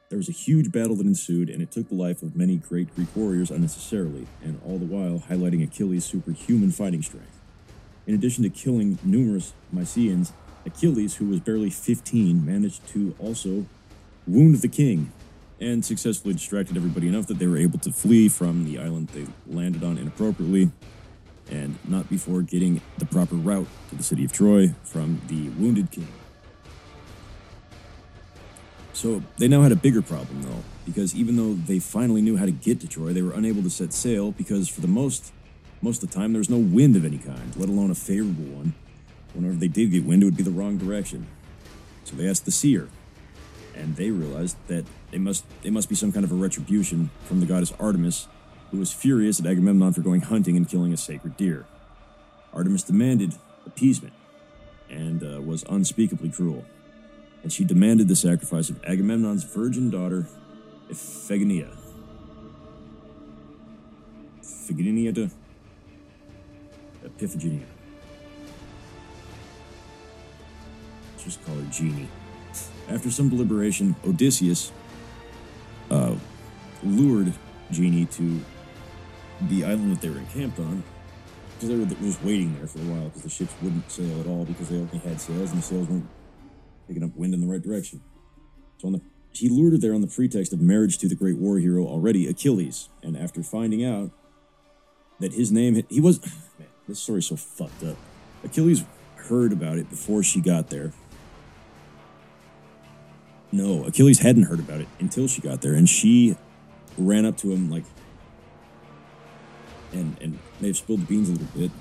There 0.10 0.18
was 0.18 0.30
a 0.30 0.34
huge 0.34 0.72
battle 0.72 0.96
that 0.96 1.06
ensued, 1.06 1.50
and 1.50 1.62
it 1.62 1.70
took 1.70 1.90
the 1.90 1.96
life 1.96 2.24
of 2.24 2.36
many 2.36 2.56
great 2.56 2.94
Greek 2.96 3.14
warriors 3.16 3.52
unnecessarily, 3.52 4.26
and 4.44 4.60
all 4.66 4.78
the 4.78 4.86
while 4.86 5.24
highlighting 5.30 5.64
Achilles' 5.64 6.06
superhuman 6.06 6.72
fighting 6.72 7.02
strength. 7.02 7.40
In 8.06 8.16
addition 8.16 8.44
to 8.44 8.50
killing 8.50 8.98
numerous 9.04 9.54
Mysians, 9.74 10.32
Achilles, 10.66 11.16
who 11.16 11.28
was 11.28 11.42
barely 11.42 11.70
15, 11.70 12.46
managed 12.46 12.88
to 12.88 13.16
also 13.20 13.66
wound 14.26 14.56
the 14.56 14.68
king 14.68 15.12
and 15.60 15.84
successfully 15.84 16.34
distracted 16.34 16.78
everybody 16.78 17.08
enough 17.08 17.28
that 17.28 17.40
they 17.40 17.48
were 17.48 17.58
able 17.58 17.80
to 17.80 17.92
flee 17.92 18.30
from 18.30 18.66
the 18.66 18.80
island 18.80 19.08
they 19.10 19.26
landed 19.48 19.84
on 19.84 19.98
inappropriately 19.98 20.72
and 21.50 21.78
not 21.88 22.10
before 22.10 22.42
getting 22.42 22.82
the 22.98 23.06
proper 23.06 23.36
route 23.36 23.68
to 23.90 23.96
the 23.96 24.04
city 24.04 24.26
of 24.26 24.32
Troy 24.32 24.74
from 24.84 25.22
the 25.28 25.50
wounded 25.50 25.92
king. 25.92 26.08
So 28.94 29.22
they 29.38 29.48
now 29.48 29.62
had 29.62 29.72
a 29.72 29.76
bigger 29.76 30.02
problem, 30.02 30.42
though, 30.42 30.64
because 30.86 31.16
even 31.16 31.38
though 31.38 31.54
they 31.54 31.80
finally 31.80 32.22
knew 32.22 32.36
how 32.36 32.46
to 32.46 32.52
get 32.52 32.82
to 32.82 32.88
Troy, 32.88 33.14
they 33.14 33.22
were 33.22 33.34
unable 33.34 33.62
to 33.64 33.70
set 33.70 33.94
sail 33.94 34.32
because, 34.32 34.68
for 34.68 34.82
the 34.82 34.88
most 34.88 35.32
most 35.82 36.02
of 36.02 36.10
the 36.10 36.16
time, 36.16 36.34
there 36.34 36.40
was 36.40 36.50
no 36.50 36.58
wind 36.58 36.96
of 36.96 37.06
any 37.06 37.20
kind, 37.20 37.56
let 37.56 37.70
alone 37.70 37.92
a 37.92 37.96
favorable 37.96 38.46
one. 38.46 38.74
Whenever 39.34 39.56
they 39.56 39.68
did 39.68 39.92
get 39.92 40.04
wind, 40.04 40.24
it 40.24 40.26
would 40.26 40.36
be 40.36 40.42
the 40.42 40.50
wrong 40.50 40.78
direction. 40.78 41.28
So 42.04 42.16
they 42.16 42.28
asked 42.28 42.46
the 42.46 42.52
seer, 42.52 42.90
and 43.78 43.96
they 43.96 44.12
realized 44.12 44.58
that 44.68 44.86
they 45.12 45.18
must 45.18 45.46
they 45.62 45.70
must 45.70 45.90
be 45.90 45.96
some 45.96 46.12
kind 46.12 46.24
of 46.24 46.32
a 46.32 46.36
retribution 46.36 47.10
from 47.26 47.40
the 47.40 47.46
goddess 47.46 47.74
Artemis, 47.80 48.28
who 48.72 48.78
was 48.78 48.92
furious 48.92 49.40
at 49.40 49.46
Agamemnon 49.46 49.94
for 49.94 50.02
going 50.02 50.22
hunting 50.22 50.58
and 50.58 50.68
killing 50.68 50.94
a 50.94 50.98
sacred 50.98 51.38
deer. 51.38 51.66
Artemis 52.54 52.84
demanded 52.84 53.36
appeasement, 53.66 54.14
and 54.90 55.24
uh, 55.24 55.42
was 55.42 55.64
unspeakably 55.70 56.30
cruel 56.30 56.66
and 57.44 57.54
she 57.54 57.64
demanded 57.64 58.10
the 58.10 58.16
sacrifice 58.16 58.70
of 58.70 58.84
Agamemnon's 58.84 59.44
virgin 59.44 59.90
daughter, 59.90 60.28
Iphigenia. 60.90 61.74
Iphigenia 64.42 65.16
to 65.16 65.30
Epiphigenia. 67.06 67.64
Just 71.24 71.42
call 71.46 71.56
her 71.56 71.72
Genie. 71.72 72.10
After 72.90 73.12
some 73.12 73.30
deliberation, 73.30 73.96
Odysseus 74.06 74.72
uh, 75.92 76.16
lured 76.84 77.34
Genie 77.72 78.06
to 78.06 78.40
the 79.42 79.66
island 79.66 79.92
that 79.92 80.02
they 80.02 80.10
were 80.10 80.20
encamped 80.20 80.60
on 80.60 80.84
because 81.54 81.70
they 81.70 81.76
were 81.76 81.86
just 81.86 82.24
waiting 82.24 82.56
there 82.58 82.68
for 82.68 82.80
a 82.80 82.84
while 82.84 83.06
because 83.06 83.24
the 83.24 83.30
ships 83.30 83.54
wouldn't 83.62 83.90
sail 83.92 84.20
at 84.20 84.28
all 84.28 84.46
because 84.46 84.70
they 84.70 84.78
only 84.78 84.98
had 85.00 85.20
sails 85.20 85.52
and 85.52 85.60
the 85.60 85.64
sails 85.64 85.88
weren't 85.88 86.08
picking 86.88 87.04
up 87.04 87.16
wind 87.16 87.34
in 87.34 87.42
the 87.42 87.48
right 87.48 87.62
direction. 87.62 88.02
So 88.78 88.92
the, 88.92 89.02
he 89.32 89.50
lured 89.50 89.74
her 89.74 89.78
there 89.78 89.94
on 89.94 90.02
the 90.02 90.08
pretext 90.08 90.54
of 90.54 90.62
marriage 90.62 90.98
to 91.00 91.08
the 91.08 91.16
great 91.16 91.38
war 91.38 91.58
hero 91.58 91.86
already, 91.86 92.28
Achilles. 92.28 92.90
And 93.04 93.18
after 93.18 93.44
finding 93.44 93.84
out 93.84 94.12
that 95.20 95.34
his 95.34 95.52
name, 95.52 95.84
he 95.90 96.00
was, 96.00 96.22
man, 96.60 96.70
this 96.88 97.00
story's 97.00 97.28
so 97.28 97.36
fucked 97.36 97.84
up. 97.84 97.98
Achilles 98.44 98.86
heard 99.16 99.52
about 99.52 99.78
it 99.78 99.90
before 99.90 100.24
she 100.24 100.40
got 100.40 100.70
there. 100.70 100.94
No, 103.58 103.86
Achilles 103.86 104.20
hadn't 104.20 104.44
heard 104.44 104.60
about 104.60 104.82
it 104.82 104.88
until 105.00 105.28
she 105.28 105.42
got 105.42 105.62
there, 105.62 105.74
and 105.74 105.90
she 105.90 106.38
ran 106.96 107.26
up 107.26 107.38
to 107.38 107.52
him 107.52 107.72
like, 107.72 107.86
and 109.92 110.16
and 110.22 110.38
may 110.62 110.68
have 110.68 110.78
spilled 110.78 111.02
the 111.02 111.06
beans 111.06 111.28
a 111.28 111.32
little 111.32 111.48
bit. 111.60 111.72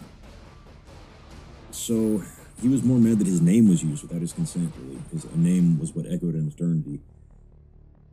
So 1.72 2.22
he 2.62 2.68
was 2.68 2.82
more 2.82 2.98
mad 2.98 3.18
that 3.18 3.26
his 3.26 3.42
name 3.42 3.68
was 3.68 3.84
used 3.84 4.02
without 4.02 4.22
his 4.22 4.32
consent, 4.32 4.72
really, 4.78 5.02
because 5.02 5.26
a 5.26 5.36
name 5.36 5.78
was 5.78 5.94
what 5.94 6.06
echoed 6.06 6.34
in 6.34 6.48
eternity. 6.48 7.00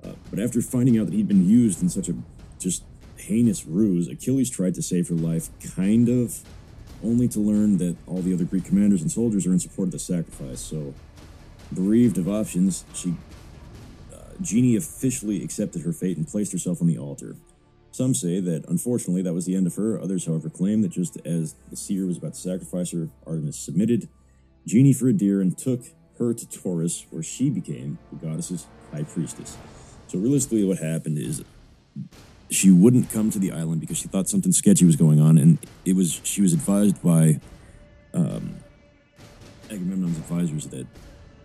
Uh, 0.03 0.11
but 0.29 0.39
after 0.39 0.61
finding 0.61 0.99
out 0.99 1.05
that 1.05 1.13
he'd 1.13 1.29
been 1.29 1.47
used 1.47 1.81
in 1.81 1.87
such 1.87 2.09
a 2.09 2.15
just 2.59 2.83
heinous 3.15 3.65
ruse, 3.65 4.09
Achilles 4.09 4.49
tried 4.49 4.75
to 4.75 4.81
save 4.81 5.07
her 5.07 5.15
life, 5.15 5.47
kind 5.77 6.09
of, 6.09 6.43
only 7.01 7.29
to 7.29 7.39
learn 7.39 7.77
that 7.77 7.95
all 8.07 8.21
the 8.21 8.33
other 8.33 8.43
Greek 8.43 8.65
commanders 8.65 9.01
and 9.01 9.09
soldiers 9.09 9.47
are 9.47 9.53
in 9.53 9.59
support 9.59 9.87
of 9.87 9.91
the 9.93 9.99
sacrifice. 9.99 10.59
So, 10.59 10.93
bereaved 11.73 12.17
of 12.17 12.27
options, 12.27 12.83
she, 12.93 13.13
Genie 14.41 14.75
officially 14.75 15.43
accepted 15.43 15.83
her 15.83 15.93
fate 15.93 16.17
and 16.17 16.27
placed 16.27 16.51
herself 16.51 16.81
on 16.81 16.87
the 16.87 16.97
altar. 16.97 17.35
Some 17.91 18.13
say 18.15 18.39
that 18.39 18.65
unfortunately 18.67 19.21
that 19.21 19.33
was 19.33 19.45
the 19.45 19.55
end 19.55 19.67
of 19.67 19.75
her. 19.75 20.01
Others, 20.01 20.25
however, 20.25 20.49
claim 20.49 20.81
that 20.81 20.91
just 20.91 21.17
as 21.25 21.55
the 21.69 21.75
seer 21.75 22.05
was 22.07 22.17
about 22.17 22.33
to 22.33 22.39
sacrifice 22.39 22.91
her, 22.91 23.09
Artemis 23.27 23.57
submitted 23.57 24.09
Genie 24.65 24.93
for 24.93 25.07
a 25.07 25.13
deer 25.13 25.41
and 25.41 25.55
took 25.57 25.81
her 26.17 26.33
to 26.33 26.45
Tauris, 26.45 27.05
where 27.11 27.23
she 27.23 27.49
became 27.49 27.97
the 28.11 28.25
goddess's 28.25 28.65
high 28.91 29.03
priestess. 29.03 29.57
So 30.07 30.17
realistically, 30.19 30.63
what 30.63 30.79
happened 30.79 31.17
is 31.17 31.43
she 32.49 32.71
wouldn't 32.71 33.09
come 33.11 33.29
to 33.31 33.39
the 33.39 33.51
island 33.51 33.81
because 33.81 33.97
she 33.97 34.07
thought 34.07 34.29
something 34.29 34.51
sketchy 34.51 34.85
was 34.85 34.95
going 34.95 35.19
on, 35.19 35.37
and 35.37 35.57
it 35.85 35.95
was 35.95 36.21
she 36.23 36.41
was 36.41 36.53
advised 36.53 37.01
by 37.03 37.39
um, 38.13 38.55
Agamemnon's 39.69 40.17
advisors 40.17 40.67
that 40.67 40.87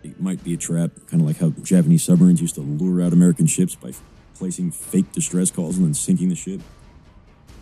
it 0.03 0.21
might 0.21 0.43
be 0.45 0.55
a 0.55 0.57
trap, 0.57 0.91
kind 1.09 1.21
of 1.21 1.27
like 1.27 1.39
how 1.39 1.51
Japanese 1.63 2.03
submarines 2.03 2.41
used 2.41 2.55
to 2.57 2.61
lure 2.61 3.03
out 3.03 3.13
American 3.13 3.47
ships 3.47 3.75
by 3.75 3.93
placing 4.35 4.71
fake 4.71 5.11
distress 5.13 5.51
calls 5.51 5.77
and 5.77 5.87
then 5.87 5.95
sinking 5.95 6.29
the 6.29 6.35
ship. 6.35 6.61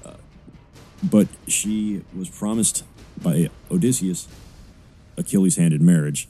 Uh, 0.05 0.15
but 1.03 1.29
she 1.47 2.03
was 2.17 2.29
promised 2.29 2.85
by 3.23 3.49
Odysseus 3.71 4.29
Achilles' 5.17 5.57
hand 5.57 5.73
in 5.73 5.85
marriage. 5.85 6.29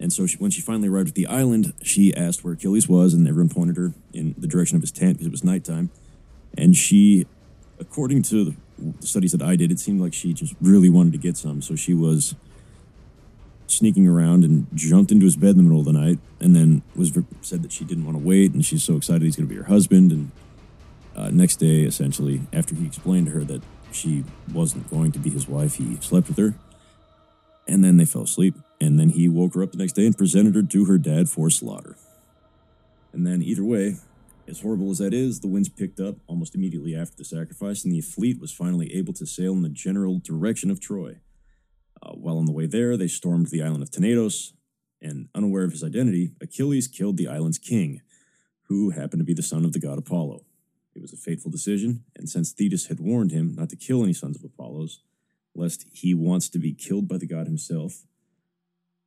And 0.00 0.12
so 0.12 0.26
she, 0.26 0.36
when 0.38 0.50
she 0.50 0.60
finally 0.60 0.88
arrived 0.88 1.10
at 1.10 1.14
the 1.14 1.26
island, 1.26 1.72
she 1.82 2.14
asked 2.14 2.44
where 2.44 2.54
Achilles 2.54 2.88
was, 2.88 3.14
and 3.14 3.28
everyone 3.28 3.48
pointed 3.48 3.76
her 3.76 3.92
in 4.12 4.34
the 4.36 4.46
direction 4.46 4.76
of 4.76 4.82
his 4.82 4.90
tent 4.90 5.14
because 5.14 5.26
it 5.26 5.30
was 5.30 5.44
nighttime. 5.44 5.90
And 6.56 6.76
she, 6.76 7.26
according 7.78 8.22
to 8.24 8.54
the 8.78 9.06
studies 9.06 9.32
that 9.32 9.42
I 9.42 9.56
did, 9.56 9.70
it 9.70 9.78
seemed 9.78 10.00
like 10.00 10.12
she 10.12 10.32
just 10.32 10.54
really 10.60 10.88
wanted 10.88 11.12
to 11.12 11.18
get 11.18 11.36
some. 11.36 11.62
So 11.62 11.76
she 11.76 11.94
was 11.94 12.34
sneaking 13.66 14.06
around 14.06 14.44
and 14.44 14.66
jumped 14.74 15.10
into 15.10 15.24
his 15.24 15.36
bed 15.36 15.50
in 15.50 15.56
the 15.58 15.62
middle 15.62 15.80
of 15.80 15.86
the 15.86 15.92
night, 15.92 16.18
and 16.40 16.54
then 16.54 16.82
was 16.94 17.12
said 17.40 17.62
that 17.62 17.72
she 17.72 17.84
didn't 17.84 18.04
want 18.04 18.16
to 18.16 18.24
wait, 18.24 18.52
and 18.52 18.64
she's 18.64 18.84
so 18.84 18.96
excited 18.96 19.22
he's 19.22 19.36
going 19.36 19.48
to 19.48 19.54
be 19.54 19.58
her 19.58 19.68
husband. 19.68 20.12
And 20.12 20.30
uh, 21.16 21.30
next 21.30 21.56
day, 21.56 21.82
essentially, 21.82 22.42
after 22.52 22.74
he 22.74 22.86
explained 22.86 23.26
to 23.26 23.32
her 23.32 23.44
that 23.44 23.62
she 23.92 24.24
wasn't 24.52 24.90
going 24.90 25.12
to 25.12 25.18
be 25.18 25.30
his 25.30 25.48
wife, 25.48 25.76
he 25.76 25.96
slept 25.96 26.28
with 26.28 26.38
her 26.38 26.54
and 27.66 27.84
then 27.84 27.96
they 27.96 28.04
fell 28.04 28.22
asleep. 28.22 28.56
And 28.80 28.98
then 28.98 29.10
he 29.10 29.28
woke 29.28 29.54
her 29.54 29.62
up 29.62 29.72
the 29.72 29.78
next 29.78 29.92
day 29.92 30.06
and 30.06 30.16
presented 30.16 30.54
her 30.54 30.62
to 30.62 30.84
her 30.86 30.98
dad 30.98 31.28
for 31.28 31.48
slaughter. 31.50 31.96
And 33.12 33.26
then, 33.26 33.42
either 33.42 33.64
way, 33.64 33.96
as 34.48 34.60
horrible 34.60 34.90
as 34.90 34.98
that 34.98 35.14
is, 35.14 35.40
the 35.40 35.48
winds 35.48 35.68
picked 35.68 36.00
up 36.00 36.16
almost 36.26 36.54
immediately 36.54 36.94
after 36.94 37.16
the 37.16 37.24
sacrifice, 37.24 37.84
and 37.84 37.94
the 37.94 38.00
fleet 38.00 38.40
was 38.40 38.52
finally 38.52 38.94
able 38.94 39.12
to 39.14 39.26
sail 39.26 39.52
in 39.52 39.62
the 39.62 39.68
general 39.68 40.18
direction 40.18 40.70
of 40.70 40.80
Troy. 40.80 41.18
Uh, 42.04 42.12
while 42.12 42.38
on 42.38 42.46
the 42.46 42.52
way 42.52 42.66
there, 42.66 42.96
they 42.96 43.08
stormed 43.08 43.48
the 43.48 43.62
island 43.62 43.82
of 43.82 43.90
Tenedos, 43.90 44.52
and 45.00 45.28
unaware 45.34 45.64
of 45.64 45.72
his 45.72 45.84
identity, 45.84 46.32
Achilles 46.40 46.88
killed 46.88 47.16
the 47.16 47.28
island's 47.28 47.58
king, 47.58 48.00
who 48.68 48.90
happened 48.90 49.20
to 49.20 49.24
be 49.24 49.34
the 49.34 49.42
son 49.42 49.64
of 49.64 49.72
the 49.72 49.80
god 49.80 49.98
Apollo. 49.98 50.44
It 50.94 51.02
was 51.02 51.12
a 51.12 51.16
fateful 51.16 51.50
decision, 51.50 52.04
and 52.16 52.28
since 52.28 52.52
Thetis 52.52 52.86
had 52.86 53.00
warned 53.00 53.32
him 53.32 53.54
not 53.54 53.68
to 53.70 53.76
kill 53.76 54.02
any 54.02 54.12
sons 54.12 54.36
of 54.36 54.44
Apollo's, 54.44 55.00
lest 55.54 55.86
he 55.92 56.14
wants 56.14 56.48
to 56.50 56.58
be 56.58 56.72
killed 56.72 57.08
by 57.08 57.18
the 57.18 57.26
god 57.26 57.46
himself. 57.46 58.04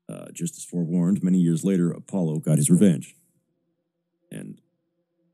Uh, 0.10 0.28
just 0.34 0.56
as 0.56 0.64
forewarned, 0.64 1.24
many 1.24 1.38
years 1.38 1.64
later, 1.64 1.92
Apollo 1.92 2.40
got 2.40 2.58
his 2.58 2.70
revenge. 2.70 3.16
And 4.32 4.62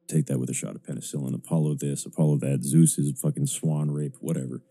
take 0.08 0.26
that 0.28 0.40
with 0.40 0.50
a 0.50 0.54
shot 0.54 0.76
of 0.76 0.84
penicillin. 0.84 1.36
Apollo 1.36 1.76
this, 1.76 2.06
Apollo 2.06 2.38
that, 2.38 2.64
Zeus 2.64 2.98
is 2.98 3.20
fucking 3.20 3.48
swan 3.48 3.92
rape, 3.92 4.16
whatever. 4.20 4.64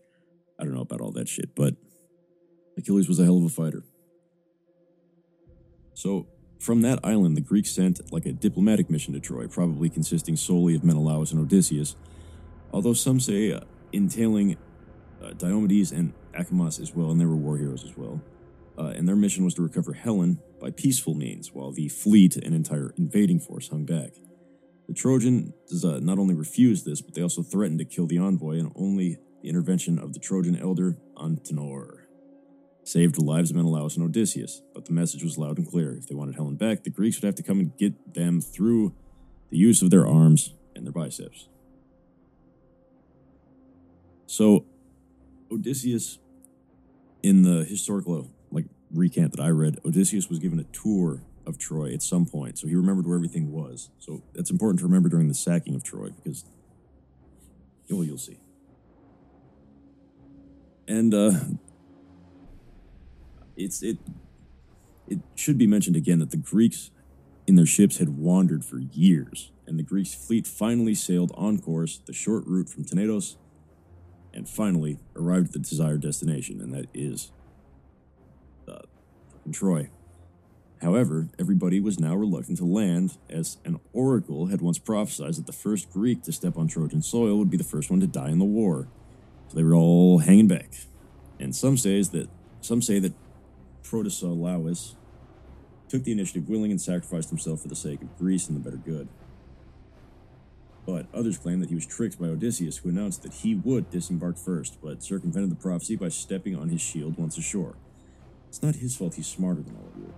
I 0.59 0.63
don't 0.63 0.73
know 0.73 0.81
about 0.81 1.01
all 1.01 1.11
that 1.11 1.27
shit, 1.27 1.55
but 1.55 1.75
Achilles 2.77 3.07
was 3.07 3.19
a 3.19 3.25
hell 3.25 3.37
of 3.37 3.43
a 3.43 3.49
fighter. 3.49 3.83
So, 5.93 6.27
from 6.59 6.81
that 6.81 6.99
island, 7.03 7.35
the 7.35 7.41
Greeks 7.41 7.71
sent 7.71 8.11
like 8.11 8.25
a 8.25 8.31
diplomatic 8.31 8.89
mission 8.89 9.13
to 9.13 9.19
Troy, 9.19 9.47
probably 9.47 9.89
consisting 9.89 10.35
solely 10.35 10.75
of 10.75 10.83
Menelaus 10.83 11.31
and 11.31 11.41
Odysseus, 11.41 11.95
although 12.71 12.93
some 12.93 13.19
say 13.19 13.51
uh, 13.51 13.59
entailing 13.91 14.57
uh, 15.21 15.31
Diomedes 15.31 15.91
and 15.91 16.13
Acamas 16.33 16.79
as 16.79 16.95
well, 16.95 17.11
and 17.11 17.19
they 17.19 17.25
were 17.25 17.35
war 17.35 17.57
heroes 17.57 17.83
as 17.83 17.95
well. 17.97 18.21
Uh, 18.77 18.87
and 18.95 19.07
their 19.07 19.15
mission 19.15 19.45
was 19.45 19.53
to 19.53 19.61
recover 19.61 19.93
Helen 19.93 20.39
by 20.59 20.71
peaceful 20.71 21.13
means, 21.13 21.53
while 21.53 21.71
the 21.71 21.89
fleet 21.89 22.35
and 22.37 22.55
entire 22.55 22.93
invading 22.97 23.39
force 23.39 23.69
hung 23.69 23.85
back. 23.85 24.13
The 24.87 24.93
Trojans 24.93 25.53
uh, 25.85 25.99
not 26.01 26.17
only 26.17 26.33
refused 26.33 26.85
this, 26.85 27.01
but 27.01 27.13
they 27.13 27.21
also 27.21 27.43
threatened 27.43 27.79
to 27.79 27.85
kill 27.85 28.07
the 28.07 28.17
envoy, 28.17 28.57
and 28.57 28.71
only 28.75 29.17
the 29.41 29.49
intervention 29.49 29.99
of 29.99 30.13
the 30.13 30.19
Trojan 30.19 30.57
elder 30.57 30.97
Antenor 31.15 32.02
saved 32.83 33.15
the 33.15 33.23
lives 33.23 33.49
of 33.49 33.55
Menelaus 33.55 33.95
and 33.95 34.05
Odysseus. 34.05 34.61
But 34.73 34.85
the 34.85 34.93
message 34.93 35.23
was 35.23 35.37
loud 35.37 35.57
and 35.57 35.67
clear. 35.67 35.93
If 35.95 36.07
they 36.07 36.15
wanted 36.15 36.35
Helen 36.35 36.55
back, 36.55 36.83
the 36.83 36.89
Greeks 36.89 37.17
would 37.17 37.25
have 37.25 37.35
to 37.35 37.43
come 37.43 37.59
and 37.59 37.77
get 37.77 38.13
them 38.13 38.41
through 38.41 38.93
the 39.49 39.57
use 39.57 39.81
of 39.81 39.89
their 39.89 40.07
arms 40.07 40.53
and 40.75 40.85
their 40.85 40.91
biceps. 40.91 41.47
So, 44.25 44.65
Odysseus, 45.51 46.17
in 47.21 47.43
the 47.43 47.63
historical 47.63 48.31
like 48.51 48.65
recant 48.91 49.31
that 49.31 49.39
I 49.39 49.49
read, 49.49 49.79
Odysseus 49.85 50.27
was 50.27 50.39
given 50.39 50.59
a 50.59 50.63
tour 50.63 51.21
of 51.45 51.57
Troy 51.57 51.93
at 51.93 52.01
some 52.01 52.25
point, 52.25 52.57
so 52.57 52.67
he 52.67 52.75
remembered 52.75 53.05
where 53.05 53.15
everything 53.15 53.51
was. 53.51 53.89
So 53.99 54.23
that's 54.33 54.49
important 54.49 54.79
to 54.79 54.85
remember 54.85 55.09
during 55.09 55.27
the 55.27 55.33
sacking 55.33 55.75
of 55.75 55.83
Troy 55.83 56.09
because, 56.09 56.45
well, 57.89 58.03
you'll 58.03 58.17
see. 58.17 58.39
And 60.87 61.13
uh, 61.13 61.31
it's 63.55 63.81
it 63.81 63.97
it 65.07 65.19
should 65.35 65.57
be 65.57 65.67
mentioned 65.67 65.95
again 65.95 66.19
that 66.19 66.31
the 66.31 66.37
Greeks 66.37 66.91
in 67.45 67.55
their 67.55 67.65
ships 67.65 67.97
had 67.97 68.09
wandered 68.09 68.63
for 68.63 68.79
years, 68.79 69.51
and 69.67 69.77
the 69.77 69.83
Greeks 69.83 70.13
fleet 70.13 70.47
finally 70.47 70.95
sailed 70.95 71.31
on 71.35 71.59
course 71.59 71.99
the 72.05 72.13
short 72.13 72.45
route 72.47 72.69
from 72.69 72.85
Tenedos, 72.85 73.35
and 74.33 74.47
finally 74.47 74.99
arrived 75.15 75.47
at 75.47 75.53
the 75.53 75.59
desired 75.59 76.01
destination, 76.01 76.61
and 76.61 76.73
that 76.73 76.87
is 76.93 77.31
uh, 78.67 78.79
Troy. 79.51 79.89
However, 80.81 81.29
everybody 81.39 81.79
was 81.79 81.97
now 81.97 82.13
reluctant 82.13 82.57
to 82.57 82.65
land, 82.65 83.17
as 83.29 83.57
an 83.63 83.79
oracle 83.93 84.47
had 84.47 84.61
once 84.61 84.77
prophesied 84.77 85.35
that 85.35 85.45
the 85.45 85.53
first 85.53 85.89
Greek 85.91 86.23
to 86.23 86.33
step 86.33 86.57
on 86.57 86.67
Trojan 86.67 87.01
soil 87.01 87.37
would 87.37 87.49
be 87.49 87.55
the 87.55 87.63
first 87.63 87.89
one 87.89 88.01
to 88.01 88.07
die 88.07 88.29
in 88.29 88.39
the 88.39 88.45
war. 88.45 88.89
So 89.47 89.55
they 89.55 89.63
were 89.63 89.75
all 89.75 90.19
hanging 90.19 90.49
back. 90.49 90.73
And 91.39 91.55
some 91.55 91.77
says 91.77 92.09
that 92.09 92.29
some 92.59 92.81
say 92.81 92.99
that 92.99 93.13
Protesilaus 93.83 94.95
took 95.89 96.03
the 96.03 96.11
initiative 96.11 96.49
willing 96.49 96.71
and 96.71 96.81
sacrificed 96.81 97.29
himself 97.29 97.61
for 97.61 97.67
the 97.67 97.75
sake 97.75 98.01
of 98.01 98.17
Greece 98.17 98.47
and 98.47 98.57
the 98.57 98.61
better 98.61 98.77
good. 98.77 99.07
But 100.85 101.05
others 101.13 101.37
claim 101.37 101.59
that 101.61 101.69
he 101.69 101.75
was 101.75 101.85
tricked 101.85 102.19
by 102.19 102.27
Odysseus, 102.27 102.77
who 102.77 102.89
announced 102.89 103.23
that 103.23 103.33
he 103.33 103.55
would 103.55 103.89
disembark 103.89 104.37
first, 104.37 104.79
but 104.81 105.03
circumvented 105.03 105.51
the 105.51 105.55
prophecy 105.55 105.95
by 105.95 106.09
stepping 106.09 106.55
on 106.55 106.69
his 106.69 106.81
shield 106.81 107.17
once 107.17 107.37
ashore. 107.37 107.75
It's 108.49 108.61
not 108.61 108.75
his 108.75 108.95
fault 108.95 109.15
he's 109.15 109.27
smarter 109.27 109.61
than 109.61 109.75
all 109.75 109.87
of 109.87 109.97
you. 109.97 110.13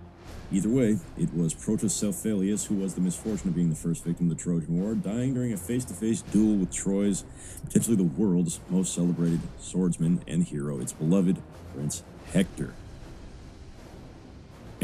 Either 0.52 0.68
way, 0.68 0.98
it 1.16 1.32
was 1.34 1.54
Protocephalus 1.54 2.66
who 2.66 2.76
was 2.76 2.94
the 2.94 3.00
misfortune 3.00 3.48
of 3.48 3.54
being 3.54 3.70
the 3.70 3.76
first 3.76 4.04
victim 4.04 4.30
of 4.30 4.36
the 4.36 4.42
Trojan 4.42 4.80
War, 4.80 4.94
dying 4.94 5.34
during 5.34 5.52
a 5.52 5.56
face 5.56 5.84
to 5.86 5.94
face 5.94 6.22
duel 6.22 6.56
with 6.56 6.72
Troy's, 6.72 7.24
potentially 7.64 7.96
the 7.96 8.04
world's 8.04 8.60
most 8.68 8.94
celebrated 8.94 9.40
swordsman 9.58 10.22
and 10.26 10.44
hero, 10.44 10.80
its 10.80 10.92
beloved 10.92 11.38
Prince 11.74 12.02
Hector. 12.32 12.74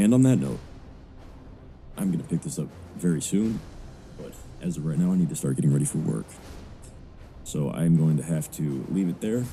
And 0.03 0.13
on 0.13 0.21
that 0.23 0.35
note, 0.35 0.59
I'm 1.97 2.11
going 2.11 2.21
to 2.21 2.27
pick 2.27 2.41
this 2.41 2.59
up 2.59 2.67
very 2.97 3.21
soon, 3.21 3.61
but 4.17 4.33
as 4.61 4.75
of 4.75 4.85
right 4.85 4.97
now, 4.97 5.13
I 5.13 5.15
need 5.15 5.29
to 5.29 5.35
start 5.35 5.55
getting 5.55 5.71
ready 5.71 5.85
for 5.85 5.99
work. 5.99 6.25
So 7.45 7.71
I'm 7.71 7.95
going 7.95 8.17
to 8.17 8.23
have 8.23 8.51
to 8.57 8.85
leave 8.89 9.07
it 9.07 9.21
there. 9.21 9.45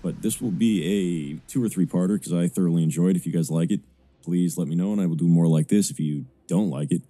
But 0.00 0.22
this 0.22 0.40
will 0.40 0.50
be 0.50 0.82
a 0.82 1.50
two 1.50 1.62
or 1.62 1.68
three 1.68 1.84
parter 1.84 2.14
because 2.18 2.32
I 2.32 2.48
thoroughly 2.48 2.82
enjoyed. 2.82 3.16
If 3.16 3.26
you 3.26 3.32
guys 3.32 3.50
like 3.50 3.70
it, 3.70 3.82
please 4.22 4.56
let 4.56 4.66
me 4.66 4.74
know 4.74 4.92
and 4.92 5.00
I 5.02 5.04
will 5.04 5.14
do 5.14 5.28
more 5.28 5.46
like 5.46 5.68
this. 5.68 5.90
If 5.90 6.00
you 6.00 6.24
don't 6.46 6.70
like 6.70 6.90
it, 6.90 7.02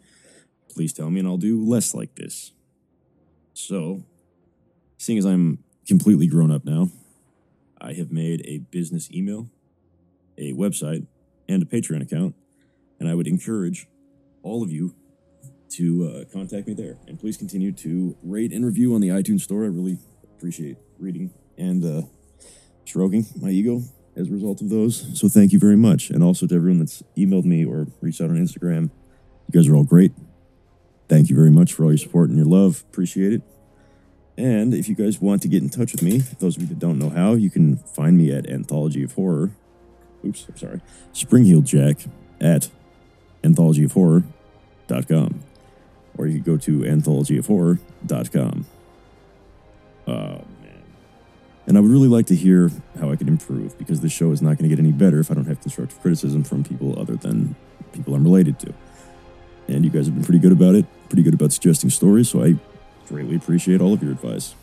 please 0.68 0.92
tell 0.92 1.09
me 1.09 1.20
and 1.20 1.28
I'll 1.28 1.36
do 1.36 1.64
less 1.64 1.94
like 1.94 2.16
this. 2.16 2.51
So, 3.55 4.03
seeing 4.96 5.18
as 5.18 5.24
I'm 5.24 5.62
completely 5.86 6.26
grown 6.26 6.51
up 6.51 6.64
now, 6.64 6.90
I 7.80 7.92
have 7.92 8.11
made 8.11 8.44
a 8.44 8.59
business 8.59 9.09
email, 9.12 9.49
a 10.36 10.53
website, 10.53 11.07
and 11.49 11.62
a 11.62 11.66
Patreon 11.66 12.03
account, 12.03 12.34
and 12.99 13.09
I 13.09 13.14
would 13.14 13.26
encourage 13.26 13.88
all 14.42 14.62
of 14.62 14.70
you 14.70 14.94
to 15.70 16.05
uh, 16.05 16.32
contact 16.32 16.66
me 16.66 16.74
there. 16.74 16.96
And 17.07 17.18
please 17.18 17.36
continue 17.36 17.72
to 17.72 18.16
rate 18.22 18.53
and 18.53 18.64
review 18.64 18.94
on 18.94 19.01
the 19.01 19.09
iTunes 19.09 19.42
Store. 19.42 19.64
I 19.64 19.68
really 19.68 19.99
appreciate 20.36 20.76
reading 20.99 21.30
and 21.57 21.84
uh, 21.84 22.03
stroking 22.84 23.26
my 23.40 23.51
ego 23.51 23.82
as 24.16 24.28
a 24.28 24.32
result 24.32 24.61
of 24.61 24.68
those. 24.68 25.18
So 25.18 25.28
thank 25.28 25.53
you 25.53 25.59
very 25.59 25.76
much. 25.76 26.11
And 26.11 26.22
also 26.22 26.46
to 26.46 26.55
everyone 26.55 26.80
that's 26.80 27.03
emailed 27.16 27.44
me 27.44 27.64
or 27.64 27.86
reached 28.01 28.20
out 28.20 28.30
on 28.30 28.36
Instagram. 28.36 28.90
You 29.46 29.61
guys 29.61 29.68
are 29.68 29.76
all 29.76 29.84
great. 29.84 30.12
Thank 31.09 31.30
you 31.30 31.36
very 31.36 31.51
much 31.51 31.72
for 31.72 31.84
all 31.84 31.90
your 31.90 31.99
support 31.99 32.28
and 32.28 32.36
your 32.36 32.46
love. 32.46 32.84
Appreciate 32.90 33.32
it. 33.32 33.42
And 34.36 34.72
if 34.72 34.88
you 34.88 34.94
guys 34.94 35.20
want 35.20 35.42
to 35.42 35.49
get 35.49 35.62
in 35.62 35.68
touch 35.68 35.92
with 35.92 36.03
me, 36.03 36.18
those 36.38 36.57
of 36.57 36.62
you 36.62 36.68
that 36.68 36.78
don't 36.78 36.99
know 36.99 37.11
how, 37.11 37.32
you 37.32 37.51
can 37.51 37.76
find 37.76 38.16
me 38.16 38.30
at 38.32 38.49
Anthology 38.49 39.03
of 39.03 39.14
Horror. 39.14 39.51
Oops, 40.24 40.46
I'm 40.49 40.57
sorry. 40.57 40.80
Springheeled 41.12 41.64
Jack 41.64 42.05
at 42.40 42.70
anthologyofhorror.com. 43.43 45.41
Or 46.16 46.26
you 46.26 46.34
could 46.34 46.45
go 46.45 46.57
to 46.57 46.80
anthologyofhorror.com. 46.80 48.66
Uh, 50.07 50.39
and 51.66 51.76
I 51.76 51.80
would 51.80 51.91
really 51.91 52.09
like 52.09 52.26
to 52.26 52.34
hear 52.34 52.70
how 52.99 53.11
I 53.11 53.16
can 53.16 53.28
improve 53.28 53.76
because 53.78 54.01
this 54.01 54.11
show 54.11 54.32
is 54.32 54.41
not 54.41 54.57
going 54.57 54.68
to 54.68 54.74
get 54.74 54.78
any 54.78 54.91
better 54.91 55.20
if 55.20 55.30
I 55.30 55.34
don't 55.34 55.45
have 55.45 55.61
constructive 55.61 56.01
criticism 56.01 56.43
from 56.43 56.64
people 56.64 56.99
other 56.99 57.14
than 57.14 57.55
people 57.93 58.14
I'm 58.14 58.24
related 58.24 58.59
to. 58.61 58.72
And 59.68 59.84
you 59.84 59.91
guys 59.91 60.07
have 60.07 60.14
been 60.14 60.24
pretty 60.24 60.39
good 60.39 60.53
about 60.53 60.74
it, 60.74 60.86
pretty 61.11 61.22
good 61.22 61.34
about 61.34 61.53
suggesting 61.53 61.91
stories, 61.91 62.30
so 62.30 62.43
I 62.43 62.55
greatly 63.07 63.36
appreciate 63.36 63.82
all 63.82 63.93
of 63.93 64.03
your 64.03 64.12
advice. 64.12 64.55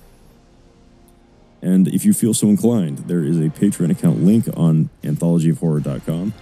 And 1.62 1.88
if 1.88 2.06
you 2.06 2.14
feel 2.14 2.34
so 2.34 2.48
inclined, 2.48 3.00
there 3.00 3.24
is 3.24 3.38
a 3.38 3.50
Patreon 3.50 3.92
account 3.92 4.24
link 4.24 4.46
on 4.58 4.90
anthologyofhorror.com. 5.04 6.34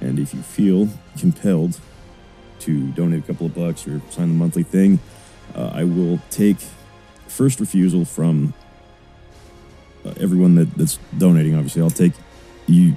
And 0.00 0.18
if 0.18 0.32
you 0.34 0.42
feel 0.42 0.88
compelled 1.18 1.78
to 2.60 2.88
donate 2.92 3.24
a 3.24 3.26
couple 3.26 3.46
of 3.46 3.54
bucks 3.54 3.86
or 3.86 4.00
sign 4.10 4.28
the 4.28 4.34
monthly 4.34 4.62
thing, 4.62 4.98
uh, 5.54 5.70
I 5.74 5.84
will 5.84 6.20
take 6.30 6.58
first 7.26 7.60
refusal 7.60 8.04
from 8.04 8.54
uh, 10.04 10.14
everyone 10.18 10.54
that, 10.56 10.74
that's 10.74 10.98
donating, 11.18 11.54
obviously, 11.54 11.82
I'll 11.82 11.90
take 11.90 12.12
you 12.66 12.96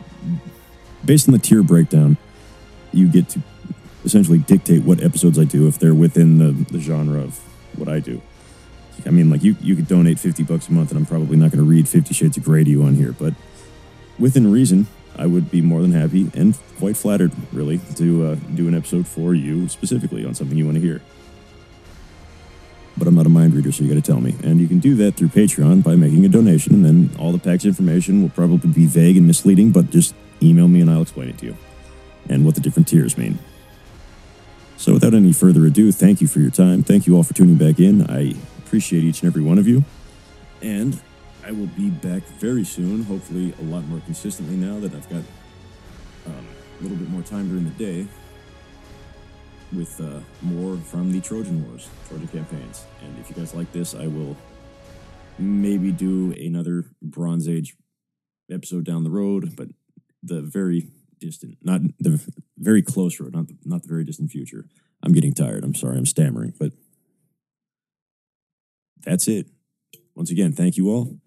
based 1.04 1.28
on 1.28 1.34
the 1.34 1.40
tier 1.40 1.64
breakdown. 1.64 2.18
You 2.92 3.08
get 3.08 3.30
to 3.30 3.42
essentially 4.06 4.38
dictate 4.38 4.84
what 4.84 5.02
episodes 5.02 5.40
I 5.40 5.46
do 5.46 5.68
if 5.68 5.80
they're 5.80 5.94
within 5.94 6.38
the, 6.38 6.52
the 6.72 6.80
genre 6.80 7.22
of 7.22 7.40
what 7.78 7.88
I 7.88 8.00
do. 8.00 8.22
I 9.06 9.10
mean, 9.10 9.30
like 9.30 9.44
you, 9.44 9.56
you 9.60 9.76
could 9.76 9.88
donate 9.88 10.20
50 10.20 10.44
bucks 10.44 10.70
a 10.70 10.74
month, 10.74 10.92
and 10.92 11.00
I'm 11.00 11.06
probably 11.06 11.36
not 11.36 11.52
going 11.52 11.64
to 11.64 11.70
read 11.70 11.90
Fifty 11.90 12.14
Shades 12.14 12.38
of 12.38 12.44
Grey 12.44 12.64
to 12.64 12.70
you 12.70 12.84
on 12.84 12.96
here, 12.96 13.12
but 13.12 13.34
within 14.20 14.52
reason, 14.52 14.88
I 15.16 15.28
would 15.28 15.52
be 15.52 15.62
more 15.62 15.82
than 15.82 15.92
happy 15.92 16.32
and 16.34 16.58
quite 16.80 16.98
flattered, 16.98 17.32
really, 17.52 17.80
to 17.96 18.26
uh, 18.26 18.36
do 18.56 18.68
an 18.68 18.76
episode 18.76 19.08
for 19.08 19.34
you 19.34 19.68
specifically 19.70 20.26
on 20.26 20.34
something 20.34 20.58
you 20.58 20.66
want 20.66 20.76
to 20.76 20.82
hear 20.82 21.02
but 22.98 23.08
I'm 23.08 23.16
not 23.16 23.26
a 23.26 23.30
mind 23.30 23.54
reader, 23.54 23.72
so 23.72 23.84
you 23.84 23.90
got 23.90 24.02
to 24.04 24.12
tell 24.12 24.22
me. 24.22 24.36
And 24.44 24.60
you 24.60 24.68
can 24.68 24.80
do 24.80 24.96
that 24.96 25.16
through 25.16 25.30
Patreon 25.30 25.84
by 25.84 25.96
making 25.96 26.26
a 26.26 26.30
donation, 26.30 26.74
and 26.74 26.86
then 26.86 27.10
all 27.18 27.32
the 27.32 27.40
tax 27.40 27.66
information 27.66 28.22
will 28.22 28.30
probably 28.30 28.70
be 28.70 28.86
vague 28.86 29.18
and 29.18 29.26
misleading, 29.26 29.72
but 29.72 29.90
just 29.90 30.14
email 30.42 30.68
me 30.68 30.82
and 30.82 30.90
I'll 30.90 31.02
explain 31.02 31.30
it 31.30 31.38
to 31.40 31.48
you 31.48 31.58
and 32.30 32.46
what 32.46 32.56
the 32.56 32.62
different 32.62 32.88
tiers 32.88 33.18
mean. 33.18 33.40
So, 34.78 34.94
without 34.94 35.14
any 35.14 35.34
further 35.34 35.66
ado, 35.66 35.92
thank 35.92 36.22
you 36.22 36.28
for 36.28 36.40
your 36.40 36.52
time. 36.52 36.84
Thank 36.84 37.08
you 37.08 37.16
all 37.16 37.24
for 37.24 37.34
tuning 37.34 37.56
back 37.56 37.80
in. 37.80 38.10
I 38.10 38.36
appreciate 38.60 39.04
each 39.04 39.22
and 39.22 39.30
every 39.30 39.42
one 39.42 39.58
of 39.58 39.68
you. 39.68 39.84
And 40.62 41.00
I 41.46 41.52
will 41.52 41.68
be 41.68 41.90
back 41.90 42.24
very 42.40 42.64
soon, 42.64 43.04
hopefully, 43.04 43.54
a 43.60 43.64
lot 43.64 43.84
more 43.86 44.00
consistently 44.06 44.56
now 44.56 44.80
that 44.80 44.94
I've 44.94 45.10
got 45.10 45.24
um, 46.26 46.48
a 46.80 46.84
little 46.84 46.98
bit 46.98 47.10
more 47.10 47.22
time 47.22 47.50
during 47.50 47.66
the 47.66 47.72
day 47.72 48.08
with 49.74 50.00
uh, 50.00 50.20
more 50.42 50.78
from 50.78 51.12
the 51.12 51.20
Trojan 51.20 51.68
Wars, 51.68 51.90
Trojan 52.08 52.28
campaigns. 52.30 52.86
And 53.02 53.18
if 53.20 53.30
you 53.30 53.36
guys 53.36 53.54
like 53.54 53.72
this, 53.74 53.94
I 53.94 54.08
will 54.08 54.38
maybe 55.38 55.92
do 55.92 56.32
another 56.34 56.86
Bronze 57.02 57.50
Age 57.50 57.76
episode 58.50 58.86
down 58.86 59.04
the 59.04 59.10
road, 59.10 59.56
but 59.58 59.68
the 60.22 60.42
very 60.42 60.88
distant, 61.20 61.58
not 61.62 61.82
the 62.00 62.22
very 62.58 62.82
close 62.82 63.20
road, 63.20 63.34
not 63.34 63.48
the, 63.48 63.58
not 63.66 63.82
the 63.82 63.88
very 63.90 64.06
distant 64.06 64.32
future. 64.32 64.66
I'm 65.02 65.12
getting 65.12 65.34
tired. 65.34 65.66
I'm 65.66 65.76
sorry. 65.76 65.98
I'm 65.98 66.06
stammering, 66.06 66.54
but 66.58 66.72
that's 69.02 69.28
it. 69.28 69.48
Once 70.16 70.32
again, 70.32 70.54
thank 70.54 70.78
you 70.78 70.90
all. 70.90 71.18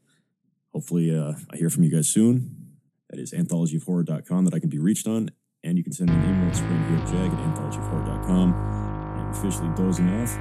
Hopefully, 0.77 1.19
uh, 1.19 1.33
I 1.51 1.57
hear 1.57 1.71
from 1.71 1.85
you 1.85 1.91
guys 1.91 2.07
soon. 2.07 2.55
That 3.09 3.19
is 3.19 3.33
anthologyofhorror.com 3.33 4.45
that 4.45 4.53
I 4.53 4.59
can 4.59 4.69
be 4.69 4.79
reached 4.79 5.07
on 5.07 5.31
and 5.65 5.79
you 5.79 5.83
can 5.83 5.95
send 5.95 6.11
me 6.11 6.17
an 6.17 6.23
email 6.23 6.49
at 6.49 6.55
springheeledjack 6.55 7.33
at 7.33 7.57
anthologyofhorror.com. 7.57 8.53
I'm 8.53 9.31
officially 9.31 9.71
dozing 9.75 10.11
off. 10.21 10.37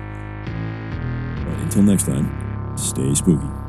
But 1.45 1.57
until 1.63 1.83
next 1.83 2.05
time, 2.05 2.77
stay 2.77 3.15
spooky. 3.15 3.64